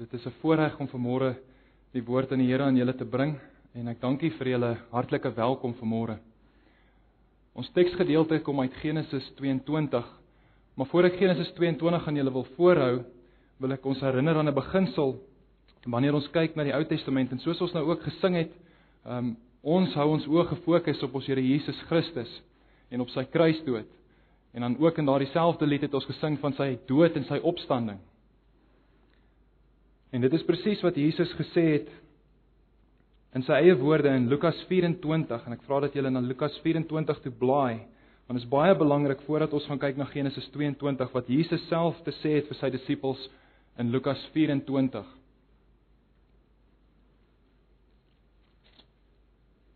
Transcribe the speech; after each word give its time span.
Dit 0.00 0.12
is 0.12 0.24
'n 0.24 0.32
voorreg 0.40 0.78
om 0.80 0.88
vanmôre 0.88 1.34
die 1.92 2.02
woord 2.02 2.32
aan 2.32 2.38
die 2.38 2.46
Here 2.46 2.62
aan 2.62 2.76
julle 2.76 2.94
te 2.94 3.04
bring 3.04 3.34
en 3.74 3.88
ek 3.88 4.00
dank 4.00 4.22
u 4.22 4.30
vir 4.30 4.48
julle 4.48 4.78
hartlike 4.90 5.34
welkom 5.34 5.74
vanmôre. 5.74 6.16
Ons 7.52 7.68
teksgedeelte 7.70 8.40
kom 8.40 8.60
uit 8.60 8.72
Genesis 8.74 9.30
22. 9.36 10.06
Maar 10.74 10.86
voor 10.86 11.04
ek 11.04 11.18
Genesis 11.18 11.52
22 11.52 12.06
aan 12.06 12.16
julle 12.16 12.32
wil 12.32 12.46
voorhou, 12.56 13.04
wil 13.58 13.72
ek 13.72 13.84
ons 13.84 14.00
herinner 14.00 14.36
aan 14.36 14.48
'n 14.48 14.54
beginsel 14.54 15.20
wanneer 15.84 16.14
ons 16.14 16.30
kyk 16.30 16.56
na 16.56 16.64
die 16.64 16.74
Ou 16.74 16.84
Testament 16.84 17.32
en 17.32 17.38
soos 17.38 17.60
ons 17.60 17.72
nou 17.72 17.84
ook 17.84 18.02
gesing 18.02 18.34
het, 18.34 18.52
um, 19.04 19.36
ons 19.62 19.94
hou 19.94 20.08
ons 20.12 20.26
oë 20.26 20.48
gefokus 20.48 21.02
op 21.02 21.14
ons 21.14 21.26
Here 21.26 21.42
Jesus 21.42 21.82
Christus 21.82 22.42
en 22.90 23.00
op 23.00 23.08
sy 23.10 23.24
kruisdood. 23.24 23.86
En 24.54 24.60
dan 24.60 24.76
ook 24.78 24.98
in 24.98 25.04
daardie 25.04 25.28
selfde 25.28 25.66
lied 25.66 25.82
het 25.82 25.94
ons 25.94 26.06
gesing 26.06 26.38
van 26.38 26.52
sy 26.52 26.78
dood 26.86 27.16
en 27.16 27.24
sy 27.24 27.38
opstanding. 27.42 27.98
En 30.10 30.22
dit 30.24 30.32
is 30.34 30.46
presies 30.46 30.80
wat 30.82 30.98
Jesus 30.98 31.30
gesê 31.38 31.66
het 31.76 31.90
in 33.38 33.44
sy 33.46 33.60
eie 33.62 33.76
woorde 33.78 34.10
in 34.10 34.26
Lukas 34.30 34.58
24 34.66 35.44
en 35.46 35.54
ek 35.54 35.62
vra 35.68 35.84
dat 35.84 35.94
julle 35.94 36.10
na 36.10 36.22
Lukas 36.24 36.56
24 36.64 37.20
toe 37.22 37.32
blaai 37.38 37.86
want 38.26 38.38
dit 38.38 38.42
is 38.44 38.50
baie 38.50 38.74
belangrik 38.78 39.22
voordat 39.26 39.54
ons 39.54 39.66
gaan 39.70 39.78
kyk 39.82 39.96
na 39.98 40.06
Genesis 40.10 40.46
22 40.54 41.14
wat 41.14 41.30
Jesus 41.30 41.62
self 41.70 41.98
te 42.06 42.14
sê 42.18 42.36
het 42.38 42.50
vir 42.50 42.58
sy 42.58 42.70
disippels 42.74 43.22
in 43.78 43.90
Lukas 43.90 44.20
24. 44.34 45.06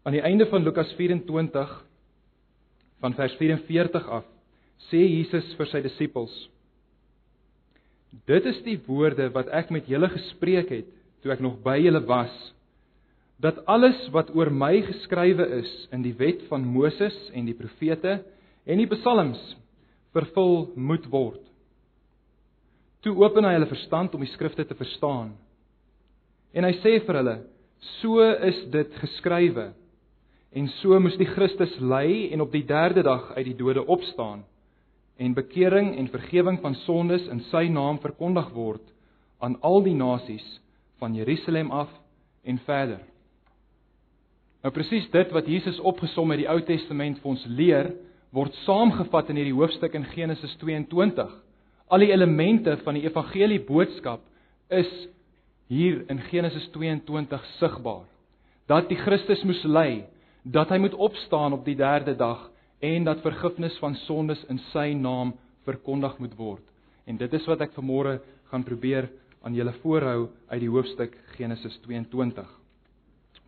Aan 0.05 0.14
die 0.14 0.22
einde 0.22 0.46
van 0.50 0.62
Lukas 0.62 0.91
24 0.98 1.74
van 3.02 3.14
vers 3.19 3.34
44 3.38 4.10
af 4.19 4.27
sê 4.91 5.02
Jesus 5.02 5.55
vir 5.58 5.70
sy 5.70 5.82
disippels 5.86 6.34
Dit 8.28 8.46
is 8.46 8.60
die 8.66 8.78
woorde 8.86 9.30
wat 9.34 9.50
ek 9.52 9.73
met 9.74 9.88
julle 9.91 10.09
gespreek 10.12 10.70
het 10.70 10.91
toe 11.22 11.32
ek 11.34 11.42
nog 11.42 11.59
by 11.64 11.78
julle 11.80 12.02
was 12.06 12.34
dat 13.42 13.59
alles 13.66 13.98
wat 14.14 14.30
oor 14.36 14.50
my 14.55 14.78
geskrywe 14.86 15.47
is 15.58 15.70
in 15.92 16.05
die 16.05 16.14
wet 16.16 16.44
van 16.48 16.62
Moses 16.64 17.16
en 17.34 17.48
die 17.48 17.56
profete 17.58 18.20
en 18.64 18.80
die 18.80 18.88
psalms 18.88 19.41
vervul 20.14 20.70
moet 20.78 21.06
word. 21.11 21.42
Toe 23.05 23.12
open 23.20 23.44
hy 23.44 23.56
hulle 23.56 23.69
verstand 23.69 24.14
om 24.14 24.22
die 24.25 24.31
skrifte 24.33 24.64
te 24.64 24.77
verstaan. 24.78 25.34
En 26.55 26.64
hy 26.64 26.72
sê 26.78 27.00
vir 27.05 27.19
hulle: 27.20 27.36
"So 28.00 28.22
is 28.22 28.62
dit 28.72 28.94
geskrywe 29.03 29.72
en 30.55 30.69
so 30.78 31.00
moes 31.00 31.19
die 31.19 31.28
Christus 31.28 31.75
ly 31.81 32.31
en 32.33 32.41
op 32.41 32.53
die 32.53 32.64
3de 32.64 33.03
dag 33.03 33.33
uit 33.34 33.47
die 33.50 33.58
dode 33.58 33.84
opstaan." 33.84 34.44
En 35.16 35.34
bekering 35.34 35.94
en 35.96 36.10
vergifnis 36.10 36.60
van 36.62 36.74
sondes 36.84 37.26
in 37.30 37.42
sy 37.50 37.68
naam 37.70 38.00
verkondig 38.02 38.50
word 38.54 38.82
aan 39.38 39.56
al 39.62 39.82
die 39.84 39.94
nasies 39.94 40.46
van 40.98 41.14
Jerusalem 41.14 41.70
af 41.70 41.90
en 42.44 42.58
verder. 42.66 43.02
Nou 44.64 44.72
presies 44.72 45.06
dit 45.12 45.32
wat 45.36 45.48
Jesus 45.48 45.78
opgesom 45.84 46.32
het 46.32 46.40
die 46.40 46.48
Ou 46.48 46.60
Testament 46.64 47.18
vir 47.20 47.30
ons 47.34 47.44
leer, 47.46 47.90
word 48.34 48.54
saamgevat 48.64 49.30
in 49.30 49.38
hierdie 49.38 49.56
hoofstuk 49.56 49.94
in 49.94 50.06
Genesis 50.14 50.54
22. 50.62 51.28
Al 51.92 52.02
die 52.02 52.10
elemente 52.14 52.78
van 52.82 52.96
die 52.96 53.04
evangelie 53.04 53.60
boodskap 53.66 54.24
is 54.72 54.90
hier 55.68 56.02
in 56.10 56.22
Genesis 56.30 56.66
22 56.72 57.44
sigbaar. 57.58 58.08
Dat 58.66 58.88
die 58.88 58.98
Christus 58.98 59.44
moes 59.44 59.60
ly, 59.68 60.06
dat 60.42 60.72
hy 60.72 60.80
moet 60.80 60.96
opstaan 60.96 61.52
op 61.52 61.64
die 61.68 61.76
3de 61.76 62.16
dag 62.16 62.48
en 62.80 63.05
dat 63.05 63.22
vergifnis 63.22 63.77
van 63.78 63.94
sondes 64.05 64.44
in 64.48 64.58
sy 64.72 64.92
naam 64.98 65.34
verkondig 65.64 66.19
moet 66.19 66.34
word. 66.36 66.64
En 67.06 67.16
dit 67.20 67.33
is 67.33 67.47
wat 67.47 67.61
ek 67.64 67.75
vanmôre 67.77 68.19
gaan 68.50 68.64
probeer 68.64 69.11
aan 69.44 69.56
julle 69.56 69.75
voorhou 69.83 70.28
uit 70.48 70.61
die 70.61 70.72
hoofstuk 70.72 71.16
Genesis 71.36 71.77
22. 71.84 72.48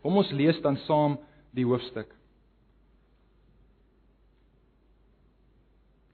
Kom 0.02 0.20
ons 0.20 0.30
lees 0.36 0.58
dan 0.62 0.76
saam 0.84 1.16
die 1.56 1.64
hoofstuk. 1.64 2.10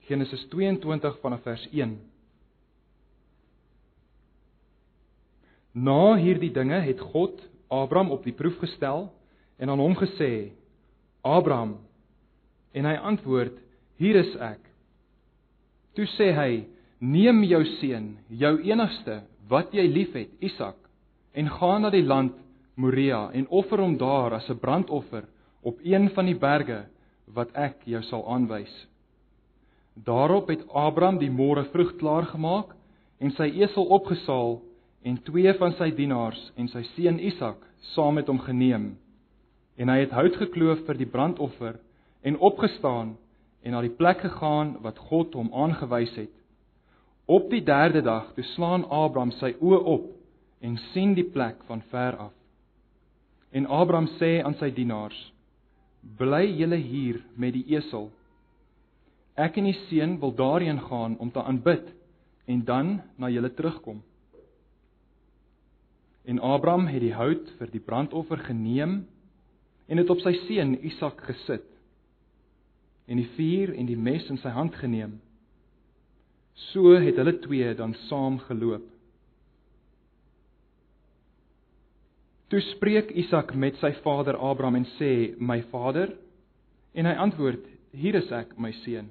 Genesis 0.06 0.42
22 0.50 1.18
vanaf 1.22 1.42
vers 1.46 1.64
1. 1.72 1.94
Na 5.72 6.14
hierdie 6.20 6.52
dinge 6.52 6.82
het 6.84 7.00
God 7.12 7.38
Abraham 7.72 8.12
op 8.12 8.26
die 8.26 8.34
proef 8.36 8.58
gestel 8.60 9.06
en 9.56 9.72
aan 9.72 9.80
hom 9.80 9.94
gesê: 9.96 10.52
Abraham, 11.24 11.78
En 12.72 12.86
hy 12.88 12.94
antwoord: 12.96 13.56
Hier 14.00 14.16
is 14.16 14.36
ek. 14.36 14.60
Toe 15.96 16.06
sê 16.16 16.32
hy: 16.36 16.64
Neem 17.02 17.42
jou 17.44 17.64
seun, 17.80 18.16
jou 18.28 18.54
enigste 18.62 19.22
wat 19.50 19.74
jy 19.74 19.84
liefhet, 19.90 20.30
Isak, 20.40 20.78
en 21.34 21.50
gaan 21.50 21.82
na 21.82 21.90
die 21.90 22.04
land 22.06 22.36
Moria 22.76 23.26
en 23.36 23.48
offer 23.50 23.82
hom 23.82 23.98
daar 24.00 24.32
as 24.38 24.48
'n 24.48 24.58
brandoffer 24.58 25.24
op 25.62 25.78
een 25.84 26.08
van 26.10 26.26
die 26.26 26.38
berge 26.38 26.86
wat 27.26 27.50
ek 27.54 27.84
jou 27.84 28.02
sal 28.02 28.24
aanwys. 28.34 28.72
Daarop 29.94 30.48
het 30.48 30.64
Abraham 30.72 31.18
die 31.18 31.30
môre 31.30 31.64
vroeg 31.64 31.96
klaar 31.96 32.26
gemaak 32.26 32.72
en 33.20 33.30
sy 33.30 33.50
esel 33.60 33.84
opgesaal 33.84 34.60
en 35.02 35.22
twee 35.22 35.52
van 35.58 35.72
sy 35.72 35.90
dienaars 35.90 36.52
en 36.56 36.68
sy 36.68 36.82
seun 36.94 37.18
Isak 37.20 37.60
saam 37.94 38.14
met 38.14 38.26
hom 38.26 38.38
geneem. 38.38 38.96
En 39.76 39.88
hy 39.88 39.98
het 39.98 40.10
hout 40.10 40.36
gekloof 40.36 40.86
vir 40.86 40.96
die 40.96 41.10
brandoffer 41.10 41.78
en 42.22 42.38
opgestaan 42.38 43.16
en 43.62 43.74
na 43.74 43.82
die 43.82 43.94
plek 43.94 44.22
gegaan 44.22 44.76
wat 44.82 44.98
God 45.10 45.34
hom 45.38 45.50
aangewys 45.54 46.14
het. 46.18 46.32
Op 47.30 47.50
die 47.50 47.62
3de 47.62 48.02
dag 48.02 48.32
toe 48.34 48.44
slaan 48.54 48.84
Abraham 48.90 49.30
sy 49.38 49.52
oë 49.60 49.80
op 49.94 50.08
en 50.62 50.78
sien 50.92 51.14
die 51.18 51.26
plek 51.26 51.62
van 51.68 51.82
ver 51.90 52.18
af. 52.28 52.34
En 53.52 53.66
Abraham 53.66 54.08
sê 54.18 54.40
aan 54.42 54.56
sy 54.58 54.70
dienaars: 54.74 55.18
"Bly 56.18 56.46
julle 56.58 56.76
hier 56.76 57.22
met 57.36 57.52
die 57.52 57.64
esel. 57.76 58.10
Ek 59.34 59.56
en 59.56 59.64
die 59.64 59.78
seun 59.88 60.18
wil 60.20 60.34
daarheen 60.34 60.80
gaan 60.80 61.18
om 61.18 61.30
te 61.30 61.42
aanbid 61.42 61.92
en 62.46 62.64
dan 62.64 63.02
na 63.16 63.28
julle 63.28 63.54
terugkom." 63.54 64.02
En 66.24 66.38
Abraham 66.38 66.86
het 66.86 67.00
die 67.00 67.14
hout 67.14 67.50
vir 67.58 67.70
die 67.70 67.80
brandoffer 67.80 68.38
geneem 68.38 69.06
en 69.86 69.96
dit 69.96 70.10
op 70.10 70.20
sy 70.20 70.32
seun 70.46 70.78
Isak 70.82 71.20
gesit 71.26 71.71
en 73.12 73.20
die 73.20 73.28
vuur 73.36 73.74
en 73.76 73.88
die 73.90 73.98
mes 73.98 74.24
in 74.32 74.40
sy 74.40 74.50
hand 74.56 74.72
geneem. 74.80 75.18
So 76.72 76.94
het 76.96 77.18
hulle 77.20 77.36
twee 77.44 77.74
dan 77.76 77.92
saam 78.08 78.38
geloop. 78.46 78.86
Toe 82.52 82.60
spreek 82.70 83.12
Isak 83.16 83.54
met 83.56 83.78
sy 83.80 83.92
vader 84.04 84.36
Abraham 84.36 84.80
en 84.80 84.88
sê: 84.98 85.34
"My 85.40 85.62
vader?" 85.70 86.12
En 86.94 87.08
hy 87.08 87.14
antwoord: 87.16 87.64
"Hier 87.92 88.14
is 88.14 88.32
ek, 88.32 88.58
my 88.58 88.72
seun." 88.84 89.08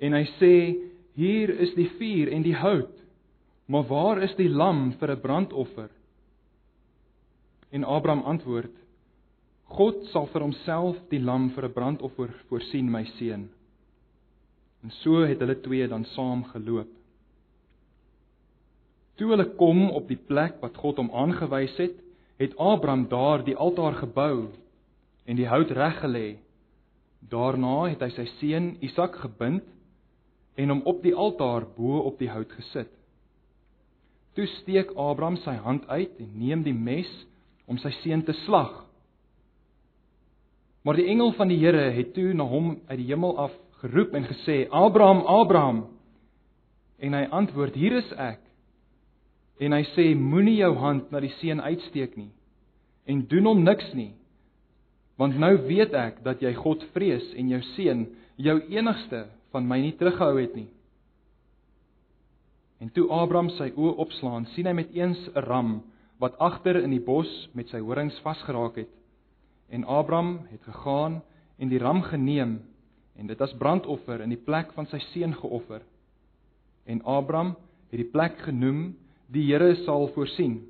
En 0.00 0.12
hy 0.12 0.24
sê: 0.40 0.54
"Hier 1.14 1.50
is 1.50 1.74
die 1.76 1.90
vuur 1.98 2.32
en 2.32 2.42
die 2.42 2.56
hout, 2.56 2.96
maar 3.66 3.84
waar 3.88 4.22
is 4.22 4.34
die 4.36 4.48
lam 4.48 4.92
vir 5.00 5.12
'n 5.12 5.20
brandoffer?" 5.20 5.90
En 7.70 7.84
Abraham 7.84 8.22
antwoord: 8.24 8.72
God 9.68 10.06
sal 10.12 10.28
vir 10.32 10.46
homself 10.46 10.98
die 11.10 11.20
lam 11.20 11.50
vir 11.54 11.68
'n 11.68 11.72
brandoffer 11.72 12.30
voorsien, 12.48 12.90
my 12.90 13.04
seun. 13.18 13.48
En 14.82 14.90
so 15.02 15.24
het 15.26 15.40
hulle 15.40 15.60
twee 15.60 15.88
dan 15.88 16.04
saam 16.04 16.44
geloop. 16.44 16.88
Toe 19.18 19.30
hulle 19.30 19.48
kom 19.58 19.90
op 19.90 20.08
die 20.08 20.20
plek 20.28 20.60
wat 20.62 20.76
God 20.76 20.96
hom 20.96 21.10
aangewys 21.10 21.76
het, 21.76 21.96
het 22.38 22.54
Abraham 22.56 23.08
daar 23.10 23.42
die 23.44 23.56
altaar 23.56 23.94
gebou 23.98 24.48
en 25.26 25.36
die 25.36 25.48
hout 25.48 25.70
reggelê. 25.70 26.38
Daarna 27.28 27.88
het 27.90 28.00
hy 28.00 28.10
sy 28.14 28.26
seun 28.38 28.76
Isak 28.80 29.18
gebind 29.18 29.66
en 30.56 30.70
hom 30.70 30.84
op 30.86 31.02
die 31.02 31.14
altaar 31.14 31.66
bo 31.76 31.98
op 32.06 32.18
die 32.18 32.30
hout 32.30 32.52
gesit. 32.54 32.90
Toe 34.38 34.46
steek 34.60 34.94
Abraham 34.94 35.36
sy 35.42 35.56
hand 35.64 35.88
uit 35.90 36.14
en 36.22 36.30
neem 36.38 36.62
die 36.62 36.76
mes 36.76 37.10
om 37.66 37.78
sy 37.82 37.90
seun 38.04 38.22
te 38.22 38.36
slag. 38.44 38.87
Maar 40.82 40.98
die 41.00 41.08
engel 41.10 41.32
van 41.32 41.50
die 41.50 41.58
Here 41.58 41.90
het 41.94 42.12
toe 42.14 42.32
na 42.34 42.46
hom 42.46 42.76
uit 42.86 42.98
die 43.00 43.08
hemel 43.10 43.36
af 43.38 43.54
geroep 43.82 44.14
en 44.14 44.26
gesê: 44.26 44.66
"Abraham, 44.70 45.24
Abraham." 45.26 45.86
En 46.98 47.14
hy 47.14 47.24
antwoord: 47.30 47.74
"Hier 47.74 47.96
is 47.96 48.12
ek." 48.12 48.40
En 49.58 49.72
hy 49.72 49.82
sê: 49.94 50.14
"Moenie 50.14 50.56
jou 50.56 50.74
hand 50.76 51.10
na 51.10 51.20
die 51.20 51.34
seun 51.40 51.60
uitsteek 51.60 52.16
nie 52.16 52.30
en 53.08 53.26
doen 53.26 53.44
hom 53.44 53.62
niks 53.62 53.94
nie. 53.94 54.12
Want 55.16 55.38
nou 55.38 55.56
weet 55.66 55.94
ek 55.94 56.22
dat 56.24 56.42
jy 56.42 56.52
God 56.54 56.84
vrees 56.92 57.34
en 57.34 57.48
jou 57.48 57.60
seun, 57.74 58.06
jou 58.36 58.60
enigste, 58.68 59.26
van 59.50 59.68
my 59.68 59.80
nie 59.80 59.96
teruggehou 59.96 60.40
het 60.40 60.54
nie." 60.54 60.68
En 62.78 62.90
toe 62.90 63.08
Abraham 63.10 63.48
sy 63.50 63.72
oë 63.74 63.96
opslaan, 63.98 64.46
sien 64.54 64.66
hy 64.66 64.72
met 64.72 64.94
eens 64.94 65.18
'n 65.34 65.40
ram 65.40 65.82
wat 66.18 66.38
agter 66.38 66.82
in 66.82 66.90
die 66.90 67.04
bos 67.04 67.48
met 67.54 67.68
sy 67.68 67.80
horings 67.80 68.18
vasgeraak 68.20 68.76
het. 68.76 68.97
En 69.68 69.84
Abraham 69.84 70.46
het 70.50 70.62
gegaan 70.62 71.22
en 71.58 71.68
die 71.68 71.78
ram 71.78 72.02
geneem 72.02 72.60
en 73.18 73.26
dit 73.26 73.40
as 73.40 73.54
brandoffer 73.58 74.22
in 74.24 74.32
die 74.32 74.40
plek 74.40 74.72
van 74.76 74.86
sy 74.86 75.00
seun 75.10 75.34
geoffer. 75.34 75.82
En 76.86 77.02
Abraham 77.04 77.56
het 77.90 78.00
die 78.00 78.10
plek 78.12 78.38
genoem 78.46 78.94
die 79.32 79.44
Here 79.50 79.74
sal 79.84 80.08
voorsien 80.14 80.60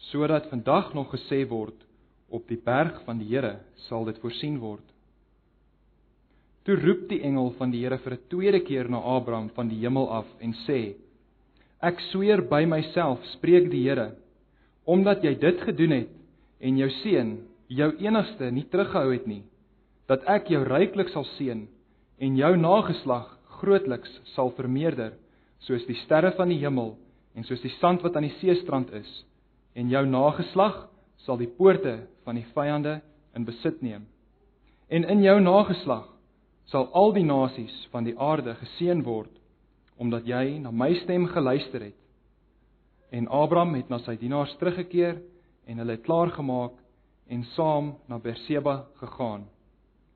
sodat 0.00 0.46
vandag 0.48 0.94
nog 0.96 1.10
gesê 1.12 1.42
word 1.48 1.76
op 2.32 2.46
die 2.48 2.60
berg 2.64 3.02
van 3.04 3.18
die 3.20 3.28
Here 3.28 3.58
sal 3.88 4.06
dit 4.08 4.16
voorsien 4.22 4.56
word. 4.62 4.84
Toe 6.64 6.76
roep 6.80 7.06
die 7.10 7.20
engel 7.26 7.50
van 7.58 7.72
die 7.72 7.82
Here 7.82 7.98
vir 7.98 8.14
'n 8.14 8.28
tweede 8.28 8.60
keer 8.60 8.88
na 8.88 8.98
Abraham 8.98 9.50
van 9.50 9.68
die 9.68 9.80
hemel 9.80 10.08
af 10.08 10.26
en 10.40 10.54
sê: 10.66 10.94
Ek 11.82 12.00
sweer 12.12 12.42
by 12.42 12.64
myself, 12.64 13.24
spreek 13.36 13.70
die 13.70 13.88
Here, 13.88 14.14
omdat 14.84 15.22
jy 15.22 15.34
dit 15.34 15.60
gedoen 15.60 15.90
het 15.90 16.08
en 16.60 16.76
jou 16.76 16.90
seun, 17.02 17.38
jou 17.70 17.90
enigste, 18.02 18.50
nie 18.50 18.66
teruggehou 18.70 19.12
het 19.12 19.26
nie, 19.30 19.42
dat 20.10 20.24
ek 20.30 20.50
jou 20.50 20.62
ryklik 20.66 21.12
sal 21.14 21.26
seën 21.36 21.66
en 22.20 22.36
jou 22.36 22.50
nageslag 22.58 23.28
grootliks 23.60 24.10
sal 24.34 24.50
vermeerder, 24.56 25.14
soos 25.66 25.84
die 25.86 25.98
sterre 26.02 26.32
van 26.38 26.50
die 26.50 26.58
hemel 26.62 26.96
en 27.36 27.46
soos 27.46 27.62
die 27.62 27.72
sand 27.78 28.02
wat 28.02 28.16
aan 28.16 28.26
die 28.26 28.36
seestrand 28.40 28.90
is 28.96 29.10
en 29.78 29.90
jou 29.92 30.02
nageslag 30.08 30.86
sal 31.24 31.38
die 31.38 31.50
poorte 31.58 32.00
van 32.24 32.40
die 32.40 32.46
vyande 32.56 32.98
in 33.36 33.46
besit 33.46 33.82
neem. 33.84 34.06
En 34.90 35.04
in 35.04 35.22
jou 35.22 35.36
nageslag 35.40 36.08
sal 36.72 36.88
al 36.96 37.12
die 37.14 37.26
nasies 37.26 37.74
van 37.92 38.06
die 38.08 38.16
aarde 38.18 38.56
geseën 38.58 39.04
word 39.06 39.30
omdat 40.00 40.24
jy 40.24 40.56
na 40.62 40.70
my 40.72 40.94
stem 41.02 41.26
geluister 41.28 41.82
het. 41.84 41.96
En 43.12 43.28
Abraham 43.28 43.74
het 43.76 43.90
na 43.92 43.98
sy 44.00 44.14
dienaars 44.16 44.54
teruggekeer 44.56 45.18
en 45.68 45.82
hulle 45.82 45.98
het 45.98 46.06
klaar 46.06 46.32
gemaak 46.32 46.78
en 47.30 47.44
saam 47.54 47.94
na 48.10 48.18
Berseba 48.18 48.88
gegaan. 48.98 49.46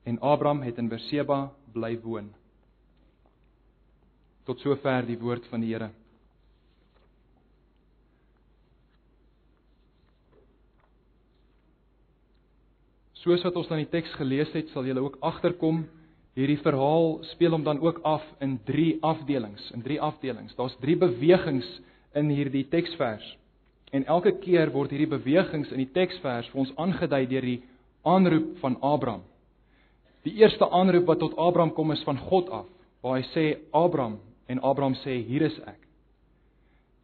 En 0.03 0.19
Abraham 0.19 0.61
het 0.61 0.77
in 0.77 0.89
Berseba 0.91 1.53
bly 1.73 1.95
woon. 2.03 2.33
Tot 4.45 4.59
sover 4.59 5.07
die 5.07 5.17
woord 5.17 5.47
van 5.49 5.63
die 5.63 5.71
Here. 5.73 5.89
Soos 13.25 13.41
wat 13.41 13.55
ons 13.57 13.71
dan 13.71 13.81
die 13.81 13.89
teks 13.89 14.11
gelees 14.19 14.51
het, 14.53 14.69
sal 14.69 14.85
julle 14.85 15.01
ook 15.01 15.17
agterkom 15.25 15.87
hierdie 16.35 16.59
verhaal 16.59 17.23
speel 17.31 17.55
hom 17.55 17.63
dan 17.65 17.79
ook 17.81 18.03
af 18.05 18.23
in 18.43 18.59
3 18.67 18.99
afdelings, 19.07 19.71
in 19.73 19.81
3 19.81 20.01
afdelings. 20.03 20.53
Daar's 20.59 20.75
3 20.83 20.97
bewegings 20.99 21.65
in 22.13 22.29
hierdie 22.29 22.67
teksvers. 22.69 23.25
En 23.95 24.03
elke 24.11 24.33
keer 24.43 24.73
word 24.73 24.91
hierdie 24.91 25.09
bewegings 25.09 25.71
in 25.71 25.79
die 25.79 25.91
teksvers 25.95 26.49
vir 26.51 26.61
ons 26.65 26.73
aangedui 26.81 27.23
deur 27.31 27.47
die 27.47 27.61
aanroep 28.03 28.57
van 28.61 28.77
Abraham. 28.83 29.23
Die 30.27 30.35
eerste 30.41 30.67
aanroep 30.67 31.07
wat 31.07 31.21
tot 31.23 31.37
Abraham 31.39 31.71
kom 31.77 31.93
is 31.95 32.03
van 32.03 32.19
God 32.27 32.49
af, 32.49 32.69
waar 33.01 33.19
hy 33.21 33.25
sê 33.31 33.45
Abraham 33.71 34.17
en 34.51 34.59
Abraham 34.59 34.97
sê 35.03 35.21
hier 35.23 35.45
is 35.47 35.55
ek. 35.63 35.79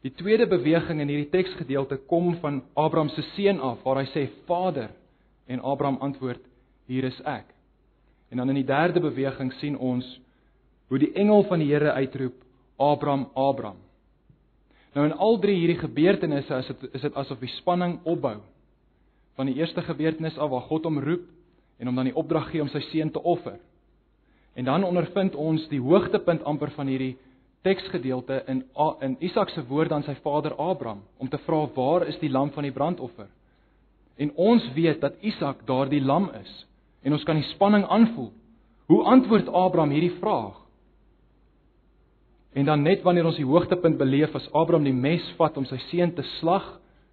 Die 0.01 0.13
tweede 0.17 0.47
beweging 0.49 0.99
in 0.99 1.11
hierdie 1.13 1.29
teksgedeelte 1.31 2.01
kom 2.09 2.33
van 2.41 2.63
Abraham 2.73 3.11
se 3.13 3.23
seun 3.35 3.61
af 3.61 3.85
waar 3.85 4.01
hy 4.01 4.09
sê 4.11 4.25
Vader 4.49 4.89
En 5.51 5.61
Abraham 5.61 5.97
antwoord: 5.99 6.39
Hier 6.85 7.03
is 7.03 7.21
ek. 7.21 7.45
En 8.29 8.37
dan 8.37 8.49
in 8.49 8.55
die 8.55 8.65
derde 8.65 8.99
beweging 8.99 9.51
sien 9.59 9.77
ons 9.77 10.07
hoe 10.87 10.99
die 10.99 11.11
engel 11.13 11.43
van 11.49 11.59
die 11.59 11.67
Here 11.67 11.91
uitroep: 11.91 12.37
Abraham, 12.77 13.27
Abraham. 13.35 13.81
Nou 14.93 15.05
in 15.07 15.13
al 15.15 15.39
drie 15.39 15.55
hierdie 15.55 15.79
gebeurtenisse 15.79 16.57
is 16.63 16.67
dit 16.67 16.95
is 16.97 17.01
dit 17.07 17.15
asof 17.15 17.39
die 17.39 17.51
spanning 17.55 17.99
opbou. 18.03 18.37
Van 19.39 19.47
die 19.47 19.55
eerste 19.55 19.81
gebeurtenis 19.81 20.37
af 20.37 20.51
waar 20.51 20.67
God 20.67 20.87
hom 20.87 20.99
roep 20.99 21.27
en 21.79 21.87
hom 21.87 21.95
dan 21.95 22.09
die 22.11 22.15
opdrag 22.15 22.49
gee 22.51 22.61
om 22.61 22.69
sy 22.69 22.81
seun 22.91 23.11
te 23.11 23.23
offer. 23.23 23.59
En 24.53 24.67
dan 24.67 24.83
ondervind 24.83 25.35
ons 25.35 25.67
die 25.71 25.79
hoogtepunt 25.79 26.43
amper 26.43 26.73
van 26.75 26.91
hierdie 26.91 27.15
teksgedeelte 27.63 28.43
in 28.51 28.63
in 29.01 29.15
Isak 29.19 29.49
se 29.49 29.63
woorde 29.67 29.93
aan 29.93 30.03
sy 30.03 30.15
vader 30.23 30.55
Abraham 30.55 31.03
om 31.17 31.29
te 31.29 31.37
vra 31.37 31.67
waar 31.75 32.07
is 32.07 32.19
die 32.19 32.29
lam 32.29 32.51
van 32.51 32.63
die 32.63 32.71
brandoffer? 32.71 33.29
En 34.17 34.31
ons 34.35 34.73
weet 34.73 35.01
dat 35.01 35.15
Isak 35.21 35.65
daardie 35.65 36.01
lam 36.01 36.29
is 36.41 36.65
en 37.01 37.13
ons 37.13 37.23
kan 37.23 37.35
die 37.35 37.49
spanning 37.53 37.85
aanvoel. 37.85 38.31
Hoe 38.85 39.03
antwoord 39.03 39.47
Abraham 39.47 39.89
hierdie 39.89 40.17
vraag? 40.19 40.60
En 42.53 42.65
dan 42.67 42.83
net 42.83 43.03
wanneer 43.05 43.25
ons 43.29 43.39
die 43.39 43.47
hoogtepunt 43.47 43.97
beleef 43.97 44.35
as 44.35 44.49
Abraham 44.51 44.83
die 44.83 44.95
mes 44.95 45.23
vat 45.37 45.57
om 45.57 45.65
sy 45.69 45.79
seun 45.87 46.11
te 46.17 46.23
slag, 46.39 46.65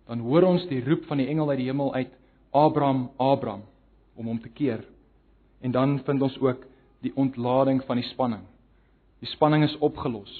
dan 0.08 0.24
hoor 0.24 0.48
ons 0.48 0.64
die 0.70 0.80
roep 0.82 1.04
van 1.06 1.20
die 1.20 1.28
engel 1.30 1.50
uit 1.52 1.60
die 1.60 1.68
hemel 1.68 1.92
uit: 1.94 2.10
Abraham, 2.50 3.10
Abraham, 3.16 3.62
om 4.16 4.26
hom 4.26 4.40
te 4.42 4.50
keer. 4.50 4.82
En 5.62 5.70
dan 5.74 5.98
vind 6.06 6.22
ons 6.22 6.38
ook 6.40 6.64
die 7.04 7.12
ontlading 7.14 7.82
van 7.86 8.00
die 8.00 8.08
spanning. 8.10 8.42
Die 9.22 9.30
spanning 9.30 9.64
is 9.66 9.76
opgelos. 9.78 10.32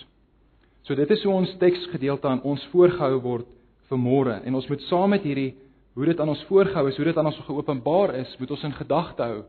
So 0.83 0.95
dit 0.99 1.11
is 1.11 1.23
hoe 1.27 1.35
ons 1.35 1.55
teksgedeelte 1.61 2.29
aan 2.29 2.43
ons 2.47 2.63
voorgehou 2.73 3.21
word 3.23 3.49
vir 3.89 4.01
môre 4.01 4.39
en 4.45 4.55
ons 4.55 4.69
moet 4.69 4.83
saam 4.89 5.11
met 5.13 5.25
hierdie 5.27 5.53
hoe 5.99 6.07
dit 6.07 6.21
aan 6.21 6.31
ons 6.31 6.45
voorgehou 6.47 6.87
is, 6.89 6.97
hoe 6.97 7.09
dit 7.09 7.17
aan 7.19 7.27
ons 7.27 7.41
geopenbaar 7.47 8.15
is, 8.21 8.31
moet 8.39 8.51
ons 8.55 8.65
in 8.69 8.75
gedagte 8.77 9.25
hou. 9.27 9.41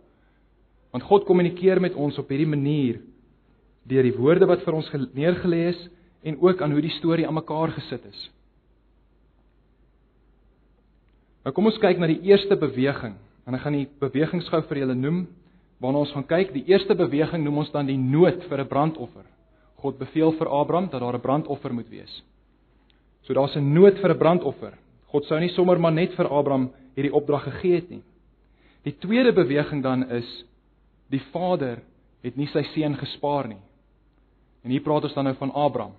Want 0.89 1.05
God 1.05 1.27
kommunikeer 1.27 1.81
met 1.81 1.93
ons 1.93 2.17
op 2.17 2.31
hierdie 2.33 2.49
manier 2.49 2.97
deur 3.89 4.05
die 4.05 4.15
woorde 4.15 4.47
wat 4.49 4.61
vir 4.65 4.77
ons 4.77 4.91
neergelê 5.17 5.69
is 5.73 5.79
en 6.23 6.37
ook 6.41 6.61
aan 6.61 6.71
hoe 6.75 6.83
die 6.83 6.93
storie 6.99 7.27
aan 7.27 7.37
mekaar 7.37 7.73
gesit 7.73 8.05
is. 8.05 8.21
Nou 11.45 11.53
kom 11.55 11.69
ons 11.71 11.79
kyk 11.81 11.99
na 11.99 12.09
die 12.11 12.21
eerste 12.27 12.57
beweging. 12.59 13.15
En 13.47 13.55
ek 13.57 13.63
gaan 13.63 13.77
die 13.77 13.87
bewegings 14.01 14.49
gou 14.51 14.59
vir 14.69 14.83
julle 14.83 14.95
noem 14.97 15.23
waarna 15.79 16.03
ons 16.03 16.11
gaan 16.13 16.27
kyk. 16.27 16.51
Die 16.53 16.67
eerste 16.69 16.95
beweging 16.97 17.45
noem 17.45 17.63
ons 17.63 17.71
dan 17.73 17.87
die 17.87 17.97
nood 17.97 18.43
vir 18.49 18.61
'n 18.61 18.67
brandoffer. 18.67 19.25
God 19.79 19.97
beveel 19.97 20.35
vir 20.37 20.47
Abraham 20.47 20.89
dat 20.89 21.01
daar 21.01 21.15
'n 21.15 21.21
brandoffer 21.21 21.73
moet 21.73 21.89
wees. 21.89 22.23
So 23.23 23.33
daar's 23.33 23.55
'n 23.55 23.73
nood 23.73 23.97
vir 23.99 24.11
'n 24.11 24.17
brandoffer. 24.17 24.73
God 25.07 25.25
sou 25.25 25.39
nie 25.39 25.49
sommer 25.49 25.79
maar 25.79 25.91
net 25.91 26.13
vir 26.13 26.27
Abraham 26.27 26.71
hierdie 26.95 27.13
opdrag 27.13 27.43
gegee 27.43 27.75
het 27.75 27.89
nie. 27.89 28.03
Die 28.83 28.97
tweede 28.99 29.33
beweging 29.33 29.81
dan 29.83 30.09
is 30.09 30.45
die 31.09 31.21
Vader 31.31 31.79
het 32.21 32.35
nie 32.35 32.47
sy 32.47 32.63
seun 32.63 32.95
gespaar 32.97 33.47
nie. 33.47 33.61
En 34.63 34.73
hier 34.73 34.83
praat 34.83 35.07
ons 35.07 35.15
dan 35.15 35.29
nou 35.29 35.35
van 35.39 35.53
Abraham 35.55 35.95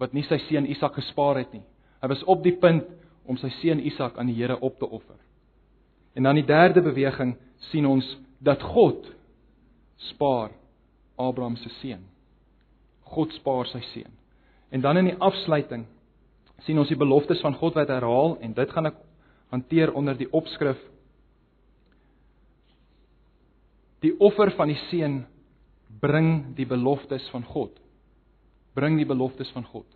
wat 0.00 0.14
nie 0.16 0.24
sy 0.24 0.38
seun 0.46 0.64
Isak 0.70 0.94
gespaar 0.96 1.36
het 1.36 1.52
nie. 1.52 1.62
Hy 2.00 2.08
was 2.08 2.22
op 2.24 2.40
die 2.44 2.54
punt 2.56 2.86
om 3.28 3.36
sy 3.36 3.50
seun 3.58 3.82
Isak 3.84 4.16
aan 4.18 4.30
die 4.30 4.38
Here 4.38 4.56
op 4.56 4.78
te 4.80 4.88
offer. 4.88 5.18
En 6.16 6.24
dan 6.24 6.38
die 6.40 6.46
derde 6.46 6.80
beweging 6.82 7.34
sien 7.70 7.86
ons 7.86 8.06
dat 8.40 8.62
God 8.72 9.04
spaar 10.08 10.54
Abraham 11.20 11.58
se 11.60 11.68
seun. 11.82 12.06
God 13.12 13.34
spaar 13.36 13.68
sy 13.68 13.82
seun. 13.92 14.10
En 14.72 14.80
dan 14.80 14.96
in 14.96 15.10
die 15.10 15.18
afsluiting 15.20 15.84
sien 16.64 16.78
ons 16.80 16.88
die 16.88 16.98
beloftes 16.98 17.42
van 17.44 17.58
God 17.60 17.76
wat 17.76 17.92
herhaal 17.92 18.38
en 18.40 18.56
dit 18.56 18.72
gaan 18.72 18.88
ek 18.88 18.96
hanteer 19.52 19.92
onder 19.96 20.16
die 20.16 20.30
opskrif 20.32 20.80
Die 24.00 24.14
offer 24.20 24.52
van 24.56 24.70
die 24.72 24.80
seun 24.88 25.22
bring 26.00 26.54
die 26.56 26.66
beloftes 26.68 27.26
van 27.34 27.44
God. 27.44 27.72
Bring 28.74 28.96
die 28.96 29.08
beloftes 29.08 29.50
van 29.54 29.64
God. 29.64 29.86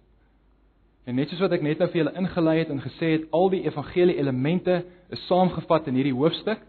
En 1.04 1.18
net 1.18 1.28
soos 1.28 1.42
wat 1.44 1.52
ek 1.52 1.62
net 1.62 1.78
nou 1.78 1.88
vir 1.92 2.00
julle 2.00 2.16
ingelei 2.16 2.56
het 2.62 2.70
en 2.72 2.80
gesê 2.80 3.10
het 3.18 3.28
al 3.36 3.50
die 3.52 3.64
evangelie 3.66 4.16
elemente 4.16 4.80
is 5.12 5.26
saamgevat 5.28 5.90
in 5.90 5.98
hierdie 6.00 6.16
hoofstuk, 6.16 6.62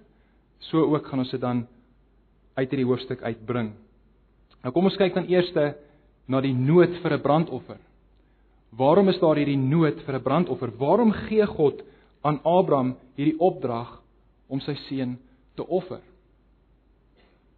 so 0.60 0.84
ook 0.92 1.08
gaan 1.08 1.24
ons 1.24 1.32
dit 1.32 1.42
dan 1.42 1.66
uit 2.56 2.70
hierdie 2.70 2.88
hoofstuk 2.88 3.24
uitbring. 3.24 3.72
Nou 4.64 4.74
kom 4.76 4.90
ons 4.90 4.98
kyk 5.00 5.16
dan 5.16 5.30
eers 5.32 5.52
na 6.28 6.42
die 6.42 6.54
nood 6.54 6.96
vir 7.04 7.14
'n 7.14 7.22
brandoffer. 7.22 7.78
Waarom 8.76 9.10
is 9.10 9.20
daar 9.20 9.36
hierdie 9.36 9.58
nood 9.58 10.02
vir 10.06 10.16
'n 10.16 10.24
brandoffer? 10.24 10.72
Waarom 10.78 11.12
gee 11.12 11.46
God 11.46 11.82
aan 12.24 12.40
Abraham 12.44 12.96
hierdie 13.16 13.40
opdrag 13.40 14.02
om 14.50 14.60
sy 14.60 14.76
seun 14.90 15.18
te 15.56 15.68
offer? 15.68 16.02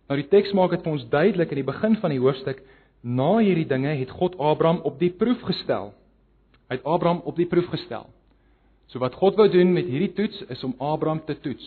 Nou 0.10 0.20
die 0.20 0.30
teks 0.30 0.54
maak 0.54 0.72
dit 0.72 0.84
vir 0.84 0.92
ons 0.92 1.10
duidelik 1.10 1.51
in 1.51 1.56
die 1.56 1.72
begin 1.72 1.96
van 1.96 2.12
die 2.12 2.20
hoofstuk, 2.20 2.62
na 3.01 3.38
hierdie 3.38 3.68
dinge 3.68 3.96
het 4.00 4.10
God 4.10 4.38
Abraham 4.38 4.82
op 4.84 5.00
die 5.00 5.12
proef 5.12 5.42
gestel. 5.42 5.94
Hy 6.68 6.75
het 6.75 6.86
Abraham 6.86 7.22
op 7.25 7.36
die 7.36 7.48
proef 7.48 7.68
gestel. 7.72 8.08
So 8.88 9.00
wat 9.00 9.16
God 9.20 9.36
wou 9.36 9.50
doen 9.51 9.74
met 9.74 9.86
hierdie 9.86 10.13
toets 10.16 10.42
is 10.51 10.63
om 10.63 10.75
Abraham 10.77 11.22
te 11.25 11.36
toets. 11.39 11.66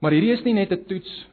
Maar 0.00 0.14
hierdie 0.16 0.32
is 0.32 0.44
nie 0.44 0.54
net 0.54 0.72
'n 0.72 0.84
toets 0.86 1.26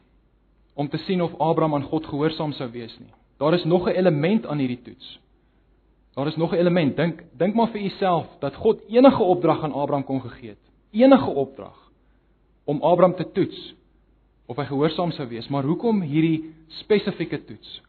om 0.74 0.90
te 0.90 0.98
sien 0.98 1.22
of 1.22 1.40
Abraham 1.40 1.76
aan 1.76 1.90
God 1.90 2.06
gehoorsaam 2.06 2.54
sou 2.54 2.70
wees 2.72 2.98
nie. 3.00 3.14
Daar 3.38 3.54
is 3.54 3.64
nog 3.64 3.88
'n 3.88 3.96
element 3.96 4.46
aan 4.46 4.58
hierdie 4.58 4.82
toets. 4.82 5.20
Daar 6.14 6.28
is 6.28 6.36
nog 6.36 6.52
'n 6.52 6.58
element. 6.58 6.96
Dink 6.96 7.24
dink 7.38 7.56
maar 7.56 7.70
vir 7.70 7.82
jouself 7.82 8.28
dat 8.40 8.56
God 8.56 8.82
enige 8.88 9.24
opdrag 9.24 9.64
aan 9.64 9.74
Abraham 9.74 10.04
kon 10.04 10.22
gegee 10.22 10.50
het. 10.50 10.64
Enige 10.92 11.30
opdrag 11.30 11.92
om 12.66 12.82
Abraham 12.82 13.16
te 13.16 13.32
toets 13.32 13.76
of 14.48 14.58
hy 14.58 14.66
gehoorsaam 14.70 15.12
sou 15.16 15.28
wees, 15.30 15.50
maar 15.52 15.68
hoekom 15.68 16.02
hierdie 16.08 16.54
spesifieke 16.80 17.40
toets? 17.48 17.82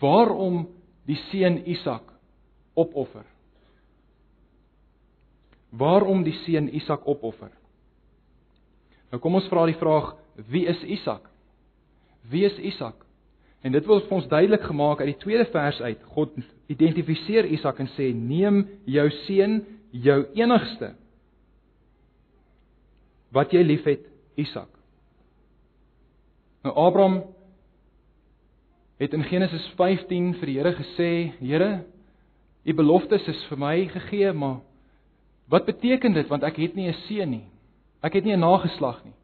Waarom 0.00 0.64
die 1.08 1.18
seun 1.28 1.60
Isak 1.68 2.08
opoffer? 2.76 3.24
Waarom 5.76 6.24
die 6.24 6.36
seun 6.44 6.68
Isak 6.72 7.04
opoffer? 7.08 7.52
Nou 9.12 9.20
kom 9.22 9.36
ons 9.38 9.48
vra 9.52 9.66
die 9.68 9.78
vraag, 9.78 10.14
wie 10.50 10.64
is 10.68 10.80
Isak? 10.98 11.28
Wie 12.30 12.44
is 12.48 12.56
Isak? 12.58 13.06
En 13.64 13.74
dit 13.74 13.86
word 13.88 14.06
vir 14.06 14.18
ons 14.18 14.28
duidelik 14.30 14.66
gemaak 14.68 15.00
uit 15.02 15.10
die 15.14 15.22
tweede 15.22 15.46
vers 15.50 15.80
uit. 15.82 16.02
God 16.14 16.36
identifiseer 16.70 17.48
Isak 17.50 17.80
en 17.82 17.88
sê: 17.96 18.12
"Neem 18.14 18.66
jou 18.84 19.08
seun, 19.24 19.64
jou 19.90 20.20
enigste 20.36 20.94
wat 23.32 23.52
jy 23.52 23.62
liefhet, 23.62 24.06
Isak." 24.36 24.75
Nou 26.66 26.74
Abraham 26.74 27.20
het 28.98 29.12
in 29.12 29.22
Genesis 29.22 29.66
15 29.78 30.32
vir 30.40 30.50
die 30.50 30.56
Here 30.58 30.72
gesê: 30.74 31.10
"Here, 31.38 31.84
u 32.64 32.74
beloftes 32.74 33.28
is 33.28 33.44
vir 33.48 33.58
my 33.58 33.86
gegee, 33.86 34.32
maar 34.32 34.56
wat 35.48 35.66
beteken 35.66 36.12
dit 36.12 36.26
want 36.28 36.42
ek 36.42 36.56
het 36.56 36.74
nie 36.74 36.88
'n 36.88 36.98
seun 37.06 37.30
nie. 37.30 37.46
Ek 38.02 38.14
het 38.14 38.24
nie 38.24 38.34
'n 38.34 38.40
nageslag 38.40 39.04
nie. 39.04 39.14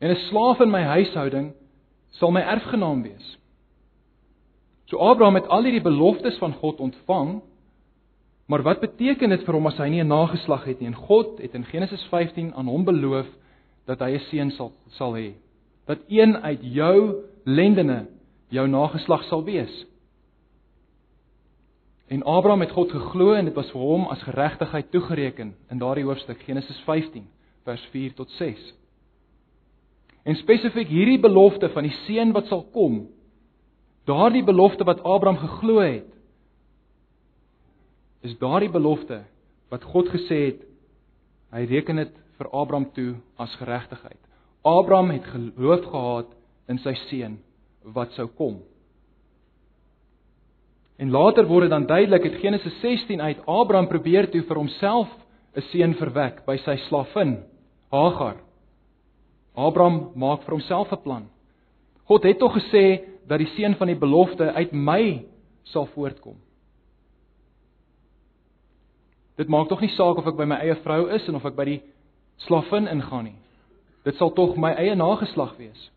En 0.00 0.10
'n 0.10 0.28
slaaf 0.28 0.60
in 0.60 0.70
my 0.70 0.82
huishouding 0.82 1.54
sal 2.10 2.30
my 2.30 2.40
erfgenaam 2.40 3.02
wees." 3.02 3.38
So 4.84 4.98
Abraham 4.98 5.34
het 5.34 5.48
al 5.48 5.62
hierdie 5.62 5.82
beloftes 5.82 6.38
van 6.38 6.52
God 6.52 6.80
ontvang. 6.80 7.40
Maar 8.46 8.62
wat 8.62 8.80
beteken 8.80 9.28
dit 9.28 9.44
vir 9.44 9.54
hom 9.54 9.66
as 9.66 9.78
hy 9.78 9.88
nie 9.88 10.02
'n 10.02 10.08
nageslag 10.08 10.64
het 10.64 10.80
nie? 10.80 10.86
En 10.88 10.94
God 10.94 11.38
het 11.38 11.54
in 11.54 11.64
Genesis 11.64 12.04
15 12.04 12.54
aan 12.54 12.66
hom 12.66 12.84
beloof 12.84 13.26
dat 13.86 14.00
hy 14.00 14.10
'n 14.14 14.20
seun 14.20 14.50
sal 14.50 14.72
sal 14.88 15.14
hê. 15.14 15.32
Dat 15.90 16.06
een 16.08 16.36
uit 16.36 16.62
jou 16.62 16.96
lendene 17.44 18.04
jou 18.54 18.66
nageslag 18.68 19.24
sal 19.26 19.44
wees. 19.44 19.72
En 22.10 22.22
Abraham 22.22 22.60
het 22.64 22.74
God 22.74 22.90
geglo 22.90 23.34
en 23.34 23.50
dit 23.50 23.54
was 23.54 23.70
vir 23.70 23.80
hom 23.80 24.08
as 24.10 24.22
geregtigheid 24.26 24.90
toegereken 24.90 25.54
in 25.70 25.78
daardie 25.78 26.06
hoofstuk 26.06 26.42
Genesis 26.46 26.78
15 26.86 27.26
vers 27.66 27.82
4 27.92 28.14
tot 28.14 28.30
6. 28.38 28.74
En 30.22 30.38
spesifiek 30.38 30.90
hierdie 30.90 31.20
belofte 31.20 31.70
van 31.74 31.86
die 31.86 31.96
seun 32.06 32.34
wat 32.34 32.46
sal 32.50 32.64
kom 32.74 33.08
Daardie 34.08 34.44
belofte 34.44 34.84
wat 34.84 35.02
Abraham 35.04 35.38
geglo 35.38 35.80
het, 35.80 36.08
is 38.20 38.36
daardie 38.38 38.70
belofte 38.70 39.22
wat 39.72 39.84
God 39.92 40.08
gesê 40.12 40.40
het 40.50 40.64
hy 41.54 41.62
reken 41.70 42.00
dit 42.02 42.16
vir 42.38 42.50
Abraham 42.52 42.88
toe 42.96 43.14
as 43.40 43.54
geregtigheid. 43.60 44.20
Abraham 44.62 45.10
het 45.10 45.24
geloof 45.24 45.84
gehad 45.84 46.34
in 46.68 46.78
sy 46.78 46.94
seun 47.08 47.38
wat 47.94 48.12
sou 48.12 48.26
kom. 48.36 48.60
En 51.00 51.10
later 51.10 51.46
word 51.48 51.64
dit 51.64 51.72
dan 51.72 51.86
duidelik 51.88 52.26
uit 52.28 52.40
Genesis 52.42 52.76
16 52.80 53.20
uit 53.20 53.46
Abraham 53.48 53.88
probeer 53.88 54.28
toe 54.30 54.42
vir 54.42 54.56
homself 54.56 55.08
'n 55.56 55.62
seun 55.72 55.94
verwek 55.94 56.44
by 56.46 56.56
sy 56.56 56.76
slavin 56.88 57.42
Hagar. 57.90 58.36
Abraham 59.56 60.12
maak 60.14 60.42
vir 60.42 60.54
homself 60.54 60.92
'n 60.92 61.02
plan. 61.02 61.28
God 62.04 62.22
het 62.22 62.38
tog 62.38 62.52
gesê 62.54 63.04
dat 63.26 63.38
die 63.38 63.52
seun 63.56 63.74
van 63.74 63.86
die 63.86 63.98
belofte 63.98 64.52
uit 64.52 64.72
my 64.72 65.24
sal 65.62 65.86
voortkom. 65.86 66.36
Dit 69.36 69.48
maak 69.48 69.68
tog 69.68 69.80
nie 69.80 69.94
saak 69.94 70.18
of 70.18 70.26
ek 70.26 70.36
by 70.36 70.44
my 70.44 70.56
eie 70.56 70.74
vrou 70.74 71.08
is 71.14 71.28
en 71.28 71.34
of 71.34 71.44
ek 71.44 71.56
by 71.56 71.64
die 71.64 71.82
slavin 72.36 72.88
ingaan 72.88 73.24
nie. 73.24 73.38
Dit 74.04 74.16
sal 74.16 74.32
tog 74.32 74.56
my 74.56 74.72
eie 74.80 74.94
nageslag 74.96 75.56
wees. 75.58 75.90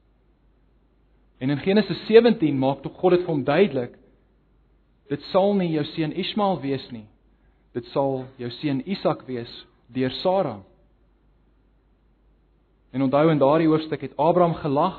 En 1.39 1.49
in 1.49 1.61
Genesis 1.63 1.99
17 2.07 2.57
maak 2.57 2.83
tog 2.83 2.95
God 2.99 3.17
dit 3.17 3.25
vir 3.25 3.33
hom 3.33 3.43
duidelik 3.43 3.99
dit 5.11 5.25
sal 5.29 5.51
nie 5.59 5.73
jou 5.73 5.83
seun 5.91 6.13
Ismael 6.17 6.61
wees 6.63 6.83
nie. 6.93 7.05
Dit 7.75 7.85
sal 7.91 8.23
jou 8.39 8.49
seun 8.59 8.79
Isak 8.89 9.25
wees 9.27 9.51
deur 9.93 10.13
Sara. 10.21 10.55
En 12.93 13.03
onthou 13.05 13.27
in 13.29 13.41
daardie 13.41 13.67
hoofstuk 13.69 14.01
het 14.05 14.15
Abraham 14.17 14.55
gelag 14.61 14.97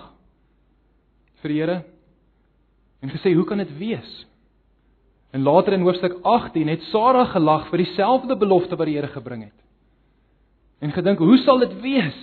vir 1.43 1.53
die 1.53 1.59
Here 1.61 1.79
en 3.05 3.13
gesê 3.13 3.35
hoe 3.35 3.45
kan 3.45 3.61
dit 3.61 3.73
wees? 3.79 4.13
En 5.35 5.43
later 5.43 5.75
in 5.75 5.85
hoofstuk 5.85 6.17
18 6.23 6.69
het 6.69 6.87
Sara 6.93 7.25
gelag 7.33 7.69
vir 7.71 7.83
dieselfde 7.83 8.37
belofte 8.39 8.77
wat 8.77 8.89
die 8.89 8.97
Here 8.97 9.11
gebring 9.13 9.45
het. 9.49 9.61
En 10.81 10.93
gedink, 10.93 11.19
hoe 11.19 11.39
sal 11.43 11.59
dit 11.65 11.75
wees 11.83 12.21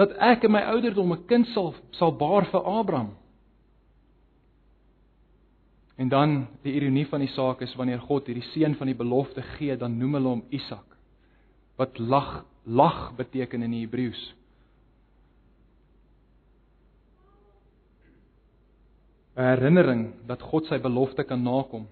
dat 0.00 0.14
ek 0.16 0.46
in 0.48 0.54
my 0.54 0.62
ouderdom 0.72 1.12
'n 1.12 1.26
kind 1.28 1.46
sal 1.52 1.74
sal 1.92 2.12
baar 2.16 2.48
vir 2.48 2.64
Abraham? 2.64 3.16
En 5.96 6.08
dan 6.08 6.48
die 6.62 6.72
ironie 6.72 7.06
van 7.06 7.20
die 7.20 7.34
saak 7.36 7.60
is 7.60 7.74
wanneer 7.76 8.00
God 8.00 8.26
hierdie 8.26 8.50
seun 8.54 8.74
van 8.74 8.86
die 8.86 8.96
belofte 8.96 9.42
gee, 9.42 9.76
dan 9.76 9.98
noem 9.98 10.14
hulle 10.14 10.28
hom 10.28 10.44
Isak. 10.48 10.96
Wat 11.76 11.98
lag 11.98 12.44
lag 12.64 13.16
beteken 13.16 13.62
in 13.62 13.70
die 13.70 13.84
Hebreëus. 13.84 14.34
herinnering 19.40 20.10
dat 20.28 20.42
God 20.42 20.68
sy 20.68 20.78
belofte 20.82 21.24
kan 21.24 21.42
nakom. 21.42 21.86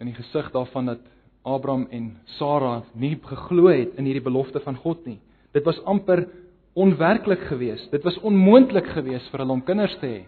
In 0.00 0.10
die 0.10 0.16
gesig 0.16 0.50
daarvan 0.54 0.92
dat 0.92 1.02
Abraham 1.44 1.86
en 1.92 2.14
Sara 2.38 2.82
nie 2.96 3.14
geglo 3.20 3.68
het 3.68 3.98
in 3.98 4.08
hierdie 4.08 4.24
belofte 4.24 4.62
van 4.64 4.78
God 4.80 5.04
nie. 5.06 5.18
Dit 5.52 5.66
was 5.68 5.80
amper 5.84 6.24
onwerklik 6.74 7.46
geweest. 7.48 7.90
Dit 7.90 8.02
was 8.02 8.18
onmoontlik 8.26 8.86
geweest 8.86 9.30
vir 9.30 9.44
hulle 9.44 9.54
om 9.54 9.62
kinders 9.62 9.94
te 10.00 10.06
hê. 10.10 10.22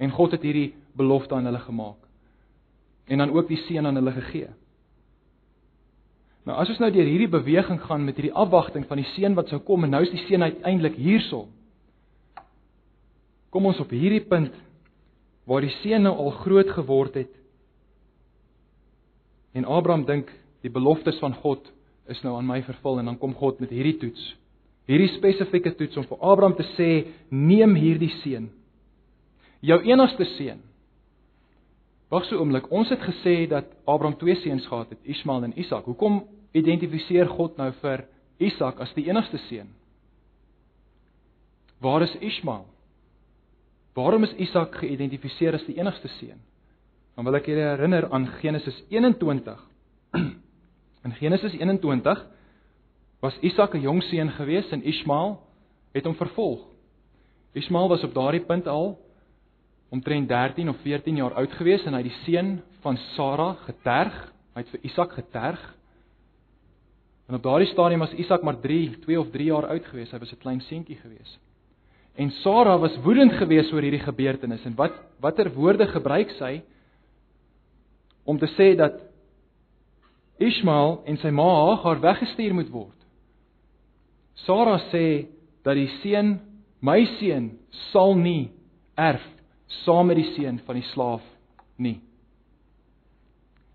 En 0.00 0.10
God 0.10 0.32
het 0.32 0.42
hierdie 0.42 0.72
belofte 0.96 1.34
aan 1.36 1.46
hulle 1.46 1.60
gemaak. 1.62 2.00
En 3.06 3.18
dan 3.18 3.30
ook 3.30 3.48
die 3.48 3.60
seun 3.66 3.86
aan 3.86 4.00
hulle 4.00 4.12
gegee. 4.12 4.48
Nou 6.48 6.56
as 6.58 6.70
ons 6.72 6.80
nou 6.82 6.90
deur 6.90 7.06
hierdie 7.06 7.30
beweging 7.30 7.78
gaan 7.84 8.04
met 8.04 8.16
hierdie 8.18 8.34
afwagting 8.34 8.86
van 8.88 8.98
die 8.98 9.06
seun 9.12 9.36
wat 9.38 9.52
sou 9.52 9.60
kom 9.62 9.84
en 9.84 9.92
nou 9.94 10.02
is 10.02 10.10
die 10.10 10.24
seun 10.26 10.42
uiteindelik 10.42 10.96
hierso. 10.98 11.46
Kom 13.52 13.68
ons 13.68 13.80
op 13.84 13.92
hierdie 13.94 14.24
punt 14.26 14.56
waar 15.46 15.62
die 15.62 15.74
seun 15.82 16.06
nou 16.08 16.14
al 16.16 16.32
groot 16.40 16.70
geword 16.72 17.20
het. 17.20 17.30
En 19.52 19.68
Abraham 19.68 20.06
dink 20.08 20.32
die 20.64 20.72
beloftes 20.72 21.18
van 21.20 21.34
God 21.44 21.68
is 22.10 22.22
nou 22.24 22.34
aan 22.38 22.48
my 22.48 22.62
vervul 22.66 22.98
en 22.98 23.10
dan 23.12 23.18
kom 23.20 23.36
God 23.38 23.60
met 23.60 23.70
hierdie 23.70 23.98
toets. 24.00 24.32
Hierdie 24.90 25.12
spesifieke 25.16 25.74
toets 25.78 25.96
om 25.96 26.06
vir 26.08 26.18
Abraham 26.20 26.56
te 26.58 26.66
sê: 26.74 26.90
"Neem 27.30 27.74
hierdie 27.74 28.12
seun. 28.22 28.50
Jou 29.62 29.78
enigste 29.82 30.24
seun." 30.36 30.60
Wag 32.10 32.24
so 32.24 32.36
'n 32.36 32.40
oomblik. 32.40 32.70
Ons 32.70 32.88
het 32.88 33.00
gesê 33.00 33.48
dat 33.48 33.64
Abraham 33.86 34.18
twee 34.18 34.34
seuns 34.34 34.66
gehad 34.66 34.90
het, 34.90 34.98
Ismael 35.02 35.44
en 35.44 35.58
Isak. 35.58 35.84
Hoekom 35.84 36.24
identifiseer 36.52 37.28
God 37.28 37.56
nou 37.56 37.72
vir 37.72 38.04
Isak 38.38 38.80
as 38.80 38.92
die 38.94 39.08
enigste 39.08 39.38
seun? 39.38 39.68
Waar 41.80 42.02
is 42.02 42.16
Ismael? 42.20 42.66
Waarom 43.94 44.24
is 44.24 44.32
Isak 44.32 44.76
geïdentifiseer 44.80 45.54
as 45.54 45.64
die 45.64 45.76
enigste 45.76 46.08
seun? 46.08 46.40
Dan 47.16 47.24
wil 47.24 47.34
ek 47.34 47.46
julle 47.46 47.64
herinner 47.76 48.08
aan 48.12 48.26
Genesis 48.40 48.78
21. 48.88 49.58
In 51.04 51.12
Genesis 51.12 51.52
21 51.52 52.26
was 53.22 53.38
Isak 53.40 53.74
'n 53.74 53.80
jong 53.80 54.02
seun 54.02 54.30
gewees 54.30 54.70
en 54.70 54.82
Ismael 54.82 55.38
het 55.94 56.04
hom 56.04 56.14
vervolg. 56.14 56.66
Ismael 57.52 57.88
was 57.88 58.02
op 58.02 58.14
daardie 58.14 58.44
punt 58.44 58.66
al 58.66 58.98
omtrent 59.88 60.28
13 60.28 60.68
of 60.68 60.76
14 60.82 61.16
jaar 61.16 61.34
oud 61.34 61.52
gewees 61.52 61.84
en 61.84 61.92
hy 61.92 62.02
het 62.02 62.10
die 62.10 62.22
seun 62.24 62.62
van 62.80 62.96
Sara 62.96 63.52
geterg. 63.66 64.32
Hy 64.54 64.60
het 64.60 64.68
vir 64.68 64.80
Isak 64.82 65.12
geterg. 65.12 65.76
En 67.28 67.34
op 67.34 67.42
daardie 67.42 67.68
stadium 67.68 68.00
was 68.00 68.12
Isak 68.12 68.42
maar 68.42 68.60
3, 68.60 68.98
2 68.98 69.20
of 69.20 69.30
3 69.30 69.44
jaar 69.44 69.66
oud 69.66 69.84
gewees. 69.84 70.10
Hy 70.10 70.18
was 70.18 70.32
'n 70.32 70.38
klein 70.38 70.60
seentjie 70.60 70.96
gewees. 70.96 71.38
En 72.14 72.30
Sara 72.30 72.78
was 72.78 72.96
woedend 72.96 73.32
geweest 73.32 73.72
oor 73.72 73.82
hierdie 73.82 74.04
gebeurtenis 74.04 74.64
en 74.64 74.74
wat 74.74 74.92
watter 75.20 75.52
woorde 75.52 75.86
gebruik 75.86 76.30
sy 76.30 76.62
om 78.24 78.38
te 78.38 78.46
sê 78.46 78.76
dat 78.76 79.00
Ismael 80.38 81.02
en 81.06 81.16
sy 81.16 81.30
ma 81.30 81.66
Hagar 81.66 82.00
weggestuur 82.00 82.54
moet 82.54 82.70
word. 82.70 83.01
Sara 84.46 84.78
sê 84.90 85.28
dat 85.64 85.76
die 85.78 85.90
seun, 86.00 86.40
my 86.80 87.04
seun, 87.18 87.52
sal 87.92 88.16
nie 88.18 88.50
erf 88.98 89.22
saam 89.82 90.10
met 90.10 90.18
die 90.20 90.30
seun 90.36 90.60
van 90.66 90.78
die 90.78 90.88
slaaf 90.92 91.22
nie. 91.82 92.00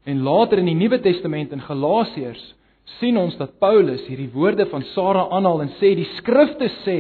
En 0.08 0.22
later 0.24 0.62
in 0.62 0.70
die 0.70 0.78
Nuwe 0.78 1.00
Testament 1.04 1.52
in 1.52 1.64
Galasiërs 1.64 2.44
sien 2.98 3.18
ons 3.20 3.36
dat 3.40 3.58
Paulus 3.60 4.06
hierdie 4.08 4.32
woorde 4.32 4.68
van 4.72 4.86
Sara 4.94 5.26
aanhaal 5.36 5.66
en 5.66 5.74
sê 5.82 5.94
die 5.98 6.08
skrifte 6.16 6.70
sê 6.86 7.00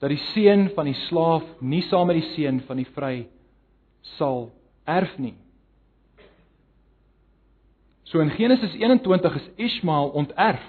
dat 0.00 0.12
die 0.12 0.20
seun 0.34 0.68
van 0.76 0.86
die 0.90 0.98
slaaf 1.06 1.46
nie 1.60 1.82
saam 1.88 2.10
met 2.10 2.20
die 2.20 2.30
seun 2.34 2.60
van 2.68 2.78
die 2.78 2.88
vry 2.94 3.16
sal 4.16 4.50
erf 4.86 5.16
nie. 5.18 5.34
So 8.06 8.20
in 8.22 8.30
Genesis 8.30 8.76
21 8.78 9.40
is 9.40 9.48
Ismael 9.66 10.12
onterf. 10.14 10.62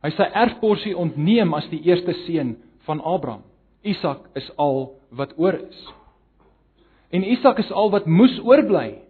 Hy 0.00 0.10
sy 0.16 0.26
erfporsie 0.32 0.94
ontneem 0.96 1.52
as 1.56 1.66
die 1.72 1.82
eerste 1.84 2.14
seun 2.24 2.54
van 2.86 3.02
Abraham. 3.04 3.42
Isak 3.84 4.28
is 4.36 4.48
al 4.60 4.94
wat 5.16 5.34
oor 5.36 5.58
is. 5.60 5.80
En 7.12 7.24
Isak 7.26 7.58
is 7.60 7.70
al 7.72 7.90
wat 7.92 8.08
moes 8.08 8.38
oorbly 8.44 9.00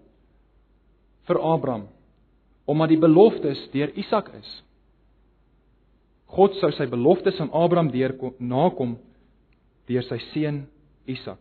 vir 1.28 1.40
Abraham 1.40 1.88
omdat 2.70 2.92
die 2.92 3.00
beloftes 3.02 3.58
deur 3.72 3.90
Isak 3.98 4.28
is. 4.38 4.50
God 6.30 6.54
sou 6.60 6.70
sy 6.76 6.86
beloftes 6.86 7.40
aan 7.42 7.50
Abraham 7.50 7.88
deurkom 7.90 8.36
nakom 8.38 8.92
deur 9.90 10.06
sy 10.06 10.20
seun 10.30 10.60
Isak. 11.10 11.40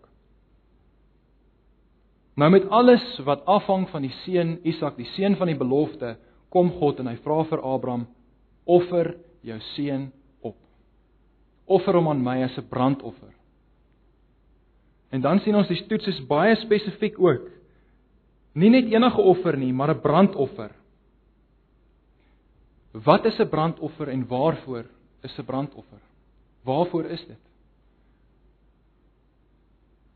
Nou 2.40 2.50
met 2.50 2.66
alles 2.74 3.04
wat 3.28 3.44
afhang 3.46 3.86
van 3.92 4.08
die 4.08 4.14
seun 4.24 4.56
Isak, 4.66 4.98
die 4.98 5.10
seun 5.14 5.36
van 5.38 5.52
die 5.52 5.60
belofte, 5.60 6.16
kom 6.50 6.72
God 6.80 7.04
en 7.04 7.12
hy 7.12 7.18
vra 7.22 7.44
vir 7.52 7.62
Abraham: 7.62 8.08
"Offer 8.66 9.14
jou 9.42 9.60
seun 9.76 10.12
op. 10.42 10.58
Offer 11.66 11.94
hom 11.94 12.08
aan 12.08 12.24
my 12.24 12.44
as 12.44 12.58
'n 12.58 12.68
brandoffer." 12.68 13.34
En 15.10 15.22
dan 15.22 15.40
sien 15.40 15.56
ons 15.56 15.68
die 15.68 15.86
toets 15.88 16.08
is 16.08 16.28
baie 16.28 16.56
spesifiek 16.56 17.20
ook. 17.20 17.50
Nie 18.54 18.70
net 18.70 18.92
enige 18.92 19.22
offer 19.22 19.58
nie, 19.58 19.74
maar 19.74 19.90
'n 19.96 20.02
brandoffer. 20.02 20.72
Wat 22.92 23.26
is 23.26 23.40
'n 23.40 23.50
brandoffer 23.50 24.08
en 24.08 24.28
waarvoor 24.28 24.86
is 25.22 25.38
'n 25.38 25.46
brandoffer? 25.46 26.02
Waarvoor 26.64 27.06
is 27.06 27.26
dit? 27.26 27.38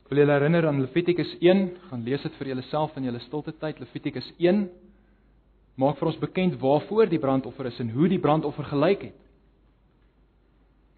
Wil 0.10 0.18
julle 0.18 0.32
herinner 0.32 0.68
aan 0.68 0.82
Levitikus 0.82 1.36
1? 1.40 1.78
Gaan 1.90 2.04
lees 2.04 2.22
dit 2.22 2.34
vir 2.34 2.48
julleself 2.48 2.96
in 2.98 3.04
julle 3.04 3.20
stilte 3.20 3.54
tyd. 3.58 3.80
Levitikus 3.80 4.34
1 4.38 4.70
maak 5.76 5.98
vir 5.98 6.08
ons 6.12 6.22
bekend 6.22 6.58
waarvoor 6.62 7.10
die 7.10 7.22
brandoffer 7.22 7.70
is 7.72 7.80
en 7.82 7.90
hoe 7.94 8.08
die 8.12 8.22
brandoffer 8.22 8.68
gelyk 8.70 9.08
het. 9.10 9.20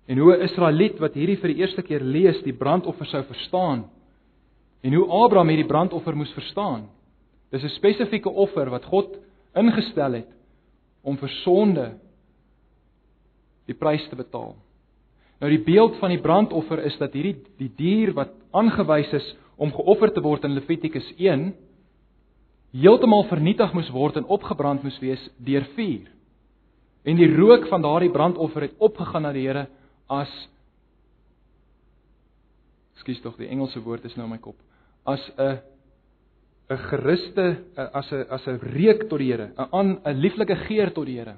En 0.08 0.18
hoe 0.18 0.36
'n 0.36 0.42
Israeliet 0.42 1.00
wat 1.00 1.14
hierdie 1.14 1.38
vir 1.38 1.54
die 1.54 1.62
eerste 1.62 1.82
keer 1.82 2.02
lees, 2.02 2.42
die 2.44 2.54
brandoffer 2.54 3.06
sou 3.06 3.24
verstaan. 3.24 3.90
En 4.84 4.94
hoe 4.94 5.10
Abraham 5.10 5.48
hierdie 5.48 5.68
brandoffer 5.68 6.16
moes 6.16 6.34
verstaan. 6.34 6.90
Dis 7.52 7.64
'n 7.64 7.70
spesifieke 7.70 8.30
offer 8.30 8.70
wat 8.70 8.86
God 8.86 9.18
ingestel 9.56 10.14
het 10.14 10.30
om 11.04 11.18
vir 11.18 11.30
sonde 11.30 11.98
die 13.66 13.74
prys 13.78 14.08
te 14.10 14.16
betaal. 14.16 14.56
Nou 15.40 15.50
die 15.52 15.64
beeld 15.64 15.98
van 16.00 16.10
die 16.10 16.22
brandoffer 16.22 16.80
is 16.86 16.98
dat 16.98 17.14
hierdie 17.14 17.38
die 17.58 17.72
dier 17.76 18.14
wat 18.14 18.32
aangewys 18.52 19.14
is 19.14 19.36
om 19.58 19.72
geoffer 19.72 20.14
te 20.14 20.22
word 20.22 20.44
in 20.44 20.54
Levitikus 20.54 21.14
1 21.18 21.54
heeltemal 22.76 23.24
vernietig 23.30 23.74
moes 23.74 23.90
word 23.94 24.18
en 24.20 24.28
opgebrand 24.32 24.84
moes 24.84 24.98
wees 25.00 25.22
deur 25.38 25.66
vuur. 25.76 26.10
En 27.06 27.16
die 27.20 27.30
rook 27.36 27.68
van 27.70 27.82
daardie 27.86 28.12
brandoffer 28.12 28.68
het 28.68 28.84
opgegaan 28.84 29.28
na 29.28 29.32
die 29.36 29.46
Here 29.46 29.68
as 30.10 30.32
Ekskuus 32.96 33.22
tog, 33.22 33.36
die 33.38 33.52
Engelse 33.52 33.82
woord 33.84 34.06
is 34.08 34.16
nou 34.18 34.26
in 34.26 34.32
my 34.34 34.42
kop. 34.42 34.56
As 35.06 35.22
'n 35.38 35.60
'n 36.70 36.78
geruste 36.90 37.46
as 37.78 38.12
'n 38.12 38.26
as 38.30 38.48
'n 38.48 38.60
reuk 38.60 39.10
tot 39.10 39.20
die 39.20 39.32
Here, 39.32 39.52
'n 39.54 39.68
aan 39.72 40.00
'n 40.04 40.22
lieflike 40.22 40.56
geur 40.68 40.92
tot 40.92 41.06
die 41.06 41.20
Here. 41.20 41.36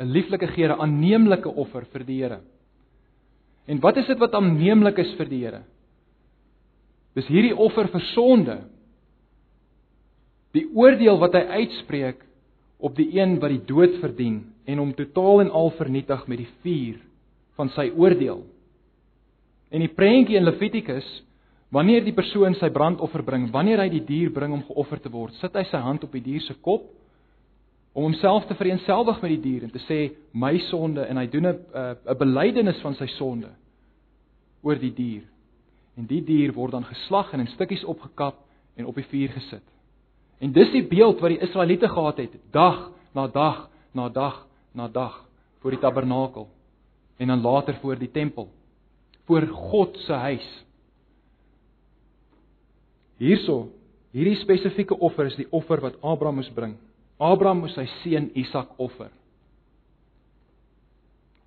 'n 0.00 0.12
Lieflike 0.12 0.46
geur, 0.46 0.72
'n 0.74 0.80
aanneemlike 0.80 1.48
offer 1.48 1.84
vir 1.92 2.04
die 2.04 2.22
Here. 2.22 2.40
En 3.66 3.80
wat 3.80 3.96
is 3.96 4.06
dit 4.06 4.18
wat 4.18 4.34
aanneemlik 4.34 4.98
is 4.98 5.14
vir 5.14 5.28
die 5.28 5.44
Here? 5.44 5.62
Dis 7.14 7.26
hierdie 7.26 7.56
offer 7.56 7.88
vir 7.88 8.00
sonde. 8.14 8.58
Die 10.52 10.66
oordeel 10.76 11.18
wat 11.20 11.36
hy 11.36 11.62
uitspreek 11.62 12.24
op 12.82 12.96
die 12.98 13.08
een 13.14 13.38
wat 13.40 13.54
die 13.54 13.64
dood 13.66 13.98
verdien 14.02 14.42
en 14.68 14.78
hom 14.82 14.94
totaal 14.94 15.44
en 15.44 15.50
al 15.50 15.70
vernietig 15.78 16.26
met 16.28 16.42
die 16.42 16.50
vuur 16.64 16.98
van 17.56 17.70
sy 17.76 17.88
oordeel. 17.96 18.42
En 19.72 19.80
die 19.80 19.92
prentjie 19.92 20.36
in 20.36 20.44
Levitikus, 20.44 21.06
wanneer 21.72 22.04
die 22.04 22.14
persoon 22.16 22.56
sy 22.60 22.68
brandoffer 22.74 23.24
bring, 23.24 23.48
wanneer 23.52 23.80
hy 23.80 23.88
die 23.94 24.04
dier 24.04 24.32
bring 24.34 24.52
om 24.52 24.64
geoffer 24.66 25.00
te 25.00 25.12
word, 25.12 25.34
sit 25.40 25.54
hy 25.56 25.64
sy 25.70 25.80
hand 25.80 26.04
op 26.04 26.12
die 26.12 26.24
dier 26.24 26.44
se 26.44 26.58
kop 26.60 26.90
om 27.92 28.06
homself 28.08 28.46
te 28.48 28.56
vereenselwig 28.56 29.18
met 29.20 29.34
die 29.34 29.42
dier 29.44 29.66
en 29.66 29.72
te 29.72 29.80
sê 29.84 29.98
my 30.32 30.54
sonde 30.70 31.04
en 31.04 31.20
hy 31.20 31.26
doen 31.32 31.46
'n 31.46 31.58
'n 32.08 32.18
belydenis 32.18 32.80
van 32.80 32.94
sy 32.94 33.06
sonde 33.18 33.50
oor 34.62 34.76
die 34.76 34.94
dier. 34.94 35.22
En 35.96 36.06
die 36.06 36.24
dier 36.24 36.52
word 36.52 36.72
dan 36.72 36.84
geslag 36.84 37.32
en 37.32 37.40
in 37.40 37.46
stukkies 37.46 37.84
opgekap 37.84 38.36
en 38.76 38.86
op 38.86 38.94
die 38.94 39.04
vuur 39.04 39.28
gesit. 39.28 39.71
En 40.42 40.50
dis 40.52 40.72
die 40.74 40.82
beeld 40.86 41.20
wat 41.22 41.30
die 41.30 41.42
Israeliete 41.44 41.88
gehad 41.88 42.18
het 42.18 42.34
dag 42.50 42.90
na 43.14 43.28
dag 43.30 43.68
na 43.94 44.08
dag 44.08 44.42
na 44.74 44.88
dag 44.88 45.20
voor 45.60 45.70
die 45.70 45.80
tabernakel 45.80 46.48
en 47.16 47.28
dan 47.28 47.40
later 47.40 47.76
voor 47.80 47.98
die 47.98 48.10
tempel 48.10 48.48
voor 49.24 49.46
God 49.46 49.96
se 49.96 50.12
huis. 50.12 50.46
Hierso, 53.22 53.68
hierdie 54.10 54.40
spesifieke 54.40 54.98
offer 54.98 55.30
is 55.30 55.38
die 55.38 55.46
offer 55.54 55.80
wat 55.80 56.00
Abraham 56.02 56.40
moes 56.40 56.50
bring 56.50 56.74
Abraham 57.22 57.62
moes 57.62 57.76
sy 57.78 57.84
seun 58.00 58.30
Isak 58.34 58.72
offer. 58.82 59.12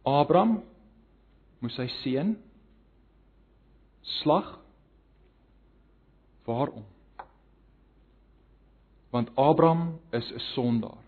Abraham 0.08 0.62
moes 1.60 1.76
sy 1.76 1.90
seun 2.00 2.36
slag. 4.22 4.54
Waarom? 6.48 6.86
Want 9.16 9.32
Abraham 9.40 10.00
is 10.12 10.32
'n 10.32 10.40
sondaar. 10.40 11.04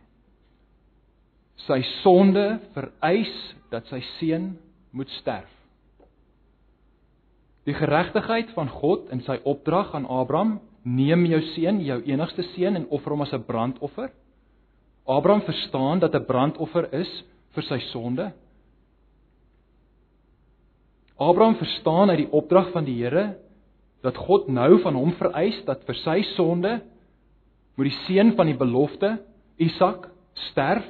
Sy 1.55 1.81
sonde 2.03 2.59
vereis 2.71 3.55
dat 3.69 3.85
sy 3.87 3.99
seun 4.19 4.57
moet 4.91 5.09
sterf. 5.09 5.51
Die 7.63 7.73
geregtigheid 7.73 8.53
van 8.55 8.69
God 8.69 9.09
in 9.11 9.21
sy 9.21 9.39
opdrag 9.43 9.91
aan 9.93 10.07
Abraham, 10.07 10.59
neem 10.83 11.25
jou 11.25 11.41
seun, 11.41 11.81
jou 11.83 11.99
enigste 12.03 12.43
seun 12.55 12.75
en 12.75 12.87
offer 12.87 13.11
hom 13.11 13.21
as 13.21 13.33
'n 13.33 13.43
brandoffer. 13.43 14.11
Abraham 15.05 15.41
verstaan 15.41 15.99
dat 15.99 16.15
'n 16.15 16.25
brandoffer 16.25 16.93
is 16.93 17.23
vir 17.51 17.63
sy 17.63 17.79
sonde. 17.79 18.31
Abraham 21.17 21.55
verstaan 21.55 22.09
uit 22.09 22.17
die 22.17 22.31
opdrag 22.31 22.71
van 22.71 22.85
die 22.85 23.03
Here 23.03 23.37
dat 24.01 24.17
God 24.17 24.47
nou 24.47 24.81
van 24.81 24.95
hom 24.95 25.11
vereis 25.11 25.65
dat 25.65 25.83
vir 25.83 25.95
sy 25.95 26.21
sonde 26.21 26.81
moet 27.77 27.91
die 27.91 27.97
seun 28.07 28.33
van 28.35 28.49
die 28.49 28.57
belofte, 28.57 29.17
Isak, 29.61 30.09
sterf. 30.49 30.85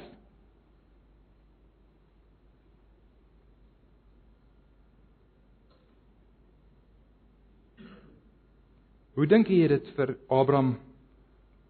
Hoe 9.18 9.26
dink 9.26 9.48
jy 9.50 9.66
dit 9.68 9.88
vir 9.96 10.14
Abraham 10.30 10.76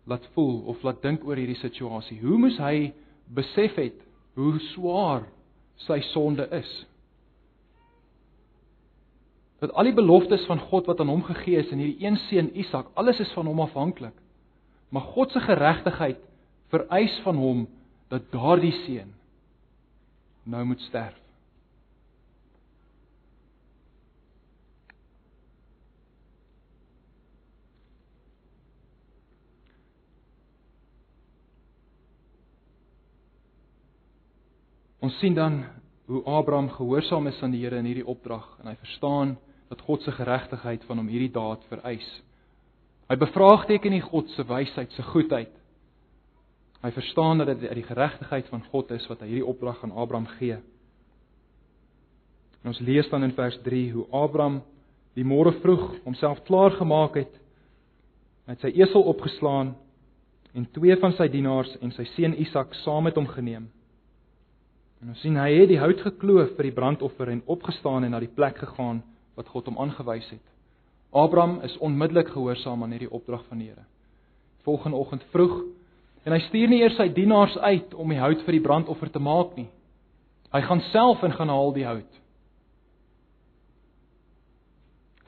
laat 0.09 0.29
voel 0.35 0.63
of 0.71 0.83
laat 0.83 1.03
dink 1.05 1.25
oor 1.27 1.37
hierdie 1.37 1.59
situasie. 1.61 2.19
Hoe 2.23 2.39
moes 2.41 2.57
hy 2.63 2.93
besef 3.35 3.77
het 3.81 3.99
hoe 4.39 4.55
swaar 4.73 5.27
sy 5.85 5.99
sonde 6.13 6.47
is? 6.55 6.71
Dat 9.59 9.75
al 9.75 9.91
die 9.91 9.97
beloftes 9.97 10.47
van 10.47 10.63
God 10.71 10.87
wat 10.89 11.03
aan 11.03 11.11
hom 11.11 11.25
gegee 11.27 11.59
is 11.61 11.73
in 11.75 11.83
hierdie 11.83 12.07
een 12.07 12.17
seun 12.29 12.53
Isak, 12.57 12.93
alles 12.95 13.21
is 13.21 13.33
van 13.35 13.51
hom 13.51 13.61
afhanklik. 13.67 14.15
Maar 14.89 15.03
God 15.03 15.31
se 15.31 15.41
geregtigheid 15.41 16.21
vereis 16.73 17.21
van 17.25 17.37
hom 17.37 17.65
dat 18.09 18.31
daardie 18.33 18.75
seun 18.85 19.15
nou 20.49 20.65
moet 20.65 20.81
sterf. 20.81 21.17
Ons 34.99 35.19
sien 35.23 35.35
dan 35.37 35.63
hoe 36.09 36.25
Abraham 36.25 36.71
gehoorsaam 36.73 37.27
is 37.31 37.39
aan 37.43 37.53
die 37.55 37.63
Here 37.63 37.79
in 37.79 37.87
hierdie 37.87 38.07
opdrag 38.07 38.45
en 38.61 38.67
hy 38.69 38.75
verstaan 38.81 39.37
dat 39.69 39.81
God 39.87 40.03
se 40.03 40.13
geregtigheid 40.13 40.85
van 40.89 41.01
hom 41.01 41.09
hierdie 41.13 41.33
daad 41.33 41.63
vereis. 41.69 42.09
Hy 43.09 43.17
bevraagteken 43.17 43.95
nie 43.95 44.05
God 44.05 44.29
se 44.35 44.45
wysheid, 44.45 44.93
se 44.93 45.03
goedheid. 45.03 45.53
Hy 46.83 46.91
verstaan 46.95 47.41
dat 47.41 47.49
dit 47.51 47.65
uit 47.69 47.81
die 47.81 47.89
geregtigheid 47.89 48.49
van 48.53 48.63
God 48.71 48.91
is 48.95 49.07
wat 49.11 49.23
hy 49.25 49.33
hierdie 49.33 49.49
opdrag 49.49 49.81
aan 49.83 49.97
Abraham 49.97 50.29
gee. 50.37 50.59
En 52.63 52.75
ons 52.75 52.83
lees 52.85 53.09
dan 53.11 53.25
in 53.25 53.35
vers 53.35 53.57
3 53.65 53.93
hoe 53.97 54.07
Abraham 54.15 54.61
die 55.17 55.27
môre 55.27 55.55
vroeg 55.63 55.97
homself 56.05 56.45
klaar 56.47 56.77
gemaak 56.77 57.17
het. 57.19 57.33
Hy 58.47 58.55
het 58.55 58.67
sy 58.67 58.71
esel 58.77 59.09
opgeslaan 59.11 59.73
en 60.55 60.69
twee 60.77 60.95
van 61.01 61.17
sy 61.17 61.27
dienaars 61.33 61.75
en 61.83 61.91
sy 61.97 62.07
seun 62.15 62.37
Isak 62.39 62.77
saam 62.85 63.09
met 63.09 63.19
hom 63.19 63.27
geneem. 63.33 63.67
En 65.03 65.13
ons 65.15 65.21
sien 65.23 65.37
hy 65.39 65.51
het 65.55 65.71
die 65.71 65.81
hout 65.81 66.01
gekloof 66.03 66.55
vir 66.59 66.71
die 66.71 66.75
brandoffer 66.75 67.31
en 67.31 67.45
opgestaan 67.47 68.07
en 68.07 68.15
na 68.15 68.23
die 68.23 68.33
plek 68.35 68.59
gegaan 68.63 69.03
wat 69.39 69.51
God 69.53 69.71
hom 69.71 69.79
aangewys 69.83 70.29
het. 70.35 70.47
Abraham 71.11 71.61
is 71.65 71.79
onmiddellik 71.79 72.29
gehoorsaam 72.29 72.83
aan 72.83 72.91
hierdie 72.91 73.11
opdrag 73.11 73.45
van 73.49 73.59
die 73.59 73.69
Here. 73.71 73.85
Volgende 74.63 74.97
oggend 74.97 75.25
vroeg 75.33 75.63
en 76.25 76.35
hy 76.35 76.41
stuur 76.45 76.69
nie 76.69 76.81
eers 76.83 76.97
sy 76.99 77.09
dienaars 77.15 77.57
uit 77.59 77.95
om 77.95 78.11
die 78.13 78.21
hout 78.21 78.43
vir 78.45 78.59
die 78.59 78.65
brandoffer 78.65 79.11
te 79.11 79.23
maak 79.23 79.55
nie. 79.57 79.69
Hy 80.53 80.61
gaan 80.65 80.83
self 80.93 81.23
en 81.25 81.33
gaan 81.33 81.53
haal 81.53 81.73
die 81.73 81.87
hout. 81.89 82.19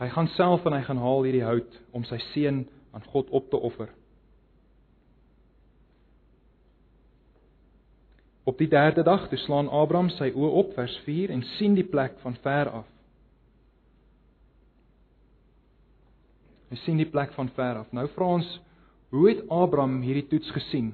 Hy 0.01 0.09
gaan 0.09 0.29
self 0.37 0.66
en 0.66 0.77
hy 0.77 0.83
gaan 0.85 1.01
haal 1.01 1.25
hierdie 1.25 1.45
hout 1.45 1.81
om 1.97 2.05
sy 2.09 2.21
seun 2.33 2.62
aan 2.93 3.05
God 3.12 3.33
op 3.37 3.51
te 3.51 3.57
offer. 3.57 3.88
Op 8.45 8.59
die 8.59 8.69
derde 8.69 9.05
dag 9.05 9.29
toe 9.29 9.38
slaan 9.38 9.69
Abraham 9.69 10.09
sy 10.16 10.33
oë 10.33 10.53
op 10.62 10.73
vers 10.77 10.97
4 11.05 11.33
en 11.33 11.45
sien 11.57 11.77
die 11.77 11.87
plek 11.87 12.16
van 12.25 12.37
ver 12.45 12.73
af. 12.81 12.88
Hy 16.70 16.78
sien 16.85 17.00
die 17.00 17.09
plek 17.11 17.33
van 17.35 17.50
ver 17.56 17.83
af. 17.83 17.90
Nou 17.96 18.06
vra 18.14 18.28
ons, 18.37 18.48
hoe 19.11 19.26
het 19.26 19.42
Abraham 19.50 19.98
hierdie 20.04 20.28
toets 20.30 20.52
gesien? 20.54 20.92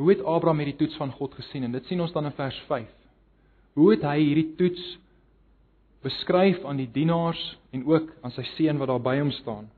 Hoe 0.00 0.08
het 0.14 0.24
Abraham 0.24 0.62
hierdie 0.62 0.78
toets 0.80 0.96
van 0.96 1.12
God 1.12 1.34
gesien? 1.36 1.66
En 1.68 1.76
dit 1.76 1.90
sien 1.90 2.00
ons 2.00 2.12
dan 2.12 2.30
in 2.30 2.36
vers 2.38 2.56
5. 2.70 2.88
Hoe 3.76 3.90
het 3.92 4.06
hy 4.08 4.16
hierdie 4.22 4.54
toets 4.56 4.86
beskryf 6.00 6.64
aan 6.64 6.80
die 6.80 6.88
dienaars 6.88 7.42
en 7.76 7.84
ook 7.84 8.08
aan 8.24 8.32
sy 8.32 8.46
seun 8.54 8.80
wat 8.80 8.88
daar 8.88 9.04
by 9.04 9.18
hom 9.20 9.34
staan? 9.42 9.68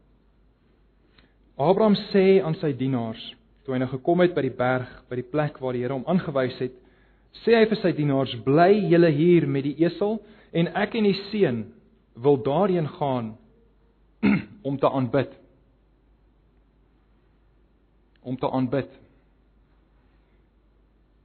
Abraham 1.58 1.98
sê 2.12 2.38
aan 2.40 2.54
sy 2.62 2.70
dienaars, 2.78 3.20
toe 3.66 3.74
hy 3.74 3.82
nou 3.82 3.90
gekom 3.90 4.22
het 4.22 4.32
by 4.34 4.46
die 4.46 4.54
berg, 4.56 4.94
by 5.10 5.18
die 5.18 5.26
plek 5.34 5.58
waar 5.60 5.74
die 5.74 5.82
Here 5.82 5.98
hom 5.98 6.06
aangewys 6.10 6.54
het, 6.62 6.78
sê 7.42 7.58
hy 7.58 7.66
vir 7.66 7.80
sy 7.82 7.92
dienaars: 7.98 8.32
"Bly 8.46 8.78
julle 8.92 9.10
hier 9.10 9.46
met 9.46 9.66
die 9.66 9.74
esel 9.84 10.20
en 10.52 10.70
ek 10.78 10.94
en 10.94 11.10
die 11.10 11.18
seun 11.30 11.64
wil 12.14 12.38
daarheen 12.38 12.88
gaan 12.98 13.34
om 14.68 14.78
te 14.78 14.90
aanbid." 14.90 15.38
Om 18.22 18.38
te 18.38 18.50
aanbid. 18.50 18.90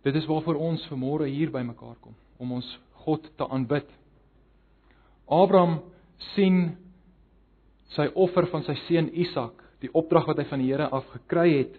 Dit 0.07 0.15
is 0.15 0.25
waarvoor 0.25 0.55
ons 0.55 0.88
vanmôre 0.89 1.27
hier 1.29 1.51
bymekaar 1.51 1.97
kom, 2.01 2.15
om 2.38 2.51
ons 2.57 2.67
God 3.03 3.25
te 3.38 3.47
aanbid. 3.47 3.89
Abraham 5.27 5.81
sien 6.33 6.77
sy 7.95 8.07
offer 8.15 8.47
van 8.51 8.63
sy 8.67 8.75
seun 8.86 9.10
Isak, 9.12 9.60
die 9.83 9.91
opdrag 9.91 10.29
wat 10.29 10.39
hy 10.41 10.47
van 10.49 10.63
die 10.63 10.69
Here 10.71 10.88
af 10.93 11.05
gekry 11.12 11.49
het, 11.57 11.75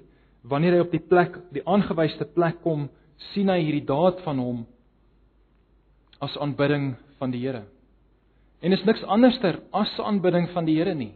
wanneer 0.49 0.77
hy 0.77 0.85
op 0.85 0.93
die 0.93 1.03
plek, 1.03 1.39
die 1.55 1.65
aangewyste 1.67 2.29
plek 2.35 2.61
kom, 2.63 2.87
sien 3.33 3.51
hy 3.51 3.59
hierdie 3.63 3.87
daad 3.89 4.21
van 4.27 4.39
hom 4.43 4.61
as 6.23 6.37
aanbidding 6.43 6.93
van 7.19 7.33
die 7.35 7.43
Here. 7.47 7.65
En 8.61 8.73
is 8.73 8.85
niks 8.85 9.05
anderster 9.07 9.61
as 9.71 9.95
aanbidding 10.03 10.49
van 10.51 10.67
die 10.67 10.77
Here 10.79 10.95
nie. 10.95 11.15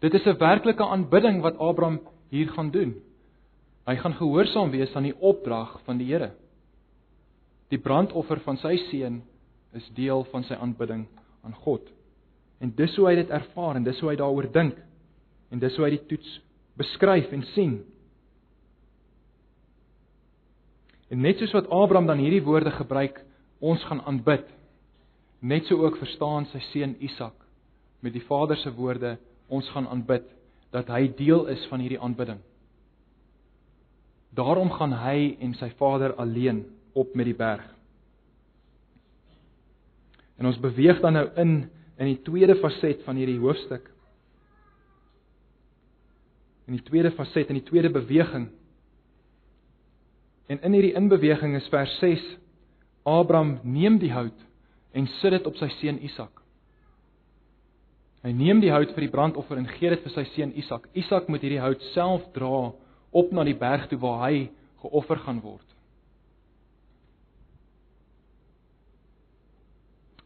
Dit 0.00 0.14
is 0.14 0.26
'n 0.26 0.38
werklike 0.38 0.84
aanbidding 0.84 1.42
wat 1.42 1.58
Abraham 1.58 2.00
hier 2.30 2.48
gaan 2.48 2.70
doen. 2.70 2.94
Hy 3.86 3.96
gaan 3.96 4.14
gehoorsaam 4.14 4.70
wees 4.70 4.94
aan 4.94 5.02
die 5.02 5.20
opdrag 5.20 5.80
van 5.84 5.98
die 5.98 6.06
Here. 6.06 6.32
Die 7.68 7.78
brandoffer 7.78 8.40
van 8.40 8.56
sy 8.56 8.76
seun 8.90 9.22
is 9.72 9.90
deel 9.94 10.24
van 10.24 10.44
sy 10.44 10.54
aanbidding 10.54 11.06
aan 11.42 11.54
God. 11.54 11.82
En 12.60 12.72
dis 12.76 12.96
hoe 12.96 13.06
hy 13.08 13.14
dit 13.14 13.30
ervaar 13.30 13.76
en 13.76 13.84
dis 13.84 14.00
hoe 14.00 14.10
hy 14.10 14.16
daaroor 14.16 14.52
dink. 14.52 14.76
En 15.50 15.58
dis 15.58 15.76
hoe 15.76 15.84
hy 15.84 15.90
die 15.90 16.06
toets 16.06 16.40
beskryf 16.76 17.32
en 17.32 17.42
sien. 17.54 17.84
En 21.10 21.20
net 21.20 21.38
soos 21.38 21.52
wat 21.52 21.70
Abraham 21.70 22.06
dan 22.06 22.18
hierdie 22.22 22.44
woorde 22.46 22.70
gebruik, 22.70 23.24
ons 23.58 23.82
gaan 23.84 24.00
aanbid. 24.06 24.46
Net 25.40 25.66
so 25.66 25.80
ook 25.80 25.96
verstaan 25.96 26.46
sy 26.50 26.60
seun 26.70 26.94
Isak 27.00 27.36
met 28.00 28.12
die 28.12 28.24
Vader 28.24 28.56
se 28.56 28.72
woorde, 28.72 29.16
ons 29.48 29.68
gaan 29.72 29.88
aanbid 29.88 30.28
dat 30.72 30.88
hy 30.92 31.08
deel 31.16 31.46
is 31.52 31.62
van 31.68 31.82
hierdie 31.82 32.00
aanbidding. 32.00 32.38
Daarom 34.36 34.70
gaan 34.70 34.94
hy 35.02 35.34
en 35.42 35.54
sy 35.58 35.72
vader 35.78 36.14
alleen 36.22 36.62
op 36.94 37.14
met 37.18 37.26
die 37.26 37.36
berg. 37.36 37.64
En 40.38 40.46
ons 40.48 40.60
beweeg 40.60 41.00
dan 41.02 41.18
nou 41.18 41.28
in 41.40 41.54
in 42.00 42.08
die 42.08 42.22
tweede 42.24 42.54
faset 42.56 43.02
van 43.04 43.18
hierdie 43.20 43.36
hoofstuk. 43.42 43.84
In 46.64 46.78
die 46.78 46.86
tweede 46.86 47.10
faset, 47.12 47.50
in 47.52 47.58
die 47.58 47.66
tweede 47.66 47.90
beweging. 47.92 48.46
En 50.48 50.62
in 50.64 50.72
hierdie 50.78 50.94
inbeweging 50.96 51.58
is 51.58 51.68
vers 51.68 51.92
6 52.00 52.24
Abraham 53.04 53.58
neem 53.68 53.98
die 54.00 54.12
hout 54.14 54.46
en 54.92 55.06
sit 55.20 55.34
dit 55.36 55.46
op 55.46 55.56
sy 55.60 55.68
seun 55.78 56.00
Isak. 56.02 56.40
Hy 58.20 58.32
neem 58.36 58.60
die 58.60 58.72
hout 58.72 58.90
vir 58.92 59.06
die 59.06 59.12
brandoffer 59.12 59.56
en 59.56 59.68
gee 59.78 59.90
dit 59.92 60.02
vir 60.04 60.12
sy 60.12 60.26
seun 60.34 60.52
Isak. 60.60 60.88
Isak 60.98 61.28
moet 61.32 61.44
hierdie 61.44 61.62
hout 61.62 61.82
self 61.94 62.26
dra 62.34 62.70
op 63.10 63.32
na 63.32 63.44
die 63.48 63.56
berg 63.56 63.88
toe 63.88 63.98
waar 64.02 64.26
hy 64.28 64.50
geoffer 64.82 65.22
gaan 65.24 65.40
word. 65.44 65.66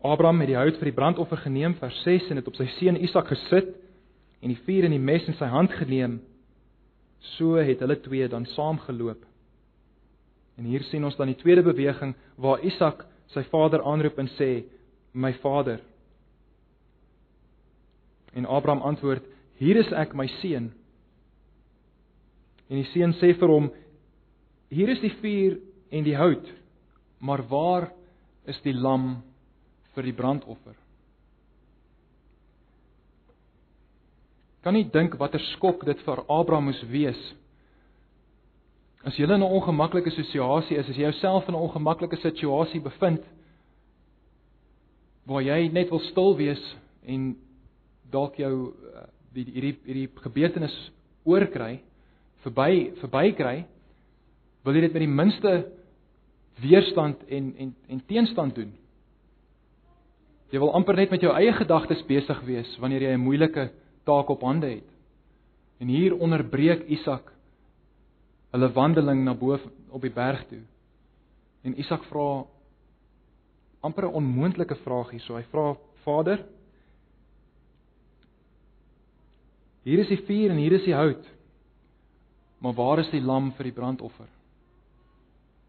Abraham 0.05 0.43
het 0.43 0.51
die 0.51 0.59
hout 0.59 0.77
vir 0.81 0.91
die 0.91 0.97
brandoffer 0.97 1.41
geneem 1.47 1.79
vers 1.81 1.97
6 2.05 2.29
en 2.31 2.41
dit 2.41 2.49
op 2.51 2.59
sy 2.59 2.67
seun 2.77 2.99
Isak 3.01 3.31
gesit 3.31 3.71
en 4.45 4.53
die 4.53 4.61
vuur 4.67 4.85
en 4.85 4.93
die 4.93 5.01
mes 5.01 5.25
in 5.31 5.39
sy 5.39 5.49
hand 5.49 5.73
geneem. 5.79 6.19
So 7.39 7.57
het 7.57 7.81
hulle 7.81 7.97
twee 8.05 8.27
dan 8.29 8.45
saamgeloop. 8.53 9.23
En 10.61 10.69
hier 10.69 10.85
sien 10.91 11.07
ons 11.07 11.17
dan 11.17 11.31
die 11.33 11.39
tweede 11.41 11.65
beweging 11.65 12.13
waar 12.37 12.61
Isak 12.67 13.07
sy 13.33 13.43
vader 13.51 13.83
aanroep 13.83 14.19
en 14.19 14.29
sê: 14.39 14.65
"My 15.13 15.33
vader." 15.43 15.81
En 18.35 18.47
Abraham 18.47 18.83
antwoord: 18.83 19.25
"Hier 19.59 19.77
is 19.77 19.93
ek, 19.93 20.15
my 20.15 20.27
seun." 20.41 20.73
En 22.69 22.77
die 22.77 22.91
seun 22.93 23.13
sê 23.21 23.35
vir 23.39 23.49
hom: 23.49 23.71
"Hier 24.71 24.89
is 24.89 25.01
die 25.01 25.15
vuur 25.21 25.61
en 25.91 26.05
die 26.05 26.17
hout, 26.17 26.53
maar 27.21 27.43
waar 27.49 27.93
is 28.47 28.61
die 28.63 28.73
lam 28.75 29.23
vir 29.95 30.03
die 30.03 30.13
brandoffer?" 30.13 30.75
Kan 34.65 34.75
nie 34.75 34.89
dink 34.89 35.19
watter 35.21 35.41
skok 35.53 35.85
dit 35.85 35.99
vir 36.07 36.25
Abraham 36.29 36.71
moes 36.71 36.83
wees. 36.89 37.21
As 39.05 39.17
jy 39.19 39.25
in 39.25 39.41
'n 39.41 39.43
ongemaklike 39.43 40.11
situasie 40.11 40.79
is, 40.79 40.89
as 40.89 40.97
jy 40.97 41.03
jouself 41.03 41.49
in 41.49 41.55
'n 41.55 41.61
ongemaklike 41.61 42.17
situasie 42.17 42.81
bevind 42.81 43.23
waar 45.27 45.43
jy 45.43 45.69
net 45.69 45.91
wil 45.91 46.01
stil 46.01 46.37
wees 46.37 46.77
en 47.07 47.37
dalk 48.11 48.37
jou 48.37 48.73
eh, 48.73 49.07
die 49.35 49.45
hierdie 49.45 49.77
hierdie 49.85 50.09
gebeurtenis 50.23 50.93
oorkry, 51.25 51.81
verby 52.45 52.93
verbykry, 53.01 53.67
wil 54.65 54.75
jy 54.75 54.81
dit 54.81 54.93
met 54.93 55.05
die 55.05 55.17
minste 55.21 55.53
weerstand 56.63 57.29
en 57.29 57.55
en 57.59 57.75
en 57.89 58.03
teenstand 58.07 58.55
doen. 58.55 58.73
Jy 60.51 60.59
wil 60.59 60.73
amper 60.73 60.97
net 60.97 61.11
met 61.11 61.21
jou 61.21 61.33
eie 61.35 61.53
gedagtes 61.53 62.03
besig 62.07 62.41
wees 62.47 62.79
wanneer 62.79 63.03
jy 63.03 63.13
'n 63.13 63.21
moeilike 63.21 63.71
taak 64.05 64.31
op 64.31 64.41
hande 64.41 64.67
het. 64.67 64.89
En 65.81 65.89
hier 65.89 66.17
onderbreek 66.17 66.89
Isak 66.89 67.34
hulle 68.55 68.71
wandeling 68.73 69.25
na 69.27 69.35
bo 69.35 69.57
op 69.91 70.03
die 70.03 70.13
berg 70.15 70.45
toe. 70.47 70.63
En 71.67 71.75
Isak 71.81 72.05
vra 72.07 72.45
amper 73.83 74.07
'n 74.07 74.15
onmoontlike 74.15 74.77
vraag 74.85 75.11
hier. 75.11 75.21
So 75.21 75.35
hy 75.37 75.43
vra: 75.51 75.77
"Vader, 76.05 76.47
hier 79.83 79.99
is 79.99 80.09
die 80.09 80.25
vuur 80.27 80.51
en 80.51 80.57
hier 80.57 80.73
is 80.73 80.85
die 80.85 80.95
hout. 80.95 81.25
Maar 82.59 82.73
waar 82.73 82.99
is 82.99 83.11
die 83.11 83.21
lam 83.21 83.53
vir 83.53 83.65
die 83.65 83.73
brandoffer? 83.73 84.29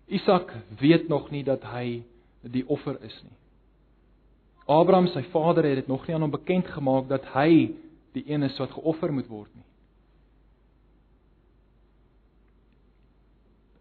Isak 0.07 0.53
weet 0.79 1.07
nog 1.07 1.31
nie 1.31 1.43
dat 1.43 1.63
hy 1.63 2.03
die 2.41 2.67
offer 2.67 3.01
is 3.03 3.23
nie. 3.23 3.37
Abraham 4.65 5.07
sy 5.07 5.23
vader 5.33 5.63
het 5.63 5.75
dit 5.75 5.87
nog 5.87 6.07
nie 6.07 6.15
aan 6.15 6.21
hom 6.21 6.31
bekend 6.31 6.67
gemaak 6.67 7.07
dat 7.09 7.25
hy 7.33 7.73
die 8.13 8.23
een 8.31 8.43
is 8.43 8.57
wat 8.57 8.71
geoffer 8.71 9.13
moet 9.13 9.27
word 9.27 9.49
nie. 9.55 9.65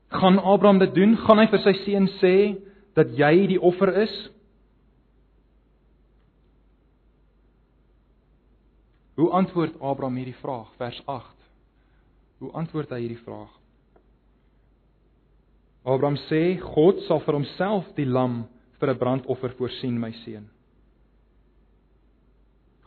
Gaan 0.08 0.38
Abraham 0.38 0.78
dit 0.78 0.94
doen? 0.94 1.16
Gaan 1.16 1.38
hy 1.38 1.46
vir 1.50 1.62
sy 1.64 1.74
seun 1.84 2.08
sê 2.20 2.36
dat 2.94 3.10
jy 3.18 3.46
die 3.54 3.60
offer 3.60 3.92
is? 4.04 4.14
Hoe 9.14 9.30
antwoord 9.30 9.78
Abraham 9.80 10.16
hierdie 10.18 10.38
vraag? 10.40 10.70
Vers 10.78 11.02
Hoe 12.42 12.52
antwoord 12.52 12.90
hy 12.90 13.00
hierdie 13.04 13.22
vraag? 13.22 13.52
Abraham 15.84 16.16
sê 16.26 16.58
God 16.60 17.02
sal 17.06 17.20
vir 17.26 17.38
homself 17.38 17.92
die 17.96 18.08
lam 18.08 18.44
vir 18.80 18.90
'n 18.90 18.98
brandoffer 18.98 19.52
voorsien, 19.58 19.98
my 20.00 20.12
seun. 20.24 20.48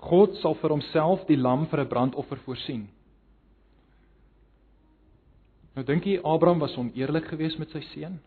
God 0.02 0.36
sal 0.42 0.56
vir 0.56 0.70
homself 0.70 1.26
die 1.28 1.38
lam 1.38 1.68
vir 1.68 1.82
'n 1.82 1.90
brandoffer 1.90 2.38
voorsien. 2.46 2.88
Nou 5.78 5.86
dink 5.86 6.08
jy 6.10 6.18
Abraham 6.26 6.64
was 6.64 6.74
oneerlik 6.82 7.28
geweest 7.30 7.60
met 7.62 7.70
sy 7.70 7.84
seun? 7.92 8.18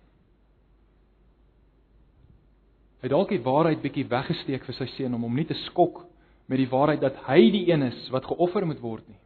Hy 3.03 3.09
dalk 3.11 3.33
die 3.33 3.43
waarheid 3.43 3.81
bietjie 3.83 4.07
weggesteek 4.07 4.63
vir 4.69 4.77
sy 4.77 4.87
seun 4.95 5.17
om 5.17 5.25
hom 5.27 5.35
nie 5.35 5.49
te 5.49 5.57
skok 5.67 6.05
met 6.51 6.61
die 6.61 6.69
waarheid 6.71 7.01
dat 7.03 7.17
hy 7.27 7.41
die 7.51 7.65
een 7.73 7.83
is 7.89 8.05
wat 8.15 8.29
geoffer 8.29 8.67
moet 8.69 8.83
word 8.85 9.07
nie. 9.09 9.19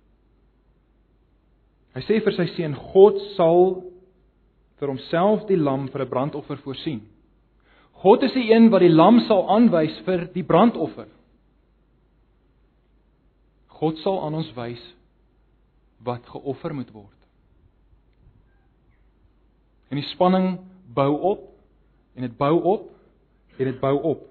Hy 1.95 2.03
sê 2.07 2.21
vir 2.25 2.37
sy 2.37 2.47
seun 2.55 2.77
God 2.95 3.19
sal 3.35 3.83
vir 4.81 4.91
homself 4.91 5.45
die 5.51 5.59
lam 5.61 5.91
vir 5.93 6.03
'n 6.03 6.11
brandoffer 6.11 6.57
voorsien. 6.65 7.03
God 8.03 8.23
is 8.23 8.33
die 8.33 8.49
een 8.53 8.71
wat 8.71 8.81
die 8.81 8.95
lam 8.95 9.21
sal 9.29 9.49
aanwys 9.49 10.01
vir 10.07 10.27
die 10.33 10.43
brandoffer. 10.43 11.09
God 13.69 13.99
sal 13.99 14.25
aan 14.25 14.35
ons 14.35 14.51
wys 14.57 14.83
wat 16.01 16.25
geoffer 16.27 16.75
moet 16.75 16.91
word. 16.93 17.14
En 19.89 20.01
die 20.01 20.09
spanning 20.13 20.59
bou 20.95 21.11
op 21.21 21.51
en 22.15 22.23
dit 22.27 22.37
bou 22.37 22.55
op 22.63 22.91
en 23.59 23.65
dit 23.71 23.81
bou 23.81 23.95
op. 24.03 24.23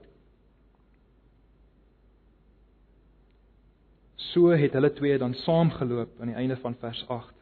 So 4.33 4.49
het 4.57 4.73
hulle 4.73 4.93
twee 4.93 5.17
dan 5.17 5.35
saamgeloop 5.43 6.19
aan 6.19 6.31
die 6.31 6.39
einde 6.39 6.57
van 6.57 6.75
vers 6.79 7.03
8. 7.07 7.33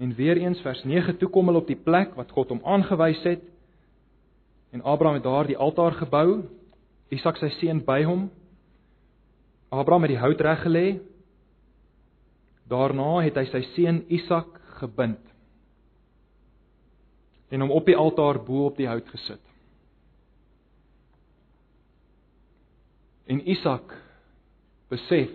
En 0.00 0.14
weer 0.14 0.36
eens 0.36 0.60
vers 0.60 0.82
9 0.84 1.16
toe 1.16 1.28
kom 1.28 1.46
hulle 1.46 1.60
op 1.60 1.68
die 1.68 1.78
plek 1.78 2.14
wat 2.18 2.32
God 2.32 2.48
hom 2.48 2.64
aangewys 2.64 3.22
het. 3.22 3.42
En 4.70 4.82
Abraham 4.82 5.14
het 5.14 5.26
daar 5.26 5.46
die 5.46 5.58
altaar 5.58 5.92
gebou, 5.92 6.42
Isak 7.10 7.40
sy 7.40 7.48
seun 7.58 7.82
by 7.84 8.04
hom. 8.06 8.28
Abraham 9.68 10.06
het 10.06 10.14
die 10.14 10.22
hout 10.22 10.40
reggelê. 10.40 10.86
Daarna 12.70 13.18
het 13.26 13.36
hy 13.36 13.44
sy 13.50 13.64
seun 13.74 14.04
Isak 14.08 14.60
gebind 14.78 15.29
en 17.50 17.64
hom 17.64 17.72
op 17.74 17.86
die 17.86 17.96
altaar 17.98 18.38
bo 18.46 18.68
op 18.70 18.78
die 18.78 18.88
hout 18.88 19.08
gesit. 19.10 19.42
En 23.30 23.42
Isak 23.46 23.94
besef 24.90 25.30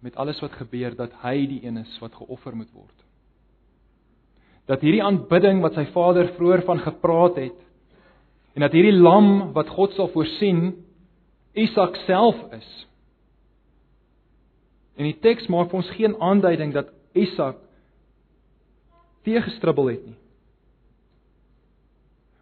met 0.00 0.16
alles 0.16 0.40
wat 0.40 0.56
gebeur 0.56 0.96
dat 0.96 1.12
hy 1.22 1.46
die 1.48 1.62
een 1.64 1.80
is 1.80 1.92
wat 2.00 2.16
geoffer 2.16 2.56
moet 2.56 2.72
word. 2.72 2.96
Dat 4.68 4.84
hierdie 4.84 5.04
aanbidding 5.04 5.60
wat 5.64 5.76
sy 5.76 5.86
vader 5.92 6.32
vroeër 6.36 6.64
van 6.68 6.80
gepraat 6.84 7.40
het 7.40 7.66
en 8.56 8.64
dat 8.64 8.76
hierdie 8.76 8.96
lam 8.96 9.52
wat 9.56 9.72
God 9.72 9.96
sal 9.96 10.10
voorsien 10.12 10.72
Isak 11.56 11.96
self 12.06 12.38
is. 12.54 12.68
En 15.00 15.08
die 15.08 15.16
teks 15.18 15.48
maak 15.50 15.72
vir 15.72 15.80
ons 15.80 15.92
geen 15.96 16.14
aanduiding 16.22 16.74
dat 16.76 16.92
Isak 17.16 17.58
teëgestribbel 19.26 19.90
het 19.90 20.04
nie. 20.06 20.18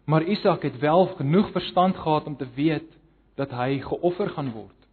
Maar 0.09 0.23
Isak 0.23 0.61
het 0.61 0.77
wel 0.79 1.05
genoeg 1.05 1.51
verstand 1.51 1.95
gehad 1.95 2.25
om 2.25 2.37
te 2.37 2.47
weet 2.55 2.97
dat 3.35 3.51
hy 3.53 3.77
geoffer 3.79 4.29
gaan 4.29 4.51
word. 4.51 4.87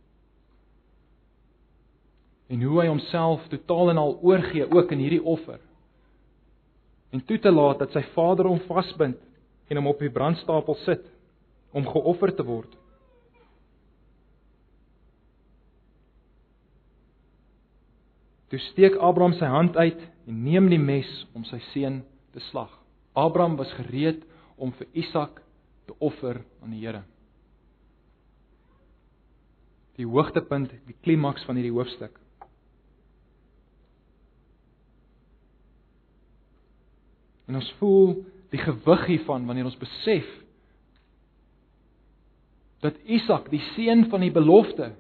En 2.47 2.63
hoe 2.63 2.81
hy 2.81 2.87
homself 2.87 3.47
totaal 3.49 3.91
en 3.91 3.97
al 3.97 4.19
oorgee 4.23 4.69
ook 4.69 4.93
in 4.93 4.99
hierdie 4.99 5.23
offer. 5.23 5.61
En 7.11 7.25
toe 7.25 7.39
te 7.39 7.51
laat 7.51 7.79
dat 7.79 7.97
sy 7.97 8.05
vader 8.13 8.45
hom 8.45 8.61
vasbind 8.69 9.17
en 9.67 9.81
hom 9.81 9.89
op 9.89 10.05
die 10.05 10.13
brandstapel 10.13 10.77
sit 10.85 11.09
om 11.73 11.89
geoffer 11.89 12.35
te 12.37 12.45
word. 12.45 12.77
Toe 18.53 18.61
steek 18.69 19.01
Abraham 19.01 19.33
sy 19.41 19.49
hand 19.49 19.81
uit 19.81 20.09
en 20.29 20.45
neem 20.45 20.69
die 20.69 20.83
mes 20.93 21.09
om 21.33 21.49
sy 21.49 21.65
seun 21.73 22.03
te 22.37 22.49
slag. 22.53 22.71
Abraham 23.17 23.57
was 23.57 23.73
gereed 23.81 24.21
om 24.21 24.36
vir 24.57 24.89
Isak 24.93 25.43
te 25.87 25.95
offer 25.99 26.41
aan 26.63 26.73
die 26.73 26.81
Here. 26.81 27.03
Die 29.97 30.07
hoogtepunt, 30.07 30.73
die 30.87 30.97
klimaks 31.05 31.45
van 31.49 31.57
hierdie 31.57 31.75
hoofstuk. 31.75 32.19
En 37.47 37.61
ons 37.61 37.69
voel 37.79 38.19
die 38.51 38.61
gewig 38.61 39.07
hiervan 39.07 39.47
wanneer 39.47 39.69
ons 39.69 39.79
besef 39.81 40.27
dat 42.85 42.99
Isak, 43.09 43.49
die 43.51 43.63
seun 43.75 44.05
van 44.13 44.23
die 44.23 44.31
belofte, 44.31 44.93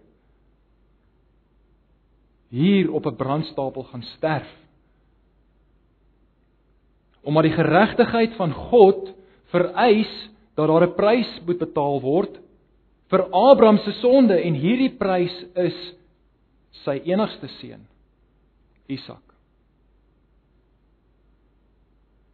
hier 2.49 2.90
op 2.92 3.07
'n 3.07 3.16
brandstapel 3.16 3.85
gaan 3.85 4.03
sterf. 4.03 4.49
Omdat 7.23 7.42
die 7.42 7.53
geregtigheid 7.53 8.35
van 8.35 8.53
God 8.53 9.16
vereis 9.57 10.12
dat 10.57 10.69
daar 10.69 10.87
'n 10.87 10.97
prys 10.97 11.31
moet 11.47 11.59
betaal 11.59 12.01
word 12.01 12.40
vir 13.11 13.23
Abraham 13.33 13.79
se 13.79 13.92
sonde 14.01 14.37
en 14.40 14.55
hierdie 14.55 14.97
prys 14.99 15.37
is 15.55 15.77
sy 16.85 17.01
enigste 17.05 17.49
seun 17.61 17.87
Isak. 18.88 19.23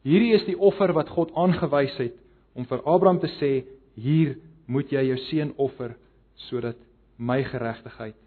Hierdie 0.02 0.34
is 0.34 0.44
die 0.44 0.58
offer 0.58 0.92
wat 0.92 1.08
God 1.08 1.30
aangewys 1.38 1.94
het 1.98 2.16
om 2.54 2.66
vir 2.68 2.82
Abraham 2.84 3.20
te 3.20 3.30
sê 3.38 3.64
hier 3.94 4.36
moet 4.66 4.90
jy 4.92 5.06
jou 5.12 5.18
seun 5.28 5.54
offer 5.56 5.94
sodat 6.48 6.76
my 7.18 7.42
geregtigheid 7.44 8.18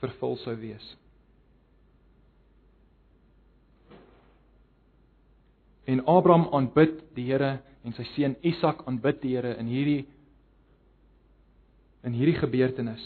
vervul 0.00 0.36
sou 0.40 0.54
wees. 0.56 0.96
En 5.90 6.04
Abraham 6.06 6.46
aanbid 6.54 7.00
die 7.16 7.26
Here 7.32 7.58
en 7.84 7.94
sy 7.96 8.04
seun 8.14 8.36
Isak 8.46 8.84
aanbid 8.88 9.22
die 9.22 9.34
Here 9.36 9.54
in 9.60 9.70
hierdie 9.70 10.04
in 12.04 12.16
hierdie 12.16 12.38
gebeurtenis 12.40 13.02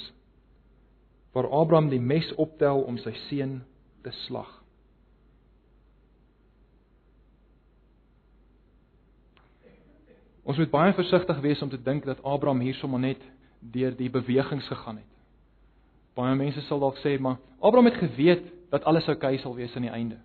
waar 1.35 1.51
Abraham 1.51 1.89
die 1.91 2.03
mes 2.03 2.29
optel 2.39 2.85
om 2.87 2.99
sy 3.03 3.11
seun 3.27 3.57
te 4.07 4.13
slag. 4.25 4.51
Ons 10.45 10.61
moet 10.61 10.71
baie 10.71 10.93
versigtig 10.95 11.41
wees 11.43 11.63
om 11.65 11.73
te 11.73 11.81
dink 11.81 12.05
dat 12.07 12.21
Abraham 12.23 12.61
hier 12.63 12.77
sommer 12.79 13.01
net 13.03 13.23
deur 13.59 13.97
die 13.97 14.11
bewegings 14.13 14.69
gegaan 14.69 15.01
het. 15.01 15.11
Baie 16.15 16.37
mense 16.39 16.63
sal 16.69 16.83
dalk 16.85 17.01
sê, 17.03 17.17
maar 17.19 17.41
Abraham 17.59 17.91
het 17.91 17.99
geweet 17.99 18.47
dat 18.71 18.85
alles 18.87 19.09
oukei 19.11 19.39
sal 19.43 19.57
wees 19.57 19.75
aan 19.75 19.89
die 19.89 19.95
einde. 19.95 20.21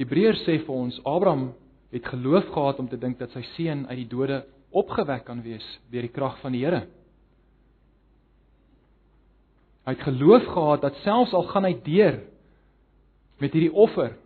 Hebreërs 0.00 0.42
sê 0.46 0.58
vir 0.64 0.74
ons 0.74 0.96
Abraham 1.06 1.52
het 1.94 2.06
geloof 2.10 2.48
gehad 2.50 2.80
om 2.82 2.88
te 2.90 2.98
dink 2.98 3.18
dat 3.20 3.30
sy 3.34 3.44
seun 3.54 3.84
uit 3.86 4.00
die 4.02 4.10
dode 4.10 4.42
opgewek 4.74 5.24
kan 5.28 5.42
wees 5.44 5.64
deur 5.92 6.02
die 6.02 6.14
krag 6.14 6.40
van 6.42 6.54
die 6.56 6.64
Here. 6.64 6.82
Hy 9.84 9.92
het 9.94 10.06
geloof 10.06 10.46
gehad 10.50 10.82
dat 10.82 10.98
selfs 11.04 11.34
al 11.36 11.46
gaan 11.52 11.68
hy 11.68 11.74
deur 11.84 12.18
met 13.42 13.52
hierdie 13.54 13.72
offer, 13.72 14.16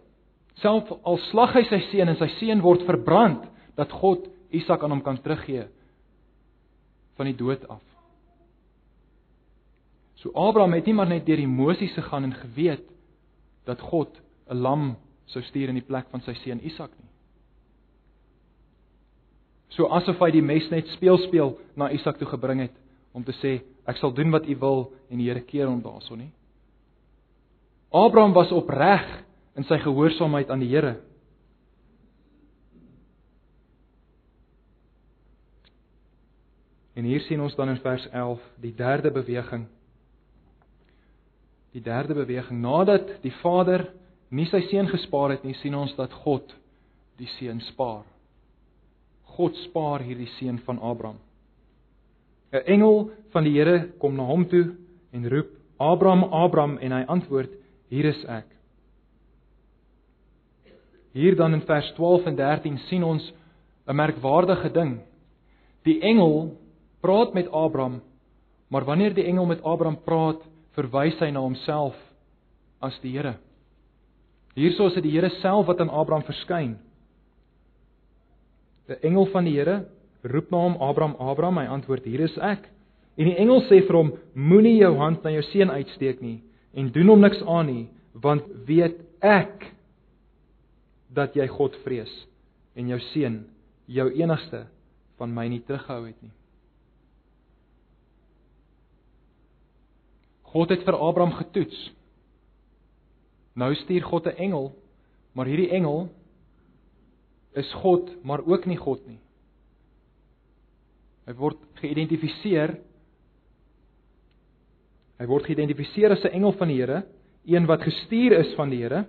selfs 0.63 0.95
al 1.03 1.19
slag 1.29 1.57
hy 1.59 1.65
sy 1.69 1.81
seun 1.91 2.15
en 2.15 2.21
sy 2.21 2.31
seun 2.39 2.63
word 2.65 2.87
verbrand, 2.89 3.45
dat 3.79 3.93
God 3.95 4.25
Isak 4.55 4.83
aan 4.83 4.95
hom 4.97 5.05
kan 5.05 5.19
teruggee 5.21 5.67
van 7.19 7.29
die 7.29 7.37
dood 7.37 7.67
af. 7.69 7.83
So 10.19 10.33
Abraham 10.35 10.75
het 10.75 10.89
nie 10.89 10.97
maar 10.97 11.11
net 11.11 11.27
deur 11.29 11.39
emosies 11.43 11.93
gegaan 11.95 12.31
en 12.31 12.39
geweet 12.41 12.87
dat 13.69 13.81
God 13.91 14.11
'n 14.51 14.57
lam 14.57 14.97
sou 15.33 15.43
stuur 15.49 15.73
in 15.73 15.79
die 15.81 15.87
plek 15.87 16.09
van 16.13 16.25
sy 16.25 16.35
seun 16.43 16.61
Isak 16.65 16.93
nie. 16.97 17.11
So 19.77 19.91
asof 19.95 20.21
hy 20.25 20.33
die 20.35 20.45
mes 20.45 20.67
net 20.73 20.89
speel 20.97 21.21
speel 21.27 21.57
na 21.77 21.91
Isak 21.95 22.19
toe 22.19 22.29
gebring 22.31 22.65
het 22.67 22.77
om 23.15 23.25
te 23.25 23.35
sê 23.39 23.59
ek 23.89 24.01
sal 24.01 24.13
doen 24.17 24.33
wat 24.35 24.49
u 24.49 24.57
wil 24.61 24.89
en 25.09 25.21
die 25.21 25.29
Here 25.29 25.45
keer 25.45 25.69
hom 25.69 25.83
daarso 25.85 26.17
nie. 26.17 26.31
Abraham 27.95 28.35
was 28.37 28.53
opreg 28.53 29.05
in 29.57 29.65
sy 29.69 29.79
gehoorsaamheid 29.81 30.51
aan 30.53 30.65
die 30.65 30.71
Here. 30.73 30.99
En 36.99 37.07
hier 37.07 37.23
sien 37.29 37.41
ons 37.41 37.55
dan 37.55 37.71
in 37.71 37.79
vers 37.79 38.09
11 38.11 38.43
die 38.59 38.75
derde 38.75 39.13
beweging. 39.15 39.69
Die 41.73 41.83
derde 41.85 42.17
beweging 42.19 42.59
nadat 42.61 43.21
die 43.23 43.33
Vader 43.39 43.87
nie 44.31 44.47
sy 44.51 44.61
seun 44.69 44.89
gespaar 44.91 45.31
het 45.31 45.45
nie, 45.45 45.55
sien 45.63 45.75
ons 45.75 45.95
dat 45.97 46.13
God 46.25 46.53
die 47.19 47.29
seun 47.39 47.61
spaar. 47.73 48.05
God 49.39 49.57
spaar 49.69 50.05
hierdie 50.05 50.29
seun 50.39 50.59
van 50.67 50.79
Abraham. 50.79 51.19
'n 52.53 52.65
Engel 52.65 53.11
van 53.33 53.45
die 53.45 53.53
Here 53.53 53.93
kom 54.01 54.17
na 54.17 54.25
hom 54.25 54.47
toe 54.49 54.77
en 55.13 55.29
roep: 55.29 55.49
"Abraham, 55.79 56.25
Abraham," 56.25 56.79
en 56.79 56.93
hy 56.93 57.05
antwoord: 57.07 57.51
"Hier 57.89 58.05
is 58.05 58.25
ek." 58.25 58.47
Hier 61.13 61.37
dan 61.37 61.55
in 61.55 61.61
vers 61.61 61.93
12 61.95 62.27
en 62.27 62.37
13 62.37 62.79
sien 62.89 63.05
ons 63.05 63.33
'n 63.87 63.97
merkwaardige 63.97 64.71
ding. 64.73 65.01
Die 65.85 66.01
engel 66.01 66.57
praat 67.01 67.35
met 67.35 67.51
Abraham, 67.51 68.03
maar 68.69 68.85
wanneer 68.85 69.15
die 69.15 69.25
engel 69.25 69.47
met 69.47 69.63
Abraham 69.63 69.99
praat, 70.05 70.43
verwys 70.73 71.19
hy 71.19 71.31
na 71.31 71.41
homself 71.41 71.97
as 72.81 72.99
die 73.01 73.17
Here. 73.17 73.39
Hierso 74.55 74.89
is 74.89 74.95
dit 74.95 75.03
die 75.03 75.13
Here 75.13 75.31
self 75.43 75.67
wat 75.67 75.81
aan 75.81 75.91
Abraham 75.91 76.25
verskyn. 76.25 76.79
'n 78.89 79.01
Engel 79.03 79.27
van 79.27 79.45
die 79.45 79.57
Here 79.57 79.85
roep 80.23 80.51
na 80.51 80.59
hom 80.59 80.77
Abraham, 80.83 81.17
Abraham, 81.19 81.59
hy 81.59 81.67
antwoord: 81.67 82.05
"Hier 82.05 82.21
is 82.21 82.37
ek." 82.39 82.69
En 83.19 83.27
die 83.27 83.37
engel 83.37 83.63
sê 83.67 83.83
vir 83.87 83.97
hom: 83.97 84.13
"Moenie 84.35 84.79
jou 84.79 84.95
hand 84.97 85.25
na 85.25 85.31
jou 85.31 85.43
seun 85.43 85.71
uitsteek 85.71 86.23
nie 86.23 86.43
en 86.75 86.93
doen 86.93 87.09
hom 87.09 87.21
niks 87.21 87.43
aan 87.43 87.67
nie, 87.67 87.89
want 88.15 88.45
weet 88.67 89.01
ek 89.21 89.75
dat 91.15 91.35
jy 91.35 91.47
God 91.47 91.77
vrees 91.85 92.27
en 92.77 92.89
jou 92.89 92.99
seun, 93.13 93.47
jou 93.87 94.11
enigste, 94.13 94.67
van 95.19 95.35
my 95.35 95.49
nie 95.49 95.61
teruggehou 95.61 96.07
het 96.07 96.23
nie." 96.23 96.33
God 100.43 100.71
het 100.71 100.85
vir 100.85 100.95
Abraham 100.95 101.33
getoets 101.33 101.91
Nou 103.59 103.75
stuur 103.75 104.05
God 104.07 104.27
'n 104.27 104.37
engel, 104.39 104.73
maar 105.35 105.47
hierdie 105.47 105.71
engel 105.71 106.09
is 107.53 107.73
God, 107.83 108.11
maar 108.25 108.45
ook 108.47 108.67
nie 108.67 108.77
God 108.77 109.07
nie. 109.07 109.19
Hy 111.27 111.35
word 111.35 111.59
geïdentifiseer 111.75 112.79
Hy 115.19 115.27
word 115.27 115.49
geïdentifiseer 115.49 116.15
as 116.15 116.25
'n 116.25 116.35
engel 116.39 116.53
van 116.53 116.69
die 116.69 116.79
Here, 116.79 117.03
een 117.45 117.67
wat 117.67 117.83
gestuur 117.83 118.33
is 118.39 118.55
van 118.55 118.71
die 118.71 118.83
Here. 118.83 119.07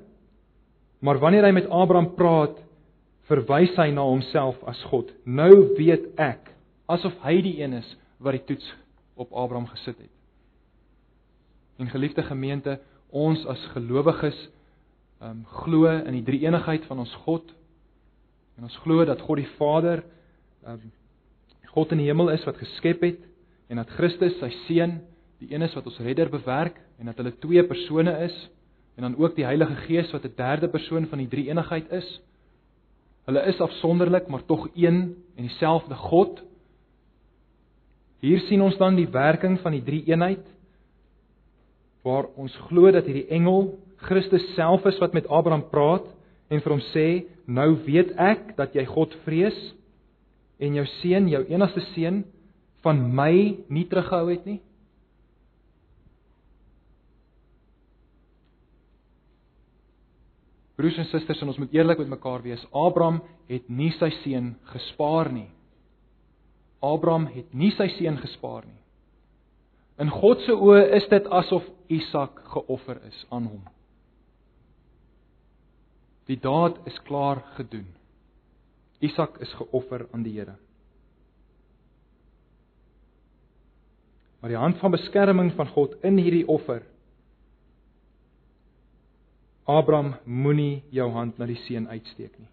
Maar 1.02 1.20
wanneer 1.20 1.46
hy 1.46 1.52
met 1.52 1.70
Abraham 1.70 2.16
praat, 2.16 2.58
verwys 3.30 3.76
hy 3.78 3.92
na 3.92 4.02
homself 4.02 4.58
as 4.64 4.82
God. 4.90 5.12
Nou 5.26 5.76
weet 5.78 6.18
ek 6.18 6.50
asof 6.88 7.14
hy 7.22 7.42
die 7.42 7.62
een 7.62 7.74
is 7.74 7.98
wat 8.18 8.32
die 8.32 8.44
toets 8.46 8.74
op 9.16 9.32
Abraham 9.32 9.68
gesit 9.68 9.98
het. 9.98 10.10
En 11.78 11.88
geliefde 11.88 12.24
gemeente, 12.24 12.80
ons 13.10 13.46
as 13.50 13.62
gelowiges 13.74 14.38
um, 15.22 15.44
glo 15.64 15.90
in 15.90 16.14
die 16.14 16.26
drie 16.26 16.44
eenigheid 16.46 16.86
van 16.90 17.00
ons 17.00 17.14
God. 17.26 17.46
En 18.58 18.68
ons 18.68 18.80
glo 18.84 19.06
dat 19.08 19.22
God 19.26 19.42
die 19.42 19.52
Vader 19.58 20.04
um, 20.68 20.92
God 21.74 21.94
in 21.94 22.02
die 22.02 22.10
hemel 22.10 22.32
is 22.34 22.46
wat 22.48 22.58
geskep 22.58 23.04
het 23.06 23.26
en 23.70 23.78
dat 23.82 23.92
Christus 23.98 24.38
sy 24.42 24.50
seun 24.66 25.00
die 25.40 25.54
een 25.54 25.64
is 25.64 25.76
wat 25.78 25.86
ons 25.88 26.00
redder 26.04 26.32
bewerk 26.34 26.80
en 27.00 27.12
dat 27.12 27.20
hulle 27.22 27.36
twee 27.40 27.64
persone 27.64 28.12
is 28.26 28.36
en 29.00 29.06
dan 29.06 29.16
ook 29.22 29.38
die 29.38 29.46
Heilige 29.48 29.78
Gees 29.86 30.12
wat 30.12 30.26
'n 30.26 30.34
derde 30.36 30.68
persoon 30.68 31.06
van 31.08 31.18
die 31.18 31.28
drie 31.28 31.48
eenigheid 31.48 31.92
is. 31.92 32.22
Hulle 33.26 33.46
is 33.48 33.62
afsonderlik 33.62 34.28
maar 34.28 34.46
tog 34.46 34.68
een 34.76 35.16
en 35.36 35.44
dieselfde 35.44 35.96
God. 35.96 36.44
Hier 38.20 38.40
sien 38.40 38.62
ons 38.62 38.78
dan 38.78 38.96
die 38.96 39.08
werking 39.08 39.60
van 39.60 39.72
die 39.72 39.84
drie 39.84 40.04
eenheid 40.06 40.46
waar 42.06 42.30
ons 42.40 42.56
glo 42.70 42.92
dat 42.92 43.08
hierdie 43.10 43.28
engel 43.36 43.74
Christus 44.08 44.46
self 44.56 44.86
is 44.88 45.00
wat 45.02 45.14
met 45.14 45.28
Abraham 45.28 45.66
praat 45.72 46.08
en 46.50 46.64
vir 46.64 46.74
hom 46.74 46.84
sê 46.94 47.08
nou 47.48 47.74
weet 47.86 48.16
ek 48.16 48.56
dat 48.58 48.76
jy 48.78 48.86
God 48.90 49.14
vrees 49.26 49.58
en 50.60 50.80
jou 50.80 50.86
seun 51.00 51.28
jou 51.32 51.44
enigste 51.52 51.84
seun 51.94 52.24
van 52.86 53.02
my 53.16 53.34
nie 53.68 53.86
teruggehou 53.92 54.32
het 54.32 54.48
nie 54.48 54.62
Broers 60.80 60.96
en 60.96 61.10
susters, 61.12 61.42
en 61.44 61.52
ons 61.52 61.58
moet 61.60 61.74
eerlik 61.76 62.00
met 62.00 62.14
mekaar 62.14 62.40
wees. 62.40 62.62
Abraham 62.72 63.18
het 63.50 63.66
nie 63.68 63.90
sy 63.98 64.08
seun 64.22 64.54
gespaar 64.72 65.28
nie. 65.36 65.50
Abraham 66.80 67.26
het 67.34 67.52
nie 67.52 67.74
sy 67.76 67.90
seun 67.98 68.16
gespaar 68.22 68.64
nie. 68.64 68.79
In 70.00 70.12
God 70.14 70.40
se 70.46 70.56
oë 70.56 70.86
is 70.96 71.08
dit 71.12 71.28
asof 71.28 71.66
Isak 71.92 72.40
geoffer 72.54 73.02
is 73.10 73.26
aan 73.36 73.50
hom. 73.50 73.64
Die 76.30 76.38
daad 76.40 76.78
is 76.88 77.00
klaar 77.08 77.42
gedoen. 77.58 77.88
Isak 79.04 79.40
is 79.44 79.52
geoffer 79.58 80.06
aan 80.14 80.24
die 80.24 80.38
Here. 80.38 80.56
Maar 84.40 84.54
die 84.54 84.60
hand 84.60 84.80
van 84.80 84.92
beskerming 84.92 85.52
van 85.58 85.68
God 85.68 85.98
in 86.04 86.18
hierdie 86.22 86.48
offer 86.48 86.86
Abraham 89.70 90.16
moenie 90.26 90.84
jou 90.96 91.10
hand 91.14 91.38
na 91.38 91.46
die 91.46 91.60
seun 91.68 91.86
uitsteek 91.92 92.34
nie. 92.40 92.50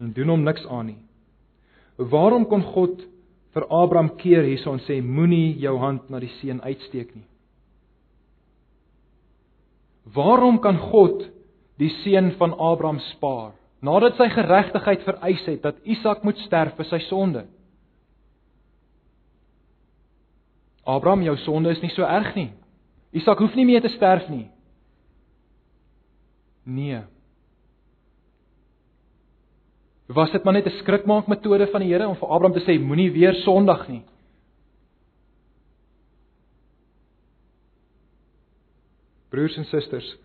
En 0.00 0.14
doen 0.16 0.30
hom 0.32 0.44
niks 0.46 0.64
aan 0.70 0.86
nie. 0.92 1.00
Waarom 1.98 2.46
kon 2.48 2.62
God 2.62 3.02
vir 3.56 3.66
Abraham 3.72 4.12
keer 4.20 4.44
hierson 4.46 4.80
sê 4.86 5.00
moenie 5.02 5.56
jou 5.60 5.76
hand 5.80 6.10
na 6.10 6.20
die 6.20 6.32
seun 6.40 6.60
uitsteek 6.64 7.14
nie? 7.16 7.26
Waarom 10.14 10.60
kan 10.64 10.78
God 10.90 11.26
die 11.80 11.90
seun 12.02 12.32
van 12.40 12.54
Abraham 12.54 13.00
spaar 13.12 13.54
nadat 13.84 14.16
sy 14.18 14.26
geregtigheid 14.34 15.04
vereis 15.06 15.44
het 15.46 15.62
dat 15.62 15.78
Isak 15.86 16.24
moet 16.26 16.38
sterf 16.46 16.74
vir 16.76 16.88
sy 16.88 16.98
sonde? 17.06 17.44
Abraham, 20.88 21.22
jou 21.22 21.36
sonde 21.44 21.70
is 21.70 21.82
nie 21.84 21.92
so 21.92 22.02
erg 22.02 22.32
nie. 22.34 22.48
Isak 23.12 23.40
hoef 23.42 23.54
nie 23.56 23.66
meer 23.68 23.82
te 23.84 23.90
sterf 23.92 24.28
nie. 24.32 24.46
Nee. 26.64 27.02
Was 30.08 30.30
dit 30.32 30.44
maar 30.44 30.52
net 30.52 30.66
'n 30.66 30.78
skrikmaak 30.80 31.26
metode 31.26 31.66
van 31.66 31.80
die 31.80 31.92
Here 31.92 32.08
om 32.08 32.16
vir 32.16 32.28
Abraham 32.28 32.52
te 32.52 32.64
sê 32.64 32.78
moenie 32.80 33.12
weer 33.12 33.34
sondig 33.34 33.88
nie? 33.88 34.04
Broers 39.28 39.56
en 39.56 39.64
susters, 39.64 40.16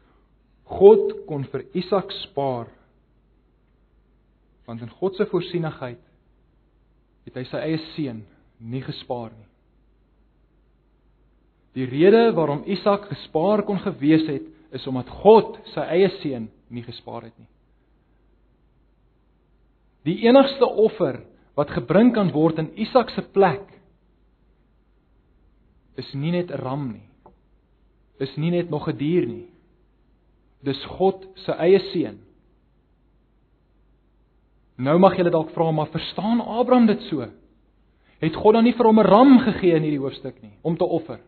God 0.64 1.26
kon 1.28 1.44
vir 1.44 1.66
Isak 1.74 2.12
spaar. 2.12 2.68
Want 4.66 4.82
in 4.82 4.90
God 4.90 5.16
se 5.16 5.26
voorsienigheid 5.26 6.00
het 7.26 7.36
hy 7.36 7.44
sy 7.44 7.58
eie 7.58 7.78
seun 7.96 8.24
nie 8.60 8.82
gespaar 8.82 9.32
nie. 9.32 9.50
Die 11.74 11.86
rede 11.90 12.32
waarom 12.36 12.64
Isak 12.66 13.10
gespaar 13.10 13.64
kon 13.64 13.80
gewees 13.80 14.28
het, 14.28 14.44
is 14.72 14.88
omdat 14.88 15.10
God 15.10 15.58
sy 15.74 15.82
eie 15.82 16.10
seun 16.22 16.50
nie 16.70 16.84
gespaar 16.84 17.24
het 17.28 17.38
nie. 17.38 17.50
Die 20.04 20.20
enigste 20.28 20.66
offer 20.66 21.22
wat 21.56 21.72
gebring 21.72 22.12
kan 22.16 22.32
word 22.34 22.60
in 22.60 22.72
Isak 22.76 23.14
se 23.14 23.22
plek 23.22 23.70
is 25.96 26.10
nie 26.14 26.32
net 26.32 26.52
'n 26.52 26.60
ram 26.60 26.92
nie. 26.92 27.10
Is 28.20 28.36
nie 28.38 28.52
net 28.52 28.70
nog 28.70 28.88
'n 28.88 28.98
dier 28.98 29.26
nie. 29.26 29.50
Dis 30.64 30.86
God 30.86 31.28
se 31.36 31.52
eie 31.52 31.80
seun. 31.80 32.20
Nou 34.78 34.98
mag 35.00 35.18
jy 35.18 35.30
dalk 35.30 35.52
vra 35.54 35.72
maar 35.72 35.92
verstaan 35.92 36.42
Abraham 36.42 36.88
dit 36.88 37.02
so? 37.02 37.28
Het 38.20 38.36
God 38.36 38.54
dan 38.54 38.64
nie 38.64 38.74
vir 38.74 38.86
hom 38.86 39.00
'n 39.00 39.06
ram 39.06 39.40
gegee 39.40 39.76
in 39.76 39.84
hierdie 39.84 40.00
hoofstuk 40.00 40.42
nie 40.42 40.58
om 40.64 40.78
te 40.78 40.86
offer? 40.86 41.20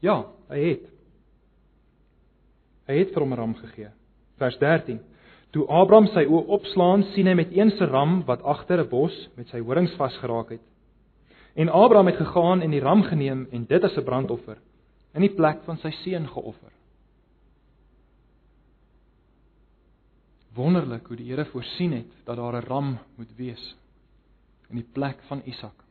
Ja, 0.00 0.26
hy 0.48 0.58
het. 0.58 0.90
Hy 2.86 2.98
het 2.98 3.12
vir 3.14 3.22
hom 3.22 3.32
'n 3.32 3.36
ram 3.36 3.54
gegee. 3.54 3.90
Vers 4.36 4.58
13. 4.58 5.00
Toe 5.54 5.68
Abraham 5.70 6.08
sy 6.10 6.24
oë 6.26 6.48
opslaan, 6.56 7.04
sien 7.14 7.28
hy 7.30 7.36
met 7.38 7.52
een 7.54 7.70
se 7.78 7.86
ram 7.86 8.24
wat 8.26 8.42
agter 8.42 8.80
'n 8.82 8.88
bos 8.90 9.14
met 9.36 9.46
sy 9.48 9.60
horings 9.60 9.94
vasgeraak 9.94 10.50
het. 10.50 10.64
En 11.54 11.68
Abraham 11.68 12.06
het 12.06 12.16
gegaan 12.16 12.62
en 12.62 12.70
die 12.70 12.80
ram 12.80 13.02
geneem 13.02 13.46
en 13.52 13.64
dit 13.64 13.84
as 13.84 13.96
'n 13.96 14.04
brandoffer 14.04 14.58
in 15.14 15.20
die 15.20 15.34
plek 15.34 15.62
van 15.64 15.76
sy 15.76 15.90
seun 15.90 16.26
geoffer. 16.26 16.72
Wonderlik 20.54 21.06
hoe 21.06 21.16
die 21.16 21.30
Here 21.30 21.44
voorsien 21.44 21.92
het 21.92 22.10
dat 22.24 22.36
daar 22.36 22.56
'n 22.56 22.66
ram 22.66 22.98
moet 23.16 23.36
wees 23.36 23.76
in 24.70 24.76
die 24.76 24.88
plek 24.92 25.22
van 25.28 25.42
Isak. 25.44 25.84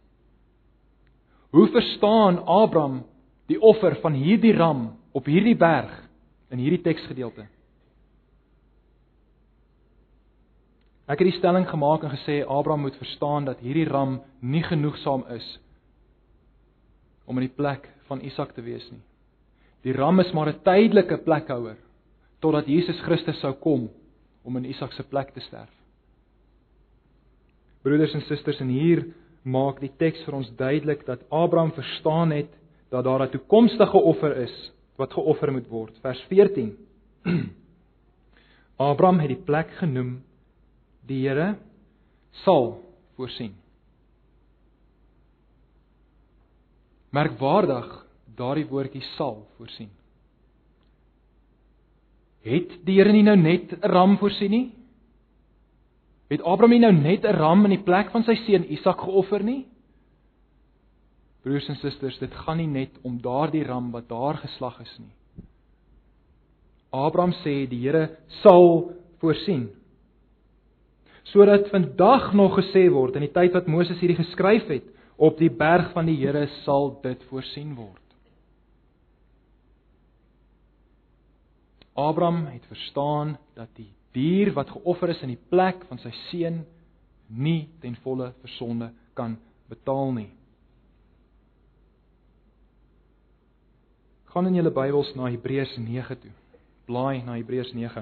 Hoe 1.52 1.67
verstaan 1.67 2.45
Abraham 2.45 3.04
die 3.47 3.62
offer 3.62 3.95
van 3.95 4.13
hierdie 4.13 4.54
ram 4.54 4.97
op 5.12 5.26
hierdie 5.26 5.56
berg 5.56 6.10
in 6.49 6.58
hierdie 6.58 6.82
teksgedeelte. 6.82 7.53
Ek 11.04 11.20
het 11.20 11.28
die 11.28 11.36
stelling 11.36 11.66
gemaak 11.68 12.06
en 12.06 12.13
gesê 12.13 12.42
Abraham 12.48 12.86
moet 12.86 12.96
verstaan 12.96 13.46
dat 13.46 13.60
hierdie 13.60 13.89
ram 13.89 14.22
nie 14.39 14.63
genoegsaam 14.63 15.26
is 15.36 15.48
om 17.28 17.39
in 17.39 17.48
die 17.48 17.56
plek 17.56 17.89
van 18.08 18.22
Isak 18.24 18.54
te 18.56 18.63
wees 18.63 18.86
nie. 18.92 19.02
Die 19.84 19.96
ram 19.96 20.20
is 20.20 20.32
maar 20.32 20.48
'n 20.48 20.63
tydelike 20.63 21.18
plekhouer 21.24 21.78
totdat 22.39 22.68
Jesus 22.68 23.00
Christus 23.02 23.39
sou 23.39 23.54
kom 23.54 23.89
om 24.44 24.58
in 24.58 24.66
Isak 24.66 24.92
se 24.94 25.04
plek 25.04 25.34
te 25.34 25.39
sterf. 25.39 25.72
Broeders 27.84 28.13
en 28.13 28.22
susters, 28.22 28.62
en 28.62 28.70
hier 28.70 29.06
maak 29.44 29.80
die 29.80 29.92
teks 29.98 30.24
vir 30.24 30.36
ons 30.36 30.52
duidelik 30.56 31.06
dat 31.06 31.24
Abraham 31.30 31.72
verstaan 31.72 32.32
het 32.32 32.52
dat 32.89 33.04
daar 33.04 33.24
'n 33.24 33.30
toekomstige 33.30 33.98
offer 33.98 34.38
is 34.38 34.72
wat 34.96 35.13
geoffer 35.13 35.52
moet 35.52 35.68
word. 35.68 36.00
Vers 36.02 36.22
14. 36.30 36.78
Abraham 38.78 39.20
het 39.20 39.28
die 39.28 39.44
plek 39.46 39.70
genoem 39.72 40.24
die 41.08 41.22
Here 41.28 41.56
sal 42.44 42.78
voorsien. 43.18 43.54
Merkwaardig 47.14 47.89
daardie 48.38 48.66
woordjie 48.70 49.04
sal 49.14 49.43
voorsien. 49.58 49.91
Het 52.43 52.80
die 52.86 52.97
Here 52.99 53.14
nie 53.14 53.24
nou 53.24 53.38
net 53.38 53.74
'n 53.74 53.91
ram 53.91 54.18
voorsien 54.18 54.51
nie? 54.51 54.72
Het 56.30 56.41
Abraham 56.41 56.72
nie 56.72 56.80
nou 56.80 56.93
net 56.93 57.26
'n 57.26 57.36
ram 57.38 57.66
in 57.66 57.78
die 57.78 57.84
plek 57.84 58.12
van 58.12 58.24
sy 58.24 58.36
seun 58.36 58.66
Isak 58.72 58.99
geoffer 58.99 59.43
nie? 59.43 59.66
Broers 61.43 61.70
en 61.70 61.76
susters, 61.76 62.18
dit 62.20 62.34
gaan 62.34 62.58
nie 62.58 62.68
net 62.68 62.91
om 63.04 63.22
daardie 63.22 63.64
ram 63.64 63.91
wat 63.91 64.08
daar 64.08 64.38
geslag 64.38 64.80
is 64.80 64.99
nie. 64.99 65.14
Abraham 66.91 67.34
sê 67.43 67.68
die 67.70 67.80
Here 67.80 68.18
sal 68.41 68.93
voorsien. 69.20 69.70
Sodat 71.32 71.69
vandag 71.71 72.34
nog 72.34 72.57
gesê 72.59 72.89
word 72.91 73.15
in 73.15 73.26
die 73.26 73.34
tyd 73.34 73.55
wat 73.55 73.67
Moses 73.71 73.99
hierdie 74.01 74.19
geskryf 74.19 74.67
het, 74.67 74.86
op 75.15 75.38
die 75.39 75.51
berg 75.51 75.91
van 75.93 76.09
die 76.09 76.17
Here 76.19 76.47
sal 76.63 76.97
dit 77.03 77.21
voorsien 77.30 77.76
word. 77.78 78.01
Abraham 81.93 82.45
het 82.49 82.65
verstaan 82.67 83.38
dat 83.53 83.69
die 83.78 83.91
dier 84.13 84.53
wat 84.53 84.69
geoffer 84.69 85.09
is 85.13 85.21
in 85.21 85.34
die 85.34 85.43
plek 85.49 85.86
van 85.89 85.99
sy 86.01 86.11
seun 86.30 86.63
nie 87.30 87.67
ten 87.82 87.95
volle 88.03 88.32
vir 88.41 88.53
sonde 88.57 88.89
kan 89.17 89.38
betaal 89.69 90.11
nie. 90.17 90.30
Gaan 94.34 94.49
in 94.49 94.57
julle 94.57 94.74
Bybels 94.74 95.13
na 95.15 95.30
Hebreërs 95.30 95.78
9 95.78 96.17
toe. 96.19 96.34
Blaai 96.89 97.21
na 97.21 97.38
Hebreërs 97.38 97.74
9. 97.78 98.01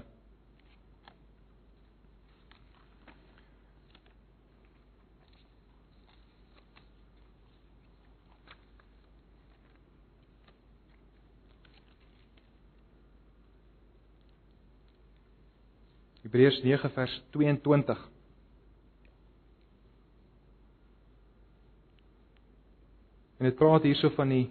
Hebreërs 16.32 16.62
9 16.64 16.90
vers 16.96 17.14
22. 17.36 17.98
En 23.38 23.50
dit 23.50 23.58
praat 23.60 23.84
hierso 23.84 24.14
van 24.16 24.32
die 24.32 24.46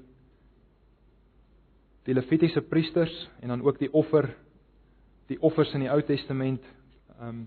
die 2.05 2.17
Levitiese 2.19 2.61
priesters 2.69 3.15
en 3.41 3.49
dan 3.49 3.65
ook 3.65 3.81
die 3.81 3.89
offer 3.97 4.29
die 5.33 5.41
offers 5.41 5.73
in 5.73 5.87
die 5.87 5.89
Ou 5.89 6.03
Testament 6.05 6.69
ehm 7.17 7.29
um, 7.31 7.41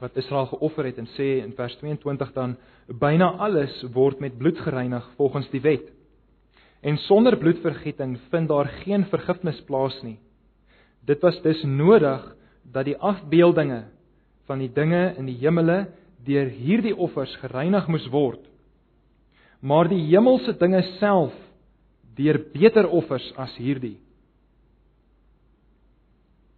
wat 0.00 0.16
Israel 0.16 0.48
geoffer 0.54 0.88
het 0.88 0.96
en 0.96 1.10
sê 1.12 1.28
in 1.44 1.52
vers 1.52 1.76
22 1.82 2.32
dan 2.32 2.56
byna 2.88 3.34
alles 3.44 3.82
word 3.92 4.24
met 4.24 4.38
bloed 4.40 4.56
gereinig 4.56 5.04
volgens 5.18 5.50
die 5.52 5.60
wet. 5.60 5.92
En 6.80 6.96
sonder 6.96 7.36
bloedvergieting 7.36 8.16
vind 8.32 8.48
daar 8.48 8.72
geen 8.80 9.04
vergifnis 9.04 9.60
plaas 9.68 10.00
nie. 10.02 10.16
Dit 11.04 11.20
was 11.20 11.42
dus 11.42 11.60
nodig 11.62 12.24
dat 12.72 12.86
die 12.86 12.96
afbeeldinge 12.96 13.84
van 14.46 14.62
die 14.62 14.70
dinge 14.72 15.14
in 15.18 15.28
die 15.30 15.38
hemele 15.40 15.84
deur 16.26 16.50
hierdie 16.52 16.94
offers 16.96 17.32
gereinig 17.42 17.88
moes 17.88 18.06
word. 18.12 18.42
Maar 19.60 19.88
die 19.90 20.02
hemelse 20.10 20.54
dinge 20.58 20.82
self 20.98 21.34
deur 22.16 22.40
beter 22.52 22.88
offers 22.88 23.26
as 23.40 23.52
hierdie. 23.60 23.98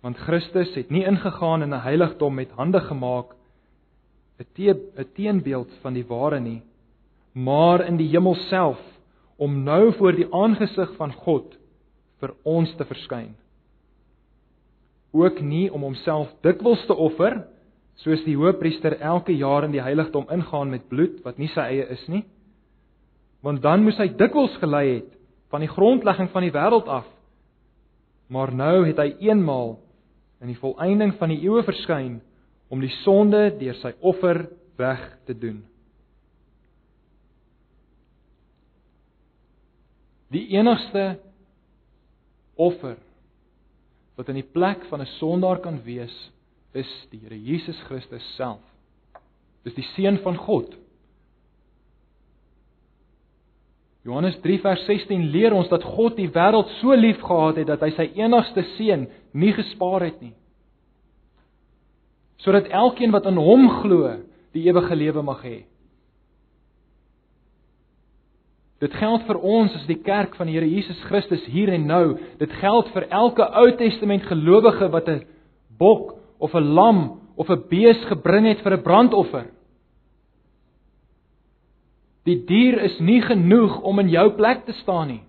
Want 0.03 0.19
Christus 0.27 0.73
het 0.75 0.91
nie 0.91 1.05
ingegaan 1.07 1.63
in 1.63 1.75
'n 1.75 1.85
heiligdom 1.85 2.35
met 2.35 2.51
hande 2.51 2.81
gemaak 2.81 3.37
'n 4.41 4.47
te 4.55 4.75
'n 4.97 5.13
teenbeeld 5.15 5.71
van 5.83 5.95
die 5.95 6.07
ware 6.07 6.41
nie, 6.41 6.63
maar 7.33 7.87
in 7.87 7.97
die 7.97 8.09
hemel 8.09 8.35
self 8.35 8.81
om 9.37 9.63
nou 9.65 9.93
voor 9.93 10.13
die 10.13 10.33
aangesig 10.33 10.97
van 10.97 11.13
God 11.13 11.59
vir 12.21 12.35
ons 12.43 12.75
te 12.77 12.85
verskyn 12.85 13.35
ook 15.13 15.41
nie 15.45 15.69
om 15.73 15.85
homself 15.85 16.31
dikwels 16.45 16.85
te 16.89 16.97
offer 16.97 17.43
soos 18.01 18.23
die 18.25 18.37
hoëpriester 18.37 18.97
elke 19.05 19.35
jaar 19.37 19.67
in 19.67 19.75
die 19.75 19.83
heiligdom 19.85 20.31
ingaan 20.33 20.73
met 20.73 20.89
bloed 20.89 21.21
wat 21.27 21.39
nie 21.39 21.51
sy 21.53 21.67
eie 21.75 21.87
is 21.93 22.03
nie. 22.09 22.25
Want 23.45 23.63
dan 23.63 23.85
moes 23.85 23.99
hy 24.01 24.09
dikwels 24.17 24.55
gelei 24.63 24.87
het 24.97 25.11
van 25.53 25.61
die 25.61 25.71
grondlegging 25.71 26.31
van 26.33 26.47
die 26.47 26.55
wêreld 26.55 26.89
af. 26.89 27.07
Maar 28.33 28.55
nou 28.57 28.87
het 28.87 28.99
hy 28.99 29.11
eenmaal 29.29 29.77
in 30.43 30.51
die 30.51 30.59
volëinding 30.59 31.15
van 31.21 31.35
die 31.35 31.43
eeue 31.45 31.63
verskyn 31.67 32.21
om 32.73 32.81
die 32.81 32.93
sonde 33.03 33.51
deur 33.61 33.77
sy 33.83 33.93
offer 34.01 34.47
weg 34.81 35.03
te 35.29 35.37
doen. 35.37 35.61
Die 40.33 40.47
enigste 40.57 41.19
offer 42.57 42.97
wat 44.17 44.29
in 44.29 44.41
die 44.41 44.51
plek 44.53 44.85
van 44.91 45.01
'n 45.01 45.07
sondaar 45.19 45.61
kan 45.61 45.83
wees, 45.85 46.31
is 46.73 47.07
die 47.11 47.21
Here 47.21 47.43
Jesus 47.43 47.79
Christus 47.89 48.35
self. 48.37 48.61
Dis 49.65 49.75
die 49.75 49.87
seun 49.95 50.19
van 50.19 50.37
God. 50.37 50.77
Johannes 54.03 54.41
3 54.43 54.59
vers 54.59 54.85
16 54.87 55.31
leer 55.31 55.55
ons 55.55 55.69
dat 55.69 55.85
God 55.87 56.17
die 56.17 56.31
wêreld 56.35 56.69
so 56.81 56.95
lief 56.95 57.21
gehad 57.23 57.57
het 57.57 57.67
dat 57.67 57.81
hy 57.81 57.91
sy 57.95 58.09
enigste 58.19 58.65
seun 58.77 59.07
nie 59.33 59.53
gespaar 59.53 60.03
het 60.03 60.21
nie. 60.21 60.35
Sodat 62.43 62.67
elkeen 62.67 63.13
wat 63.15 63.27
in 63.31 63.39
hom 63.39 63.69
glo, 63.83 64.17
die 64.53 64.67
ewige 64.67 64.97
lewe 64.99 65.23
mag 65.23 65.45
hê. 65.47 65.63
Dit 68.83 68.95
geld 68.99 69.23
vir 69.29 69.39
ons 69.39 69.75
as 69.79 69.87
die 69.87 70.01
kerk 70.03 70.35
van 70.35 70.49
die 70.51 70.57
Here 70.57 70.67
Jesus 70.67 70.99
Christus 71.07 71.45
hier 71.47 71.71
en 71.71 71.85
nou. 71.87 72.17
Dit 72.41 72.51
geld 72.59 72.89
vir 72.91 73.07
elke 73.15 73.47
Ou 73.61 73.69
Testament 73.79 74.27
gelowige 74.27 74.89
wat 74.91 75.09
'n 75.09 75.23
bok 75.79 76.19
of 76.39 76.55
'n 76.55 76.75
lam 76.75 77.21
of 77.37 77.49
'n 77.49 77.63
bees 77.71 78.01
gebring 78.11 78.47
het 78.47 78.61
vir 78.63 78.75
'n 78.75 78.83
brandoffer. 78.83 79.47
Die 82.25 82.45
dier 82.45 82.83
is 82.83 82.99
nie 83.01 83.23
genoeg 83.23 83.81
om 83.83 83.99
in 83.99 84.09
jou 84.09 84.31
plek 84.31 84.65
te 84.65 84.73
staan 84.73 85.09
nie. 85.09 85.23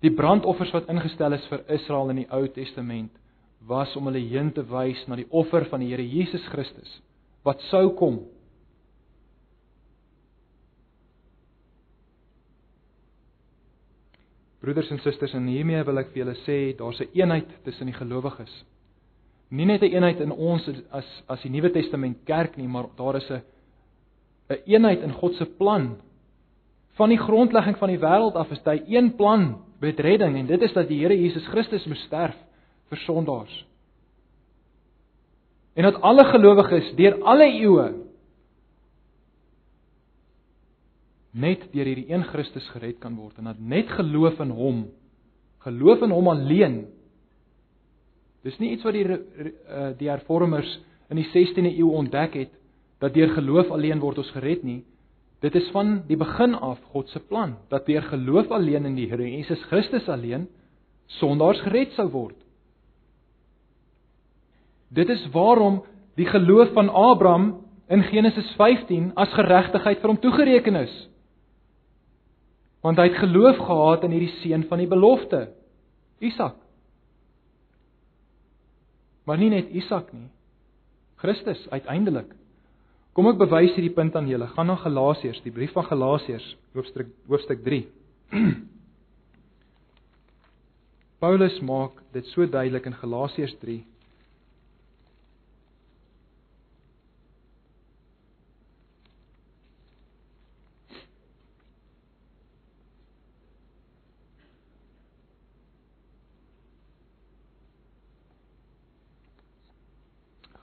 Die 0.00 0.12
brandoffers 0.12 0.72
wat 0.72 0.88
ingestel 0.88 1.32
is 1.32 1.46
vir 1.46 1.64
Israel 1.68 2.10
in 2.10 2.16
die 2.16 2.30
Ou 2.30 2.48
Testament 2.48 3.10
was 3.66 3.96
om 3.96 4.06
hulle 4.10 4.22
heen 4.28 4.52
te 4.52 4.64
wys 4.68 5.00
na 5.08 5.16
die 5.16 5.28
offer 5.30 5.66
van 5.70 5.80
die 5.80 5.90
Here 5.92 6.04
Jesus 6.04 6.44
Christus 6.52 7.00
wat 7.44 7.60
sou 7.68 7.90
kom. 7.98 8.22
Broeders 14.64 14.88
en 14.94 15.00
susters, 15.04 15.34
en 15.36 15.50
hiermee 15.52 15.82
wil 15.84 16.00
ek 16.00 16.14
vir 16.14 16.22
julle 16.22 16.36
sê, 16.46 16.56
daar's 16.78 17.00
'n 17.00 17.12
eenheid 17.12 17.50
tussen 17.64 17.86
die 17.86 17.98
gelowiges. 17.98 18.64
Nie 19.50 19.66
net 19.66 19.82
'n 19.82 19.92
eenheid 19.92 20.20
in 20.20 20.32
ons 20.32 20.66
as 20.90 21.22
as 21.28 21.42
die 21.42 21.50
Nuwe 21.50 21.70
Testament 21.70 22.24
kerk 22.24 22.56
nie, 22.56 22.66
maar 22.66 22.88
daar 22.96 23.16
is 23.16 23.30
'n 23.30 23.42
'n 24.48 24.62
eenheid 24.66 25.02
in 25.02 25.12
God 25.12 25.34
se 25.34 25.44
plan. 25.44 26.00
Van 26.96 27.08
die 27.08 27.18
grondlegging 27.18 27.76
van 27.76 27.88
die 27.88 27.98
wêreld 27.98 28.36
af 28.36 28.50
is 28.50 28.64
hy 28.64 28.82
een 28.86 29.16
plan 29.16 29.62
met 29.80 30.00
redding 30.00 30.36
en 30.36 30.46
dit 30.46 30.62
is 30.62 30.72
dat 30.72 30.88
die 30.88 31.00
Here 31.00 31.20
Jesus 31.20 31.46
Christus 31.46 31.86
moes 31.86 32.02
sterf 32.02 32.36
vir 32.94 33.02
sondaars. 33.04 33.54
En 35.74 35.88
dat 35.88 36.00
alle 36.06 36.24
gelowiges 36.30 36.92
deur 36.98 37.18
alle 37.26 37.50
eeue 37.50 37.88
net 41.34 41.66
deur 41.72 41.88
hierdie 41.90 42.10
een 42.12 42.22
Christus 42.30 42.66
gered 42.70 43.00
kan 43.02 43.16
word 43.18 43.40
en 43.42 43.50
dat 43.50 43.58
net 43.58 43.90
geloof 43.90 44.38
in 44.44 44.52
hom, 44.54 44.84
geloof 45.66 46.04
in 46.06 46.14
hom 46.14 46.30
alleen. 46.30 46.76
Dis 48.46 48.60
nie 48.62 48.74
iets 48.76 48.86
wat 48.86 48.94
die 48.94 49.06
eh, 49.08 49.90
die 49.98 50.10
hervormers 50.12 50.70
in 51.10 51.18
die 51.18 51.26
16de 51.32 51.74
eeu 51.74 51.90
ontdek 51.90 52.38
het 52.38 52.54
dat 53.02 53.16
deur 53.16 53.34
geloof 53.34 53.72
alleen 53.74 54.00
word 54.00 54.22
ons 54.22 54.30
gered 54.36 54.62
nie. 54.62 54.84
Dit 55.42 55.58
is 55.58 55.66
van 55.74 56.04
die 56.06 56.16
begin 56.16 56.54
af 56.54 56.78
God 56.94 57.10
se 57.10 57.20
plan 57.20 57.58
dat 57.72 57.90
deur 57.90 58.06
geloof 58.14 58.54
alleen 58.54 58.86
in 58.86 58.94
die 58.94 59.10
Here 59.10 59.26
Jesus 59.26 59.62
Christus 59.72 60.06
alleen 60.08 60.46
sondaars 61.18 61.60
gered 61.66 61.98
sou 61.98 62.06
word. 62.14 62.43
Dit 64.94 65.08
is 65.10 65.26
waarom 65.34 65.82
die 66.14 66.26
geloof 66.26 66.72
van 66.72 66.88
Abraham 66.88 67.64
in 67.90 68.02
Genesis 68.02 68.54
15 68.56 69.10
as 69.18 69.32
geregtigheid 69.34 70.00
vir 70.00 70.12
hom 70.12 70.20
toegereken 70.22 70.78
is. 70.84 70.94
Want 72.84 73.00
hy 73.00 73.08
het 73.08 73.18
geloof 73.18 73.58
gehad 73.64 74.04
in 74.06 74.14
hierdie 74.14 74.34
seun 74.42 74.66
van 74.70 74.82
die 74.82 74.90
belofte, 74.90 75.48
Isak. 76.22 76.56
Maar 79.24 79.40
nie 79.40 79.50
net 79.50 79.72
Isak 79.72 80.12
nie. 80.12 80.28
Christus 81.20 81.64
uiteindelik. 81.72 82.28
Kom 83.16 83.28
ek 83.30 83.40
bewys 83.40 83.74
hierdie 83.74 83.94
punt 83.94 84.14
aan 84.18 84.28
julle. 84.28 84.46
Gaan 84.52 84.68
na 84.68 84.76
Galasiërs, 84.78 85.40
die 85.44 85.52
brief 85.54 85.72
van 85.74 85.86
Galasiërs, 85.88 86.46
hoofstuk 86.76 87.10
hoofstuk 87.30 87.64
3. 87.64 87.82
Paulus 91.24 91.56
maak 91.64 92.02
dit 92.12 92.26
so 92.34 92.46
duidelik 92.46 92.86
in 92.90 92.98
Galasiërs 93.00 93.56
3 93.62 93.80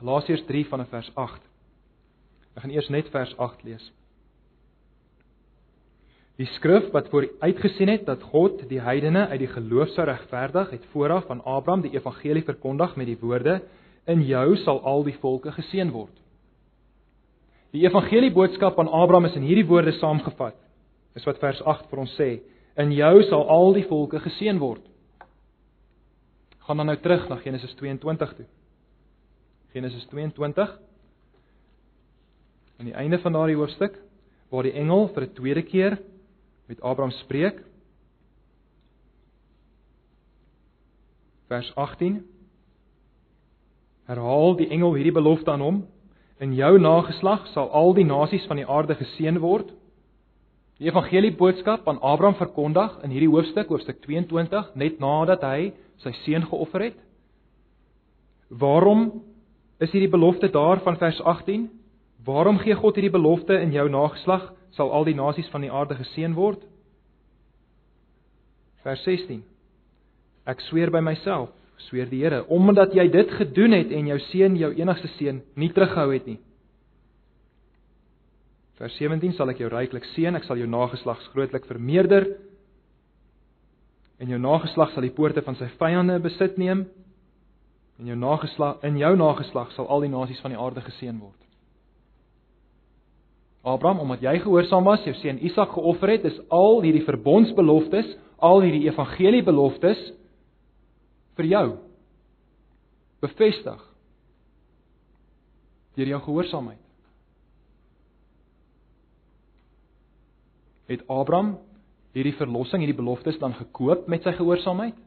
Galasiërs 0.02 0.46
3 0.48 0.66
vanaf 0.66 0.90
vers 0.90 1.10
8. 1.14 1.42
Ek 2.58 2.64
gaan 2.64 2.72
eers 2.74 2.88
net 2.90 3.10
vers 3.14 3.34
8 3.38 3.60
lees. 3.68 3.84
Die 6.42 6.48
skrif 6.56 6.88
wat 6.96 7.12
voor 7.12 7.28
uitgesien 7.44 7.92
het 7.92 8.08
dat 8.08 8.24
God 8.32 8.64
die 8.70 8.80
heidene 8.82 9.28
uit 9.30 9.44
die 9.44 9.52
geloof 9.52 9.92
sou 9.94 10.08
regverdig, 10.10 10.72
het 10.74 10.88
vooraf 10.94 11.30
aan 11.30 11.44
Abraham 11.46 11.84
die 11.86 11.94
evangelie 11.94 12.42
verkondig 12.48 12.96
met 12.98 13.12
die 13.12 13.18
woorde: 13.22 13.60
In 14.10 14.24
jou 14.26 14.56
sal 14.64 14.82
al 14.82 15.06
die 15.06 15.14
volke 15.22 15.54
geseën 15.54 15.92
word. 15.94 16.16
Die 17.72 17.86
evangelie 17.86 18.32
boodskap 18.34 18.80
aan 18.80 18.90
Abraham 18.90 19.30
is 19.30 19.38
in 19.38 19.46
hierdie 19.46 19.68
woorde 19.70 19.94
saamgevat. 20.00 20.58
Is 21.14 21.28
wat 21.30 21.38
vers 21.44 21.62
8 21.62 21.92
vir 21.92 22.02
ons 22.02 22.16
sê: 22.18 22.32
In 22.74 22.90
jou 22.92 23.22
sal 23.30 23.46
al 23.46 23.78
die 23.78 23.86
volke 23.86 24.20
geseën 24.20 24.58
word. 24.58 24.82
Gaan 26.66 26.82
dan 26.82 26.90
nou 26.90 26.98
terug 26.98 27.30
na 27.30 27.38
Genesis 27.46 27.78
22 27.78 28.34
toe. 28.40 28.48
Genesis 29.72 30.04
22 30.12 30.80
aan 32.80 32.90
die 32.90 32.98
einde 32.98 33.20
van 33.20 33.32
daardie 33.32 33.56
hoofstuk 33.56 33.96
waar 34.52 34.68
die 34.68 34.76
engel 34.76 35.08
vir 35.16 35.24
'n 35.24 35.34
tweede 35.34 35.62
keer 35.64 36.00
met 36.68 36.82
Abraham 36.82 37.12
spreek. 37.12 37.64
Vers 41.48 41.76
18 41.76 42.26
Herhaal 44.06 44.56
die 44.56 44.68
engel 44.68 44.94
hierdie 44.94 45.16
belofte 45.16 45.52
aan 45.52 45.62
hom: 45.62 45.88
In 46.40 46.54
jou 46.54 46.80
nageslag 46.80 47.48
sal 47.48 47.70
al 47.70 47.94
die 47.94 48.06
nasies 48.06 48.46
van 48.48 48.58
die 48.58 48.68
aarde 48.68 48.96
geseën 48.96 49.40
word. 49.40 49.72
Die 50.78 50.90
evangelie 50.90 51.36
boodskap 51.38 51.88
aan 51.88 52.02
Abraham 52.02 52.36
verkondig 52.36 53.04
in 53.04 53.10
hierdie 53.10 53.30
hoofstuk, 53.30 53.68
hoofstuk 53.68 54.02
22, 54.02 54.76
net 54.76 55.00
nadat 55.00 55.42
hy 55.42 55.74
sy 55.98 56.12
seun 56.12 56.44
geoffer 56.44 56.82
het. 56.82 56.98
Waarom 58.50 59.31
is 59.82 59.94
hierdie 59.94 60.12
belofte 60.12 60.50
daar 60.54 60.82
van 60.86 60.98
vers 61.02 61.22
18? 61.22 61.70
Waarom 62.26 62.60
gee 62.62 62.76
God 62.78 62.96
hierdie 62.96 63.14
belofte 63.14 63.58
in 63.58 63.74
jou 63.74 63.88
nageslag 63.90 64.52
sal 64.78 64.92
al 64.94 65.08
die 65.08 65.18
nasies 65.18 65.50
van 65.50 65.66
die 65.66 65.72
aarde 65.72 65.98
geseën 65.98 66.36
word? 66.38 66.62
Vers 68.86 69.02
16. 69.06 69.42
Ek 70.50 70.62
sweer 70.70 70.94
by 70.94 71.02
myself, 71.06 71.50
sweer 71.90 72.10
die 72.10 72.22
Here, 72.22 72.44
omdat 72.50 72.94
jy 72.98 73.08
dit 73.14 73.34
gedoen 73.40 73.74
het 73.78 73.92
en 73.94 74.08
jou 74.10 74.20
seun, 74.30 74.56
jou 74.58 74.72
enigste 74.78 75.10
seun, 75.18 75.42
nie 75.58 75.70
teruggehou 75.74 76.14
het 76.14 76.30
nie. 76.30 76.40
Vers 78.82 78.96
17 78.98 79.36
sal 79.38 79.50
ek 79.54 79.62
jou 79.62 79.70
ryklik 79.70 80.06
seën, 80.16 80.38
ek 80.38 80.46
sal 80.48 80.58
jou 80.58 80.70
nageslag 80.70 81.22
grootlik 81.34 81.68
vermeerder 81.70 82.32
en 84.22 84.30
jou 84.30 84.38
nageslag 84.42 84.94
sal 84.94 85.06
die 85.06 85.14
poorte 85.14 85.42
van 85.46 85.58
sy 85.58 85.68
vyande 85.80 86.20
besit 86.22 86.58
neem 86.62 86.86
en 88.02 88.10
jou 88.10 88.18
nageslag 88.18 88.82
in 88.88 88.98
jou 88.98 89.14
nageslag 89.16 89.70
sal 89.76 89.86
al 89.94 90.02
die 90.02 90.10
nasies 90.10 90.42
van 90.42 90.56
die 90.56 90.60
aarde 90.60 90.82
geseën 90.82 91.20
word. 91.22 91.38
Abraham, 93.62 94.00
omdat 94.02 94.24
jy 94.26 94.40
gehoorsaam 94.42 94.88
was, 94.90 95.04
jou 95.06 95.14
seun 95.20 95.38
Isak 95.46 95.76
geoffer 95.76 96.16
het, 96.16 96.26
is 96.26 96.40
al 96.50 96.82
hierdie 96.82 97.06
verbondsbeloftes, 97.06 98.16
al 98.42 98.64
hierdie 98.66 98.88
evangeliebeloftes 98.90 100.02
vir 101.38 101.50
jou 101.52 101.66
bevestig 103.22 103.84
deur 106.00 106.10
jou 106.10 106.22
gehoorsaamheid. 106.26 106.80
Het 110.90 111.04
Abraham 111.06 111.54
hierdie 112.16 112.34
verlossing, 112.40 112.82
hierdie 112.82 112.98
beloftes 112.98 113.38
dan 113.44 113.54
gekoop 113.60 114.10
met 114.10 114.26
sy 114.26 114.34
gehoorsaamheid? 114.40 114.98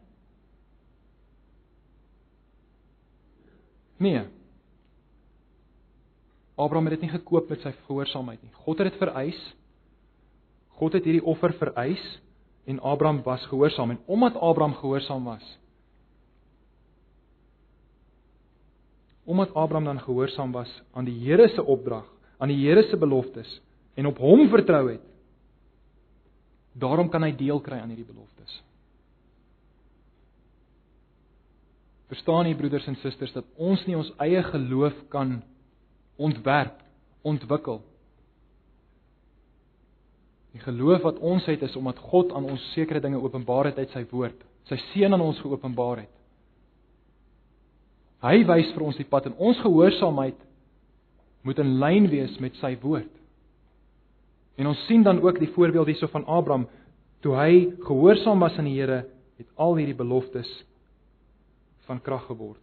Nee. 3.97 4.25
Abraham 6.55 6.87
het 6.87 7.01
dit 7.01 7.07
nie 7.07 7.15
gekoop 7.17 7.49
met 7.51 7.63
sy 7.65 7.73
gehoorsaamheid 7.87 8.43
nie. 8.43 8.53
God 8.65 8.79
het 8.79 8.93
dit 8.93 9.01
vereis. 9.03 9.41
God 10.79 10.97
het 10.99 11.07
hierdie 11.07 11.25
offer 11.25 11.55
vereis 11.59 12.03
en 12.65 12.81
Abraham 12.81 13.23
was 13.23 13.45
gehoorsaam 13.51 13.95
en 13.95 14.01
omdat 14.07 14.37
Abraham 14.41 14.75
gehoorsaam 14.75 15.25
was, 15.29 15.45
omdat 19.25 19.55
Abraham 19.55 19.85
dan 19.85 20.01
gehoorsaam 20.01 20.53
was 20.53 20.71
aan 20.93 21.05
die 21.05 21.19
Here 21.21 21.49
se 21.49 21.63
opdrag, 21.63 22.09
aan 22.39 22.49
die 22.49 22.59
Here 22.65 22.83
se 22.89 22.97
beloftes 22.97 23.61
en 23.95 24.07
op 24.07 24.19
hom 24.19 24.49
vertrou 24.49 24.89
het, 24.91 25.05
Daarom 26.75 27.09
kan 27.09 27.23
hy 27.23 27.31
deel 27.39 27.61
kry 27.63 27.79
aan 27.79 27.93
hierdie 27.95 28.09
beloftes. 28.09 28.59
Verstaan 32.13 32.45
nie 32.45 32.57
broeders 32.57 32.87
en 32.91 32.99
susters 33.01 33.33
dat 33.33 33.47
ons 33.57 33.81
nie 33.89 33.97
ons 33.97 34.11
eie 34.23 34.43
geloof 34.51 34.97
kan 35.13 35.39
ontwerp, 36.21 36.83
ontwikkel. 37.25 37.81
Die 40.55 40.63
geloof 40.63 41.03
wat 41.03 41.19
ons 41.19 41.47
het 41.51 41.65
is 41.67 41.77
omdat 41.77 41.99
God 41.99 42.33
aan 42.37 42.45
ons 42.47 42.67
sekere 42.75 43.01
dinge 43.03 43.23
openbaar 43.23 43.73
het 43.73 43.81
uit 43.81 43.95
sy 43.97 44.05
woord, 44.13 44.37
sy 44.69 44.79
seun 44.93 45.17
aan 45.17 45.25
ons 45.25 45.41
geopenbaar 45.43 46.05
het. 46.05 46.13
Hy 48.25 48.45
wys 48.49 48.71
vir 48.73 48.85
ons 48.87 49.01
die 49.01 49.09
pad 49.09 49.27
en 49.29 49.35
ons 49.37 49.59
gehoorsaamheid 49.65 50.39
moet 51.45 51.59
in 51.61 51.75
lyn 51.81 52.07
wees 52.13 52.37
met 52.41 52.55
sy 52.61 52.73
woord. 52.81 53.11
En 54.57 54.71
ons 54.71 54.85
sien 54.87 55.03
dan 55.05 55.19
ook 55.21 55.41
die 55.43 55.51
voorbeeld 55.57 55.91
hierso 55.91 56.09
van 56.13 56.25
Abraham 56.31 56.69
toe 57.25 57.35
hy 57.37 57.75
gehoorsaam 57.85 58.41
was 58.45 58.57
aan 58.61 58.69
die 58.69 58.77
Here, 58.79 59.03
het 59.41 59.51
al 59.61 59.77
hierdie 59.81 59.97
beloftes 59.99 60.49
van 61.89 62.01
krag 62.01 62.27
geword. 62.27 62.63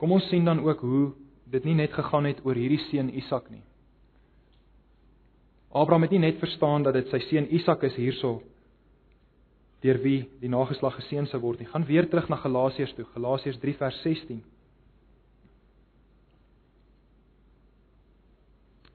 Kom 0.00 0.12
ons 0.16 0.28
sien 0.32 0.44
dan 0.44 0.62
ook 0.64 0.80
hoe 0.80 1.10
dit 1.50 1.64
nie 1.64 1.74
net 1.74 1.92
gegaan 1.92 2.24
het 2.24 2.40
oor 2.46 2.56
hierdie 2.56 2.80
seun 2.88 3.10
Isak 3.12 3.50
nie. 3.50 3.62
Abraham 5.70 6.02
het 6.02 6.14
nie 6.14 6.22
net 6.22 6.38
verstaan 6.40 6.82
dat 6.82 6.96
dit 6.96 7.10
sy 7.12 7.20
seun 7.28 7.50
Isak 7.54 7.84
is 7.86 7.98
hierso 8.00 8.40
deur 9.80 10.00
wie 10.02 10.24
die 10.40 10.50
nageslag 10.52 10.96
geseën 10.98 11.28
sou 11.30 11.40
word 11.40 11.60
nie. 11.60 11.68
Gaan 11.70 11.86
weer 11.88 12.08
terug 12.08 12.28
na 12.28 12.36
Galasiërs 12.36 12.92
toe, 12.96 13.06
Galasiërs 13.14 13.60
3 13.62 13.76
vers 13.78 14.00
16. 14.04 14.42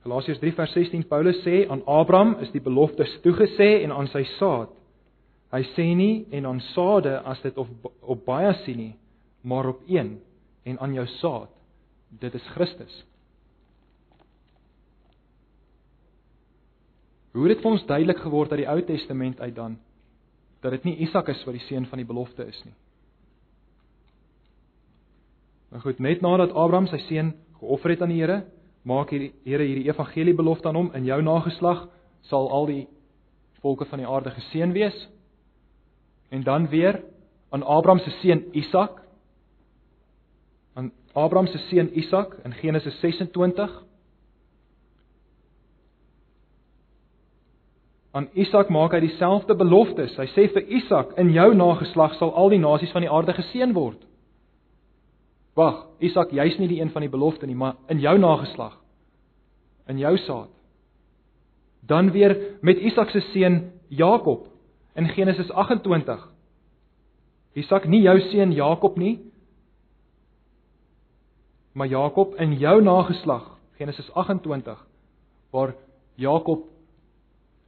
Galasiërs 0.05 0.37
3 0.37 0.53
vers 0.53 0.73
16 0.77 1.07
Paulus 1.09 1.39
sê 1.41 1.63
aan 1.65 1.81
Abraham 1.89 2.35
is 2.45 2.51
die 2.53 2.61
beloftes 2.61 3.09
toegesê 3.23 3.81
en 3.81 3.93
aan 3.95 4.05
sy 4.11 4.21
saad. 4.35 4.69
Hy 5.49 5.63
sê 5.73 5.85
nie 5.97 6.27
en 6.37 6.45
aan 6.45 6.61
saade 6.75 7.15
as 7.25 7.41
dit 7.41 7.57
op 7.57 7.89
op 8.05 8.21
baie 8.27 8.51
sien 8.61 8.77
nie, 8.77 8.93
maar 9.41 9.71
op 9.71 9.81
een 9.89 10.19
en 10.69 10.77
aan 10.77 10.93
jou 10.93 11.07
saad. 11.17 11.49
Dit 12.21 12.37
is 12.37 12.53
Christus. 12.53 12.93
Hoe 17.33 17.47
het 17.47 17.55
dit 17.55 17.63
vir 17.65 17.71
ons 17.71 17.89
duidelik 17.89 18.21
geword 18.21 18.53
uit 18.53 18.61
die 18.61 18.69
Ou 18.69 18.81
Testament 18.85 19.41
uit 19.41 19.55
dan 19.55 19.79
dat 20.61 20.77
dit 20.77 20.85
nie 20.85 20.99
Isak 21.07 21.33
is 21.33 21.41
wat 21.45 21.57
die 21.57 21.65
seun 21.65 21.89
van 21.89 21.97
die 21.97 22.07
belofte 22.07 22.45
is 22.45 22.61
nie. 22.65 22.77
Maar 25.73 25.81
goed, 25.81 25.97
net 25.99 26.21
nadat 26.21 26.53
Abraham 26.53 26.85
sy 26.93 27.01
seun 27.09 27.33
geoffer 27.57 27.95
het 27.95 28.05
aan 28.05 28.13
die 28.13 28.21
Here, 28.21 28.43
maak 28.85 29.09
hierdie 29.13 29.33
Here 29.45 29.65
hierdie 29.65 29.89
evangelie 29.89 30.35
belofte 30.37 30.69
aan 30.69 30.79
hom 30.79 30.91
in 30.93 31.05
jou 31.05 31.21
nageslag 31.21 31.87
sal 32.29 32.49
al 32.53 32.69
die 32.69 32.83
volke 33.61 33.85
van 33.89 34.01
die 34.01 34.07
aarde 34.07 34.31
geseën 34.31 34.73
wees. 34.73 34.95
En 36.29 36.43
dan 36.43 36.69
weer 36.69 37.01
aan 37.49 37.63
Abraham 37.63 37.99
se 37.99 38.13
seun 38.21 38.45
Isak 38.53 39.01
aan 40.73 40.91
Abraham 41.13 41.47
se 41.47 41.57
seun 41.69 41.89
Isak 41.97 42.37
in 42.43 42.53
Genesis 42.53 42.99
26 42.99 43.83
Aan 48.15 48.29
Isak 48.33 48.69
maak 48.71 48.93
hy 48.95 49.01
dieselfde 49.03 49.57
beloftes. 49.59 50.13
Hy 50.15 50.25
sê 50.31 50.45
vir 50.53 50.63
Isak, 50.77 51.17
in 51.19 51.33
jou 51.35 51.49
nageslag 51.51 52.13
sal 52.15 52.29
al 52.31 52.53
die 52.53 52.61
nasies 52.63 52.93
van 52.95 53.03
die 53.03 53.11
aarde 53.11 53.35
geseën 53.35 53.73
word. 53.75 53.97
Wag, 55.55 55.85
Isak, 56.03 56.33
jy's 56.35 56.57
nie 56.59 56.67
die 56.67 56.81
een 56.81 56.91
van 56.91 57.05
die 57.05 57.11
belofte 57.11 57.47
nie, 57.47 57.55
maar 57.55 57.77
in 57.87 58.01
jou 58.03 58.17
nageslag. 58.19 58.75
In 59.87 59.97
jou 60.01 60.17
saad. 60.25 60.51
Dan 61.85 62.11
weer 62.11 62.57
met 62.61 62.81
Isak 62.81 63.09
se 63.13 63.21
seun 63.31 63.71
Jakob 63.87 64.47
in 64.95 65.07
Genesis 65.07 65.51
28. 65.51 66.27
Isak 67.55 67.87
nie 67.87 68.01
jou 68.03 68.17
seun 68.31 68.51
Jakob 68.51 68.97
nie, 68.97 69.19
maar 71.75 71.87
Jakob 71.87 72.35
in 72.39 72.55
jou 72.59 72.81
nageslag, 72.81 73.57
Genesis 73.77 74.11
28, 74.11 74.79
waar 75.51 75.75
Jakob 76.15 76.63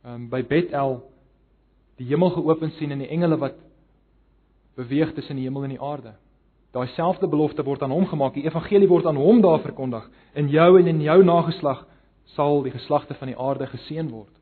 um, 0.05 0.29
by 0.31 0.43
Bethel 0.47 1.01
die 1.99 2.07
hemel 2.07 2.31
geopen 2.35 2.71
sien 2.77 2.91
en 2.91 3.03
die 3.03 3.09
engele 3.11 3.37
wat 3.41 3.57
beweeg 4.77 5.13
tussen 5.15 5.35
die 5.39 5.47
hemel 5.47 5.67
en 5.67 5.75
die 5.75 5.81
aarde. 5.81 6.13
Daai 6.75 6.87
selfde 6.95 7.27
belofte 7.27 7.63
word 7.63 7.83
aan 7.83 7.93
hom 7.95 8.07
gemaak. 8.09 8.35
Die 8.35 8.45
evangelie 8.45 8.89
word 8.89 9.05
aan 9.05 9.19
hom 9.19 9.41
daar 9.41 9.61
verkondig. 9.63 10.09
In 10.35 10.49
jou 10.51 10.79
en 10.79 10.87
in 10.87 11.01
jou 11.01 11.23
nageslag 11.23 11.85
sal 12.35 12.61
die 12.65 12.73
geslagte 12.75 13.15
van 13.17 13.31
die 13.31 13.39
aarde 13.39 13.69
geseën 13.71 14.09
word. 14.11 14.33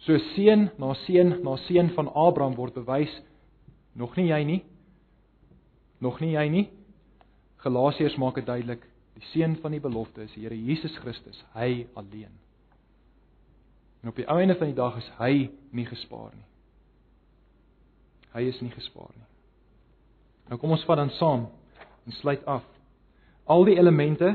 So 0.00 0.18
seën 0.34 0.70
na 0.80 0.94
seën 1.04 1.38
na 1.44 1.56
seën 1.68 1.92
van 1.94 2.08
Abraham 2.08 2.56
word 2.56 2.74
bewys 2.74 3.12
nog 3.94 4.16
nie 4.16 4.30
jy 4.30 4.42
nie. 4.44 4.60
Nog 6.00 6.20
nie 6.20 6.32
jy 6.34 6.46
nie. 6.48 6.66
Galasiërs 7.60 8.16
maak 8.16 8.40
dit 8.40 8.46
duidelik. 8.48 8.86
Die 9.14 9.26
seën 9.34 9.58
van 9.60 9.76
die 9.76 9.82
belofte 9.82 10.24
is 10.24 10.32
die 10.34 10.46
Here 10.46 10.56
Jesus 10.56 10.96
Christus, 11.02 11.44
hy 11.54 11.86
alleen. 11.94 12.32
En 14.00 14.08
op 14.08 14.16
die 14.16 14.26
einde 14.26 14.56
van 14.56 14.70
die 14.70 14.78
dag 14.78 14.96
is 14.96 15.10
hy 15.18 15.50
nie 15.76 15.84
gespaar 15.86 16.32
nie. 16.32 16.49
Hy 18.32 18.46
is 18.48 18.60
nie 18.60 18.70
gespaar 18.70 19.10
nie. 19.14 19.26
Nou 20.48 20.58
kom 20.60 20.70
ons 20.70 20.84
vat 20.84 20.96
dan 20.96 21.10
saam 21.10 21.48
en 22.06 22.12
sluit 22.12 22.44
af. 22.46 22.64
Al 23.46 23.64
die 23.64 23.78
elemente 23.78 24.34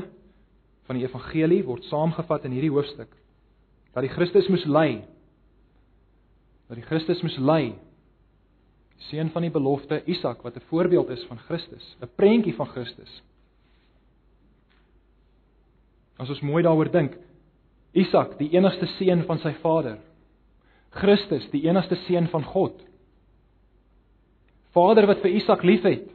van 0.86 0.96
die 0.96 1.04
evangelie 1.04 1.64
word 1.64 1.84
saamgevat 1.84 2.44
in 2.44 2.52
hierdie 2.52 2.72
hoofstuk. 2.72 3.12
dat 3.96 4.04
die 4.04 4.12
Christus 4.12 4.48
moes 4.52 4.64
ly. 4.68 5.00
Dat 6.68 6.76
die 6.76 6.84
Christus 6.84 7.22
moes 7.24 7.36
ly. 7.40 7.70
Seun 9.08 9.30
van 9.32 9.46
die 9.46 9.52
belofte 9.52 10.02
Isak 10.04 10.42
wat 10.44 10.56
'n 10.56 10.68
voorbeeld 10.68 11.08
is 11.08 11.24
van 11.28 11.38
Christus, 11.38 11.96
'n 12.02 12.08
prentjie 12.16 12.54
van 12.54 12.66
Christus. 12.66 13.22
As 16.18 16.28
ons 16.28 16.40
mooi 16.40 16.62
daaroor 16.62 16.90
dink, 16.90 17.16
Isak, 17.92 18.38
die 18.38 18.50
enigste 18.50 18.86
seun 18.86 19.24
van 19.24 19.38
sy 19.38 19.52
vader. 19.52 19.98
Christus, 20.90 21.50
die 21.50 21.68
enigste 21.68 21.94
seun 21.94 22.28
van 22.28 22.44
God. 22.44 22.82
Vader 24.76 25.08
wat 25.08 25.22
vir 25.24 25.38
Isak 25.38 25.64
liefhet. 25.64 26.08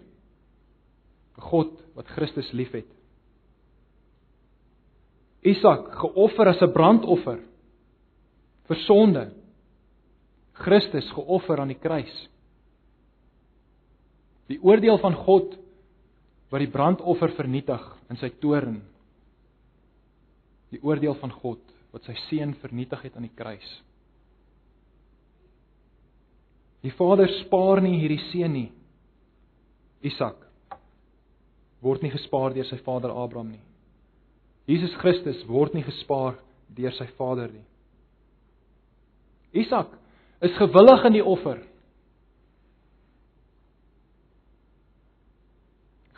God 1.41 1.74
wat 1.97 2.09
Christus 2.14 2.51
liefhet. 2.53 2.88
Isak 5.41 5.95
geoffer 5.97 6.47
as 6.47 6.62
'n 6.62 6.74
brandoffer 6.74 7.39
vir 8.68 8.78
sonde. 8.86 9.34
Christus 10.53 11.09
geoffer 11.12 11.59
aan 11.59 11.74
die 11.74 11.82
kruis. 11.82 12.30
Die 14.47 14.59
oordeel 14.62 14.97
van 14.97 15.16
God 15.16 15.57
wat 16.51 16.59
die 16.59 16.72
brandoffer 16.72 17.32
vernietig 17.32 17.82
in 18.09 18.18
sy 18.18 18.30
toorn. 18.30 18.82
Die 20.72 20.84
oordeel 20.84 21.16
van 21.16 21.32
God 21.32 21.59
wat 21.91 22.03
sy 22.03 22.14
seun 22.30 22.53
vernietig 22.53 23.01
het 23.01 23.16
aan 23.16 23.28
die 23.28 23.36
kruis. 23.36 23.82
Die 26.82 26.94
Vader 26.98 27.30
spaar 27.44 27.82
nie 27.82 28.00
hierdie 28.02 28.22
seun 28.32 28.56
nie. 28.56 28.70
Isak 30.02 30.40
word 31.82 32.04
nie 32.06 32.14
gespaar 32.14 32.54
deur 32.54 32.68
sy 32.70 32.78
vader 32.86 33.14
Abraham 33.14 33.56
nie. 33.56 33.64
Jesus 34.70 34.94
Christus 35.02 35.42
word 35.50 35.74
nie 35.74 35.86
gespaar 35.86 36.38
deur 36.72 36.94
sy 36.98 37.08
vader 37.18 37.50
nie. 37.54 37.66
Isak 39.64 39.90
is 40.42 40.54
gewillig 40.58 41.08
in 41.10 41.18
die 41.18 41.26
offer. 41.26 41.60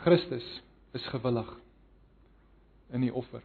Christus 0.04 0.44
is 0.94 1.08
gewillig 1.10 1.48
in 2.92 3.06
die 3.06 3.12
offer. 3.12 3.42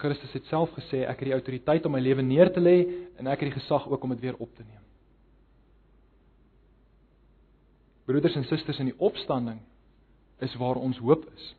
Christus 0.00 0.34
het 0.34 0.50
self 0.50 0.72
gesê 0.74 1.04
ek 1.06 1.22
het 1.22 1.30
die 1.30 1.36
autoriteit 1.36 1.86
om 1.86 1.94
my 1.94 2.02
lewe 2.02 2.24
neer 2.26 2.50
te 2.52 2.62
lê 2.62 2.76
en 3.20 3.30
ek 3.30 3.44
het 3.44 3.52
die 3.52 3.58
gesag 3.60 3.86
ook 3.88 4.04
om 4.04 4.14
dit 4.16 4.26
weer 4.26 4.38
op 4.38 4.50
te 4.56 4.66
neem. 4.66 4.82
Broeders 8.10 8.34
en 8.34 8.46
susters 8.48 8.80
in 8.82 8.90
die 8.90 8.98
opstanding 8.98 9.60
is 10.42 10.54
waar 10.58 10.80
ons 10.80 10.98
hoop 10.98 11.22
is. 11.30 11.50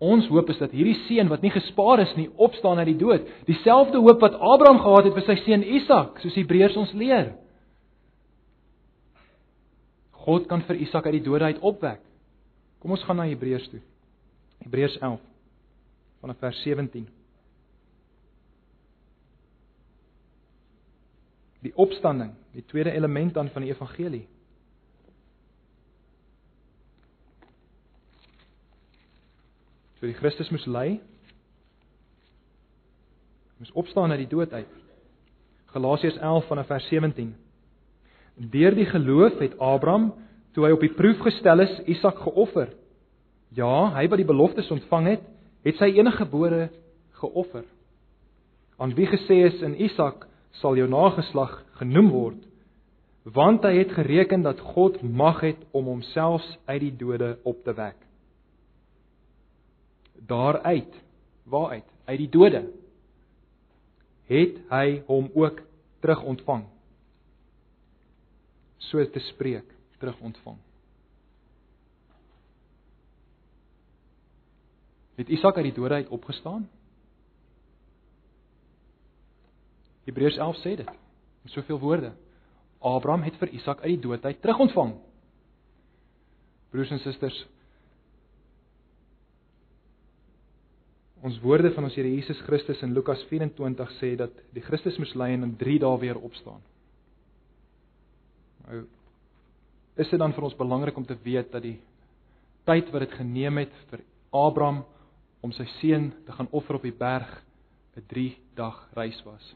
Ons 0.00 0.26
hoop 0.32 0.48
is 0.50 0.58
dat 0.58 0.72
hierdie 0.74 0.96
seun 1.04 1.28
wat 1.30 1.44
nie 1.44 1.52
gespaar 1.52 2.00
is 2.02 2.12
nie, 2.16 2.26
opstaan 2.40 2.80
uit 2.80 2.88
die 2.88 2.98
dood. 2.98 3.28
Dieselfde 3.46 4.00
hoop 4.00 4.22
wat 4.24 4.38
Abraham 4.40 4.80
gehad 4.80 5.06
het 5.06 5.18
vir 5.18 5.26
sy 5.28 5.36
seun 5.44 5.62
Isak, 5.76 6.18
soos 6.22 6.38
Hebreërs 6.40 6.78
ons 6.80 6.94
leer. 6.96 7.34
God 10.24 10.48
kan 10.48 10.64
vir 10.66 10.80
Isak 10.82 11.06
uit 11.06 11.18
die 11.20 11.26
dood 11.28 11.44
uit 11.44 11.60
opwek. 11.60 12.00
Kom 12.80 12.96
ons 12.96 13.04
gaan 13.04 13.20
na 13.20 13.28
Hebreërs 13.28 13.68
toe. 13.70 13.82
Hebreërs 14.64 14.96
11 14.98 15.20
vanaf 16.24 16.40
vers 16.40 16.58
17. 16.64 17.06
Die 21.60 21.72
opstanding, 21.76 22.34
die 22.56 22.64
tweede 22.72 22.92
element 22.96 23.36
dan 23.36 23.52
van 23.52 23.64
die 23.64 23.72
evangelie. 23.72 24.24
So 30.00 30.08
die 30.08 30.16
Christus 30.16 30.48
moes 30.48 30.64
ly. 30.64 30.94
Moes 33.60 33.72
opstaan 33.76 34.14
uit 34.14 34.22
die 34.22 34.30
dood 34.32 34.52
uit. 34.56 34.70
Galasiërs 35.74 36.16
11 36.16 36.46
vanaf 36.48 36.70
vers 36.72 36.86
17. 36.88 37.34
Deur 38.54 38.78
die 38.78 38.88
geloof 38.88 39.36
het 39.44 39.58
Abraham, 39.60 40.14
toe 40.56 40.64
hy 40.64 40.72
op 40.72 40.80
die 40.80 40.94
proef 40.96 41.20
gestel 41.26 41.66
is, 41.66 41.76
Isak 41.84 42.24
geoffer. 42.24 42.72
Ja, 43.52 43.90
hy 43.92 44.08
wat 44.08 44.22
die 44.22 44.28
beloftes 44.30 44.72
ontvang 44.72 45.12
het, 45.12 45.30
het 45.68 45.76
sy 45.76 45.92
enige 45.92 46.24
gebore 46.24 46.70
geoffer. 47.20 47.68
Aan 48.80 48.96
wie 48.96 49.10
gesê 49.10 49.42
is 49.52 49.60
in 49.60 49.76
Isak 49.76 50.24
sal 50.62 50.80
jou 50.80 50.88
nageslag 50.88 51.58
genoem 51.76 52.08
word, 52.14 52.44
want 53.28 53.68
hy 53.68 53.82
het 53.82 53.92
gereken 53.92 54.48
dat 54.48 54.64
God 54.72 55.02
mag 55.04 55.44
het 55.44 55.60
om 55.76 55.92
homself 55.92 56.46
uit 56.64 56.86
die 56.88 56.96
dode 57.04 57.36
op 57.44 57.60
te 57.68 57.76
wek 57.76 58.08
daaruit 60.26 61.02
waaruit? 61.42 61.84
Uit 62.04 62.18
die 62.18 62.28
dode. 62.28 62.62
Het 64.30 64.58
hy 64.70 65.02
hom 65.06 65.30
ook 65.34 65.62
terug 66.00 66.22
ontvang? 66.22 66.66
So 68.76 69.10
te 69.10 69.18
spreek 69.18 69.74
terug 69.98 70.18
ontvang. 70.20 70.58
Het 75.14 75.28
Isak 75.28 75.56
uit 75.56 75.64
die 75.64 75.76
dode 75.76 75.94
uit 75.94 76.08
opgestaan? 76.08 76.68
Hebreërs 80.04 80.36
11 80.36 80.56
sê 80.56 80.76
dit 80.80 80.88
in 81.44 81.52
soveel 81.52 81.78
woorde. 81.78 82.12
Abraham 82.80 83.22
het 83.22 83.36
vir 83.36 83.52
Isak 83.52 83.82
uit 83.84 83.92
die 83.98 84.00
dood 84.00 84.24
uit 84.24 84.40
terug 84.40 84.58
ontvang. 84.58 84.94
Broers 86.70 86.90
en 86.90 87.02
susters 87.02 87.36
Ons 91.20 91.36
woorde 91.44 91.68
van 91.74 91.84
ons 91.84 91.96
Here 91.98 92.08
Jesus 92.08 92.40
Christus 92.46 92.80
in 92.82 92.94
Lukas 92.96 93.20
24 93.28 93.90
sê 93.98 94.14
dat 94.16 94.32
die 94.54 94.62
Christus 94.64 94.96
moes 94.98 95.12
ly 95.18 95.34
en 95.34 95.44
in 95.50 95.56
3 95.60 95.76
dae 95.82 95.98
weer 96.00 96.20
opstaan. 96.20 96.62
Nou 98.64 98.86
is 100.00 100.08
dit 100.08 100.20
dan 100.22 100.32
vir 100.32 100.46
ons 100.46 100.56
belangrik 100.56 100.96
om 100.96 101.04
te 101.04 101.16
weet 101.20 101.50
dat 101.52 101.60
die 101.60 101.76
tyd 102.64 102.88
wat 102.94 103.02
dit 103.04 103.16
geneem 103.18 103.58
het 103.60 103.74
vir 103.90 104.00
Abraham 104.32 104.78
om 105.44 105.52
sy 105.52 105.66
seun 105.76 106.08
te 106.24 106.32
gaan 106.32 106.48
offer 106.56 106.78
op 106.78 106.86
die 106.86 106.94
berg 106.96 107.28
'n 107.96 108.06
3 108.08 108.38
dag 108.56 108.88
reis 108.96 109.20
was. 109.24 109.54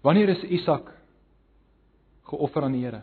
Wanneer 0.00 0.28
is 0.28 0.42
Isak 0.44 0.92
geoffer 2.22 2.62
aan 2.62 2.72
die 2.72 2.84
Here? 2.84 3.02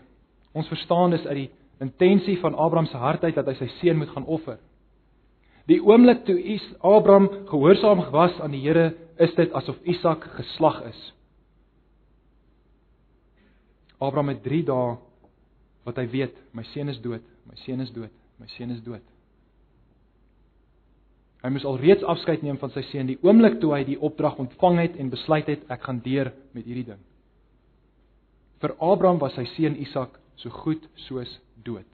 Ons 0.53 0.67
verstaan 0.67 1.11
dis 1.11 1.25
uit 1.25 1.35
die 1.35 1.51
intensie 1.83 2.37
van 2.39 2.55
Abraham 2.55 2.87
se 2.87 2.97
hart 2.97 3.23
uit 3.23 3.35
dat 3.35 3.47
hy 3.47 3.55
sy 3.59 3.67
seun 3.79 3.97
moet 3.97 4.11
gaan 4.13 4.25
offer. 4.25 4.59
Die 5.65 5.81
oomblik 5.81 6.25
toe 6.25 6.37
Abraham 6.79 7.29
gehoorsaam 7.49 8.03
was 8.11 8.37
aan 8.39 8.53
die 8.53 8.61
Here, 8.61 8.93
is 9.17 9.33
dit 9.35 9.51
asof 9.53 9.79
Isak 9.83 10.23
geslag 10.37 10.83
is. 10.85 11.01
Abraham 13.97 14.29
het 14.29 14.43
3 14.43 14.63
dae 14.67 14.95
wat 15.85 15.99
hy 16.01 16.05
weet, 16.09 16.37
my 16.53 16.63
seun 16.73 16.89
is 16.89 16.99
dood, 17.01 17.23
my 17.45 17.55
seun 17.63 17.81
is 17.81 17.91
dood, 17.93 18.13
my 18.41 18.47
seun 18.57 18.73
is 18.73 18.81
dood. 18.83 19.03
Hy 21.45 21.51
moes 21.53 21.65
alreeds 21.69 22.03
afskeid 22.09 22.41
neem 22.41 22.57
van 22.57 22.71
sy 22.73 22.81
seun 22.89 23.09
die 23.11 23.19
oomblik 23.21 23.59
toe 23.61 23.75
hy 23.75 23.83
die 23.85 23.99
opdrag 24.01 24.39
ontvang 24.41 24.79
het 24.81 24.95
en 25.01 25.11
besluit 25.13 25.49
het 25.51 25.65
ek 25.69 25.83
gaan 25.85 26.01
deur 26.05 26.31
met 26.57 26.65
hierdie 26.65 26.87
ding. 26.87 27.01
Vir 28.63 28.73
Abraham 28.81 29.21
was 29.21 29.35
sy 29.37 29.45
seun 29.53 29.77
Isak 29.77 30.17
so 30.41 30.49
goed 30.49 30.83
soos 31.07 31.31
dood. 31.63 31.87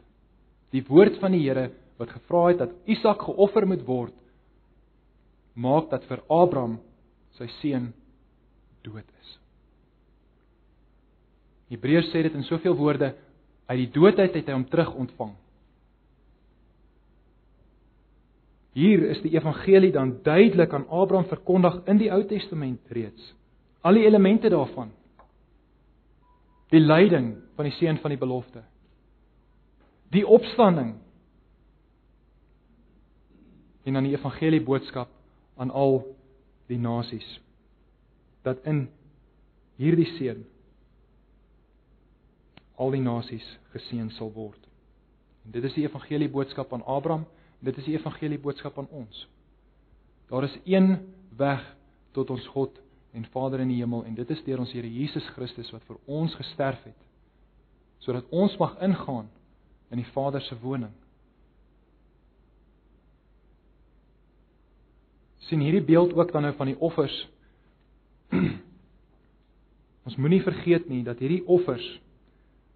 Die 0.72 0.84
woord 0.88 1.20
van 1.22 1.36
die 1.36 1.44
Here 1.44 1.70
wat 2.00 2.14
gevra 2.16 2.48
het 2.50 2.62
dat 2.64 2.76
Isak 2.90 3.22
geoffer 3.28 3.68
moet 3.68 3.84
word, 3.86 4.16
maak 5.54 5.92
dat 5.92 6.06
vir 6.10 6.24
Abraham 6.32 6.80
sy 7.38 7.48
seun 7.60 7.92
dood 8.86 9.06
is. 9.06 9.36
Hebreërs 11.72 12.10
sê 12.12 12.24
dit 12.26 12.34
in 12.36 12.48
soveel 12.48 12.76
woorde, 12.76 13.14
uit 13.70 13.80
die 13.80 13.92
doodheid 13.94 14.34
het 14.36 14.50
hy 14.50 14.56
hom 14.56 14.66
terug 14.68 14.92
ontvang. 15.00 15.36
Hier 18.76 19.04
is 19.12 19.20
die 19.24 19.34
evangelie 19.36 19.92
dan 19.92 20.18
duidelik 20.24 20.74
aan 20.74 20.88
Abraham 20.88 21.28
verkondig 21.28 21.82
in 21.92 22.00
die 22.00 22.10
Ou 22.12 22.22
Testament 22.28 22.92
reeds. 22.96 23.34
Al 23.84 24.00
die 24.00 24.06
elemente 24.08 24.50
daarvan. 24.52 24.94
Die 26.72 26.80
lyding 26.80 27.34
van 27.56 27.68
die 27.68 27.76
seun 27.76 28.00
van 28.00 28.14
die 28.14 28.20
belofte. 28.20 28.64
Die 30.12 30.24
opstanding. 30.28 30.96
En 33.84 33.98
dan 33.98 34.08
die 34.08 34.16
evangelie 34.16 34.62
boodskap 34.64 35.10
aan 35.60 35.72
al 35.72 36.04
die 36.72 36.80
nasies 36.80 37.28
dat 38.42 38.64
in 38.66 38.88
hierdie 39.78 40.08
seun 40.18 40.46
al 42.82 42.94
die 42.96 43.04
nasies 43.04 43.46
geseën 43.76 44.10
sal 44.18 44.32
word. 44.34 44.62
En 45.46 45.54
dit 45.54 45.66
is 45.68 45.76
die 45.78 45.86
evangelie 45.86 46.30
boodskap 46.32 46.74
aan 46.74 46.86
Abraham, 46.90 47.28
dit 47.62 47.78
is 47.78 47.86
die 47.86 47.98
evangelie 47.98 48.40
boodskap 48.42 48.80
aan 48.82 48.90
ons. 48.90 49.28
Daar 50.32 50.48
is 50.48 50.58
een 50.66 50.96
weg 51.38 51.62
tot 52.16 52.30
ons 52.34 52.48
God 52.56 52.80
en 53.14 53.28
Vader 53.34 53.60
in 53.60 53.72
die 53.74 53.82
hemel 53.82 54.06
en 54.06 54.16
dit 54.16 54.30
is 54.30 54.44
deur 54.44 54.60
ons 54.64 54.72
Here 54.72 54.88
Jesus 54.90 55.28
Christus 55.36 55.72
wat 55.72 55.84
vir 55.88 55.98
ons 56.06 56.36
gesterf 56.36 56.84
het 56.88 57.08
sodat 58.02 58.26
ons 58.34 58.56
mag 58.58 58.80
ingaan 58.82 59.28
in 59.94 60.00
die 60.02 60.12
Vader 60.14 60.42
se 60.42 60.56
woning. 60.58 60.94
sien 65.52 65.60
hierdie 65.60 65.84
beeld 65.84 66.14
ook 66.16 66.32
dan 66.32 66.46
nou 66.48 66.54
van 66.56 66.70
die 66.72 66.80
offers. 66.80 67.16
Ons 70.08 70.16
moenie 70.16 70.42
vergeet 70.46 70.88
nie 70.90 71.04
dat 71.04 71.20
hierdie 71.20 71.44
offers, 71.44 71.86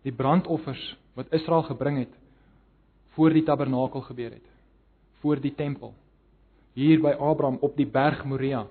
die 0.03 0.13
brandoffers 0.13 0.83
wat 1.15 1.31
Israel 1.33 1.63
gebring 1.69 2.01
het 2.03 2.17
voor 3.15 3.31
die 3.31 3.45
tabernakel 3.47 4.03
gebeur 4.09 4.33
het, 4.35 4.49
voor 5.23 5.39
die 5.39 5.53
tempel. 5.55 5.93
Hier 6.75 6.99
by 6.99 7.13
Abraham 7.15 7.61
op 7.63 7.77
die 7.79 7.87
berg 7.87 8.25
Moria. 8.27 8.65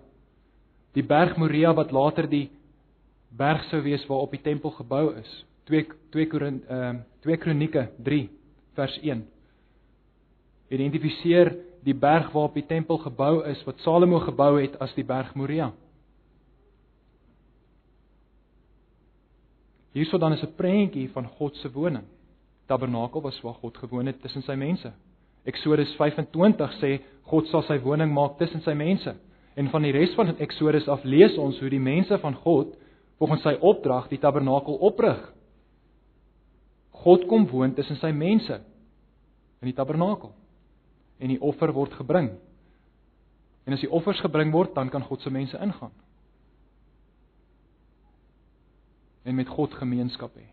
Die 0.95 1.03
berg 1.03 1.37
Moria 1.37 1.75
wat 1.75 1.93
later 1.93 2.29
die 2.31 2.49
berg 3.35 3.65
sou 3.71 3.83
wees 3.83 4.05
waarop 4.07 4.31
die 4.31 4.43
tempel 4.43 4.71
gebou 4.71 5.15
is. 5.19 5.31
2 5.67 5.87
2 6.15 6.27
Korint 6.31 6.67
ehm 6.71 6.97
uh, 6.97 7.03
2 7.25 7.39
Kronieke 7.41 7.89
3 8.05 8.29
vers 8.77 8.99
1. 9.03 9.23
Identifiseer 10.69 11.55
die 11.85 11.95
berg 11.95 12.31
waarop 12.33 12.55
die 12.55 12.67
tempel 12.67 12.99
gebou 12.99 13.43
is 13.49 13.63
wat 13.67 13.81
Salomo 13.81 14.21
gebou 14.25 14.59
het 14.61 14.77
as 14.81 14.95
die 14.95 15.05
berg 15.05 15.35
Moria. 15.35 15.73
Hierso 19.95 20.19
dan 20.19 20.33
is 20.33 20.43
'n 20.43 20.55
prentjie 20.57 21.11
van 21.11 21.27
God 21.39 21.57
se 21.57 21.73
woning. 21.73 22.05
Tabernakel 22.67 23.23
was 23.23 23.41
waar 23.41 23.55
God 23.55 23.77
gewoon 23.79 24.07
het 24.07 24.21
tussen 24.21 24.43
sy 24.43 24.55
mense. 24.55 24.93
Eksodus 25.45 25.95
25 25.97 26.73
sê 26.81 27.01
God 27.23 27.47
sal 27.47 27.63
sy 27.63 27.79
woning 27.81 28.13
maak 28.13 28.39
tussen 28.39 28.61
sy 28.61 28.73
mense. 28.73 29.15
En 29.55 29.71
van 29.71 29.83
die 29.87 29.93
res 29.95 30.15
van 30.19 30.35
Eksodus 30.43 30.89
af 30.91 31.05
lees 31.07 31.37
ons 31.39 31.61
hoe 31.63 31.71
die 31.71 31.83
mense 31.83 32.19
van 32.19 32.35
God 32.43 32.75
volgens 33.23 33.45
sy 33.47 33.55
opdrag 33.61 34.09
die 34.11 34.19
tabernakel 34.19 34.81
oprig. 34.83 35.21
God 37.05 37.27
kom 37.31 37.47
woon 37.51 37.75
tussen 37.75 37.99
sy 38.01 38.11
mense 38.15 38.59
in 39.63 39.71
die 39.71 39.77
tabernakel 39.77 40.33
en 41.23 41.31
die 41.31 41.41
offer 41.41 41.73
word 41.73 41.95
gebring. 41.95 42.33
En 43.65 43.77
as 43.77 43.85
die 43.85 43.91
offers 43.91 44.21
gebring 44.21 44.51
word, 44.53 44.75
dan 44.77 44.91
kan 44.93 45.05
God 45.07 45.23
se 45.23 45.31
mense 45.33 45.57
ingaan. 45.57 45.93
En 49.25 49.39
met 49.39 49.49
God 49.49 49.73
gemeenskap 49.79 50.35
hê. 50.37 50.45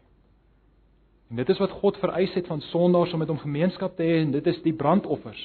En 1.31 1.39
dit 1.39 1.49
is 1.49 1.59
wat 1.59 1.73
God 1.81 1.97
vereis 1.99 2.33
het 2.35 2.47
van 2.47 2.61
sondaars 2.69 3.13
om 3.13 3.19
met 3.23 3.31
hom 3.31 3.39
gemeenskap 3.39 3.97
te 3.97 4.03
hê 4.03 4.21
en 4.21 4.31
dit 4.35 4.47
is 4.47 4.61
die 4.63 4.75
brandoffers. 4.75 5.41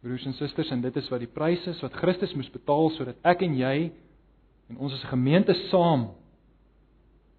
Broers 0.00 0.26
en 0.28 0.34
susters, 0.36 0.70
en 0.70 0.80
dit 0.80 0.96
is 0.96 1.08
wat 1.08 1.22
die 1.22 1.30
prys 1.30 1.64
is 1.66 1.80
wat 1.84 1.96
Christus 2.00 2.34
moes 2.34 2.50
betaal 2.52 2.90
sodat 2.96 3.16
ek 3.26 3.42
en 3.46 3.56
jy 3.58 3.90
en 4.70 4.78
ons 4.78 4.92
as 4.92 5.04
'n 5.04 5.14
gemeente 5.14 5.54
saam 5.70 6.10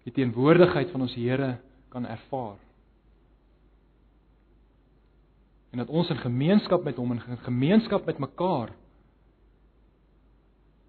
die 0.04 0.12
teenwoordigheid 0.12 0.90
van 0.90 1.00
ons 1.00 1.14
Here 1.14 1.58
kan 1.88 2.06
ervaar. 2.06 2.56
En 5.70 5.78
dat 5.78 5.88
ons 5.88 6.10
in 6.10 6.16
gemeenskap 6.16 6.84
met 6.84 6.96
hom 6.96 7.12
en 7.12 7.22
in 7.28 7.44
gemeenskap 7.44 8.06
met 8.06 8.18
mekaar 8.18 8.72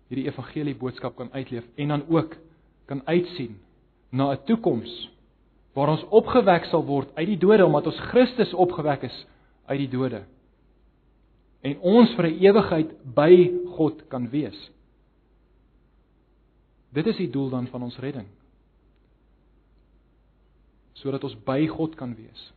hierdie 0.09 0.28
evangelie 0.28 0.76
boodskap 0.76 1.15
kan 1.15 1.30
uitleef 1.34 1.65
en 1.76 1.88
dan 1.88 2.05
ook 2.09 2.36
kan 2.86 3.01
uitsien 3.05 3.59
na 4.09 4.32
'n 4.32 4.43
toekoms 4.45 5.09
waar 5.74 5.89
ons 5.89 6.05
opgewek 6.09 6.65
sal 6.65 6.86
word 6.86 7.15
uit 7.15 7.28
die 7.28 7.38
dode 7.38 7.65
omdat 7.65 7.86
ons 7.86 7.99
Christus 7.99 8.53
opgewek 8.53 9.03
is 9.03 9.26
uit 9.65 9.80
die 9.80 9.89
dode 9.97 10.24
en 11.62 11.80
ons 11.80 12.16
vir 12.16 12.26
'n 12.28 12.39
ewigheid 12.39 12.91
by 13.16 13.34
God 13.76 14.07
kan 14.07 14.30
wees. 14.30 14.72
Dit 16.89 17.07
is 17.07 17.18
die 17.18 17.30
doel 17.30 17.49
dan 17.49 17.68
van 17.68 17.84
ons 17.84 17.97
redding. 17.97 18.28
Sodat 20.93 21.24
ons 21.24 21.36
by 21.43 21.68
God 21.68 21.95
kan 21.95 22.16
wees. 22.16 22.53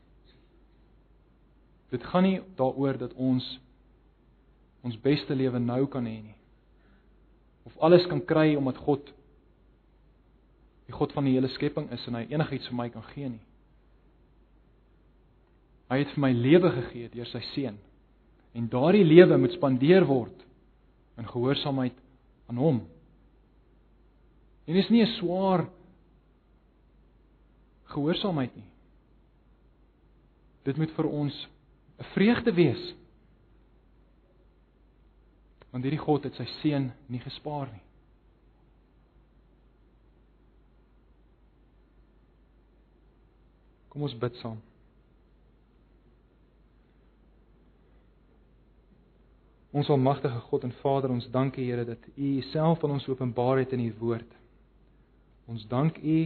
Dit 1.91 2.05
gaan 2.05 2.23
nie 2.23 2.41
daaroor 2.57 2.99
dat 2.99 3.13
ons 3.13 3.61
ons 4.83 5.01
beste 5.01 5.35
lewe 5.35 5.59
nou 5.59 5.87
kan 5.87 6.05
hê 6.05 6.23
nie. 6.23 6.37
Of 7.65 7.77
alles 7.79 8.07
kan 8.11 8.25
kry 8.25 8.57
omdat 8.57 8.81
God 8.83 9.13
die 10.87 10.97
God 10.97 11.13
van 11.13 11.25
die 11.25 11.37
hele 11.37 11.49
skepping 11.49 11.91
is 11.95 12.07
en 12.07 12.15
hy 12.19 12.27
enigiets 12.33 12.67
vir 12.69 12.77
my 12.77 12.89
kan 12.91 13.05
gee 13.13 13.29
nie. 13.29 13.45
Hy 15.93 15.99
het 16.01 16.15
vir 16.15 16.25
my 16.25 16.33
lewe 16.33 16.73
gegee 16.81 17.11
deur 17.13 17.29
sy 17.31 17.43
seun. 17.53 17.79
En 18.53 18.69
daardie 18.69 19.05
lewe 19.05 19.39
moet 19.39 19.55
spandeer 19.57 20.05
word 20.07 20.45
in 21.17 21.29
gehoorsaamheid 21.29 21.97
aan 22.47 22.61
hom. 22.61 22.83
En 24.65 24.75
dit 24.75 24.85
is 24.85 24.91
nie 24.91 25.03
'n 25.03 25.17
swaar 25.19 25.69
gehoorsaamheid 27.85 28.57
nie. 28.57 28.71
Dit 30.63 30.77
moet 30.77 30.91
vir 30.91 31.09
ons 31.09 31.49
'n 31.99 32.05
vreugde 32.15 32.53
wees. 32.53 32.95
Want 35.71 35.85
hierdie 35.85 36.05
God 36.05 36.25
het 36.25 36.35
sy 36.35 36.45
seun 36.45 36.93
nie 37.09 37.21
gespaar 37.21 37.73
nie. 37.73 37.83
Kom 43.89 44.03
ons 44.03 44.19
bid 44.19 44.35
saam. 44.41 44.61
Ons 49.73 49.89
almagtige 49.89 50.41
God 50.51 50.67
en 50.69 50.73
Vader, 50.83 51.11
ons 51.11 51.29
dank 51.33 51.57
U 51.57 51.63
Here 51.65 51.85
dat 51.89 52.09
U 52.17 52.41
self 52.51 52.83
aan 52.85 52.99
ons 52.99 53.09
openbaar 53.09 53.63
het 53.63 53.73
in 53.73 53.87
U 53.87 53.93
woord. 53.99 54.35
Ons 55.49 55.65
dank 55.69 55.97
U 55.99 56.19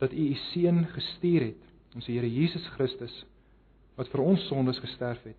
dat 0.00 0.12
U 0.12 0.28
U 0.30 0.36
seun 0.52 0.86
gestuur 0.94 1.50
het, 1.50 1.66
ons 1.94 2.08
Here 2.08 2.28
Jesus 2.32 2.64
Christus 2.78 3.24
wat 3.98 4.08
vir 4.12 4.22
ons 4.22 4.46
sondes 4.46 4.78
gesterf 4.78 5.20
het. 5.26 5.38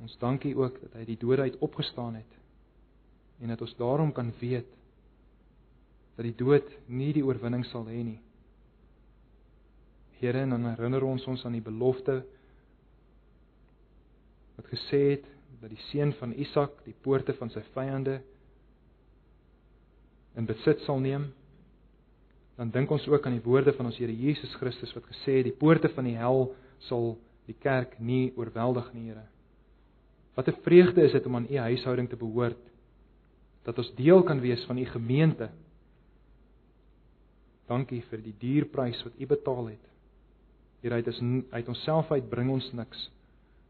Ons 0.00 0.16
dankie 0.20 0.54
ook 0.56 0.80
dat 0.80 0.96
hy 0.98 1.04
die 1.08 1.18
dood 1.20 1.42
uit 1.44 1.58
opgestaan 1.64 2.16
het 2.18 2.32
en 3.40 3.52
dat 3.52 3.60
ons 3.60 3.74
daarom 3.76 4.12
kan 4.16 4.32
weet 4.40 4.68
dat 6.16 6.24
die 6.24 6.36
dood 6.36 6.70
nie 6.88 7.12
die 7.12 7.24
oorwinning 7.24 7.66
sal 7.68 7.84
hê 7.84 8.00
nie. 8.00 8.18
Here, 10.16 10.46
dan 10.48 10.64
herinner 10.72 11.04
ons 11.04 11.26
ons 11.28 11.44
aan 11.44 11.58
die 11.58 11.64
belofte 11.64 12.22
wat 14.56 14.70
gesê 14.72 15.02
het 15.12 15.28
dat 15.60 15.70
die 15.72 15.82
seun 15.90 16.12
van 16.18 16.34
Isak 16.36 16.82
die 16.84 16.94
poorte 17.02 17.34
van 17.38 17.50
sy 17.50 17.62
vyande 17.74 18.20
in 20.36 20.46
besit 20.48 20.82
sal 20.84 21.00
neem. 21.00 21.30
Dan 22.56 22.70
dink 22.72 22.90
ons 22.92 23.06
ook 23.08 23.26
aan 23.26 23.36
die 23.36 23.44
woorde 23.44 23.72
van 23.76 23.88
ons 23.88 23.98
Here 24.00 24.12
Jesus 24.12 24.54
Christus 24.60 24.92
wat 24.96 25.08
gesê 25.08 25.40
het 25.40 25.48
die 25.48 25.56
poorte 25.56 25.88
van 25.92 26.08
die 26.08 26.16
hel 26.16 26.50
sal 26.88 27.14
die 27.48 27.56
kerk 27.62 27.98
nie 28.00 28.32
oorweldig 28.36 28.88
nie, 28.94 29.08
Here. 29.10 29.26
Wat 30.36 30.48
'n 30.48 30.62
vreugde 30.62 31.02
is 31.02 31.12
dit 31.12 31.26
om 31.26 31.36
aan 31.36 31.48
u 31.50 31.56
huishouding 31.56 32.08
te 32.08 32.16
behoort. 32.16 32.60
Dat 33.64 33.78
ons 33.78 33.94
deel 33.94 34.22
kan 34.22 34.40
wees 34.40 34.64
van 34.64 34.78
u 34.78 34.84
gemeente. 34.84 35.50
Dankie 37.66 38.02
vir 38.10 38.22
die 38.22 38.34
dierprys 38.38 39.02
wat 39.04 39.12
u 39.18 39.26
betaal 39.26 39.66
het. 39.66 39.86
Here, 40.80 40.94
uit 40.94 41.06
is 41.06 41.20
uit 41.50 41.68
onsself 41.68 42.10
uit 42.10 42.28
bring 42.28 42.50
ons 42.50 42.72
niks. 42.72 43.10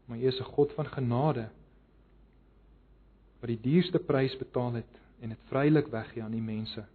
Maar 0.05 0.17
u 0.17 0.27
is 0.27 0.39
'n 0.39 0.43
God 0.43 0.71
van 0.71 0.85
genade 0.85 1.49
wat 3.39 3.51
die 3.51 3.61
duurste 3.61 3.99
prys 3.99 4.35
betaal 4.37 4.79
het 4.81 5.01
en 5.21 5.33
dit 5.33 5.49
vrylik 5.49 5.89
weggee 5.93 6.23
aan 6.23 6.35
die 6.35 6.43
mense 6.43 6.85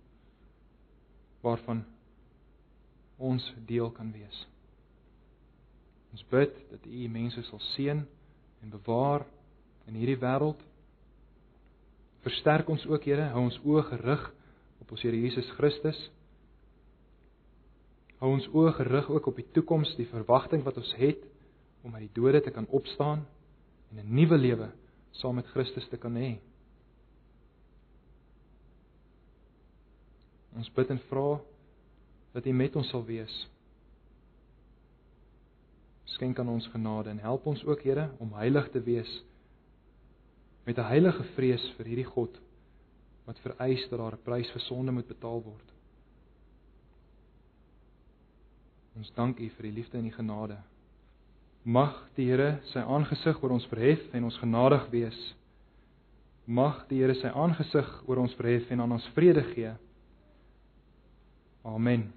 waarvan 1.42 1.84
ons 3.22 3.44
deel 3.66 3.90
kan 3.90 4.10
wees. 4.14 4.46
Ons 6.12 6.24
bid 6.30 6.54
dat 6.70 6.86
U 6.86 7.08
mense 7.08 7.42
sal 7.48 7.62
seën 7.72 8.02
en 8.62 8.74
bewaar 8.74 9.24
in 9.90 9.96
hierdie 9.98 10.18
wêreld. 10.22 10.60
Versterk 12.22 12.68
ons 12.70 12.84
ook, 12.86 13.06
Here, 13.08 13.30
hou 13.34 13.46
ons 13.48 13.58
oë 13.64 13.86
gerig 13.90 14.26
op 14.82 14.92
ons 14.94 15.02
Here 15.02 15.18
Jesus 15.18 15.48
Christus. 15.56 15.98
Hou 18.20 18.30
ons 18.36 18.46
oë 18.54 18.74
gerig 18.78 19.08
ook 19.10 19.26
op 19.32 19.40
die 19.40 19.48
toekoms, 19.56 19.96
die 19.98 20.06
verwagting 20.10 20.62
wat 20.66 20.78
ons 20.78 20.92
het 21.00 21.24
om 21.82 21.96
uit 21.96 22.06
die 22.06 22.14
dode 22.20 22.42
te 22.44 22.52
kan 22.54 22.68
opstaan 22.70 23.24
en 23.90 23.98
'n 23.98 24.14
nuwe 24.14 24.38
lewe 24.38 24.70
saam 25.20 25.34
met 25.34 25.46
Christus 25.46 25.88
te 25.88 25.96
kan 25.96 26.14
hê. 26.16 26.38
Ons 30.56 30.70
bid 30.72 30.90
en 30.90 31.00
vra 31.08 31.40
dat 32.32 32.46
U 32.46 32.52
met 32.52 32.76
ons 32.76 32.88
sal 32.88 33.04
wees 33.04 33.34
skenk 36.12 36.38
aan 36.38 36.48
ons 36.48 36.68
genade 36.68 37.10
en 37.10 37.18
help 37.18 37.46
ons 37.46 37.64
ook 37.64 37.82
Here 37.82 38.10
om 38.20 38.34
heilig 38.36 38.68
te 38.70 38.80
wees 38.80 39.10
met 40.64 40.78
'n 40.78 40.90
heilige 40.92 41.24
vrees 41.34 41.64
vir 41.76 41.86
hierdie 41.86 42.10
God 42.14 42.40
wat 43.24 43.38
vereis 43.38 43.88
dat 43.88 43.98
daar 43.98 44.14
'n 44.14 44.22
prys 44.22 44.50
vir 44.50 44.60
sonde 44.60 44.92
moet 44.92 45.06
betaal 45.06 45.42
word. 45.42 45.68
Ons 48.96 49.10
dank 49.14 49.38
U 49.38 49.48
vir 49.48 49.62
die 49.62 49.72
liefde 49.72 49.98
en 49.98 50.04
die 50.04 50.12
genade. 50.12 50.58
Mag 51.62 51.94
die 52.16 52.26
Here 52.26 52.56
sy 52.72 52.82
aangesig 52.82 53.38
oor 53.42 53.54
ons 53.54 53.66
verhef 53.70 54.02
en 54.16 54.26
ons 54.26 54.38
genadig 54.42 54.88
wees. 54.90 55.18
Mag 56.46 56.82
die 56.90 56.98
Here 57.02 57.14
sy 57.20 57.30
aangesig 57.30 57.90
oor 58.08 58.24
ons 58.24 58.34
verhef 58.34 58.70
en 58.70 58.82
aan 58.82 58.96
ons 58.98 59.06
vrede 59.14 59.44
gee. 59.52 59.70
Amen. 61.62 62.08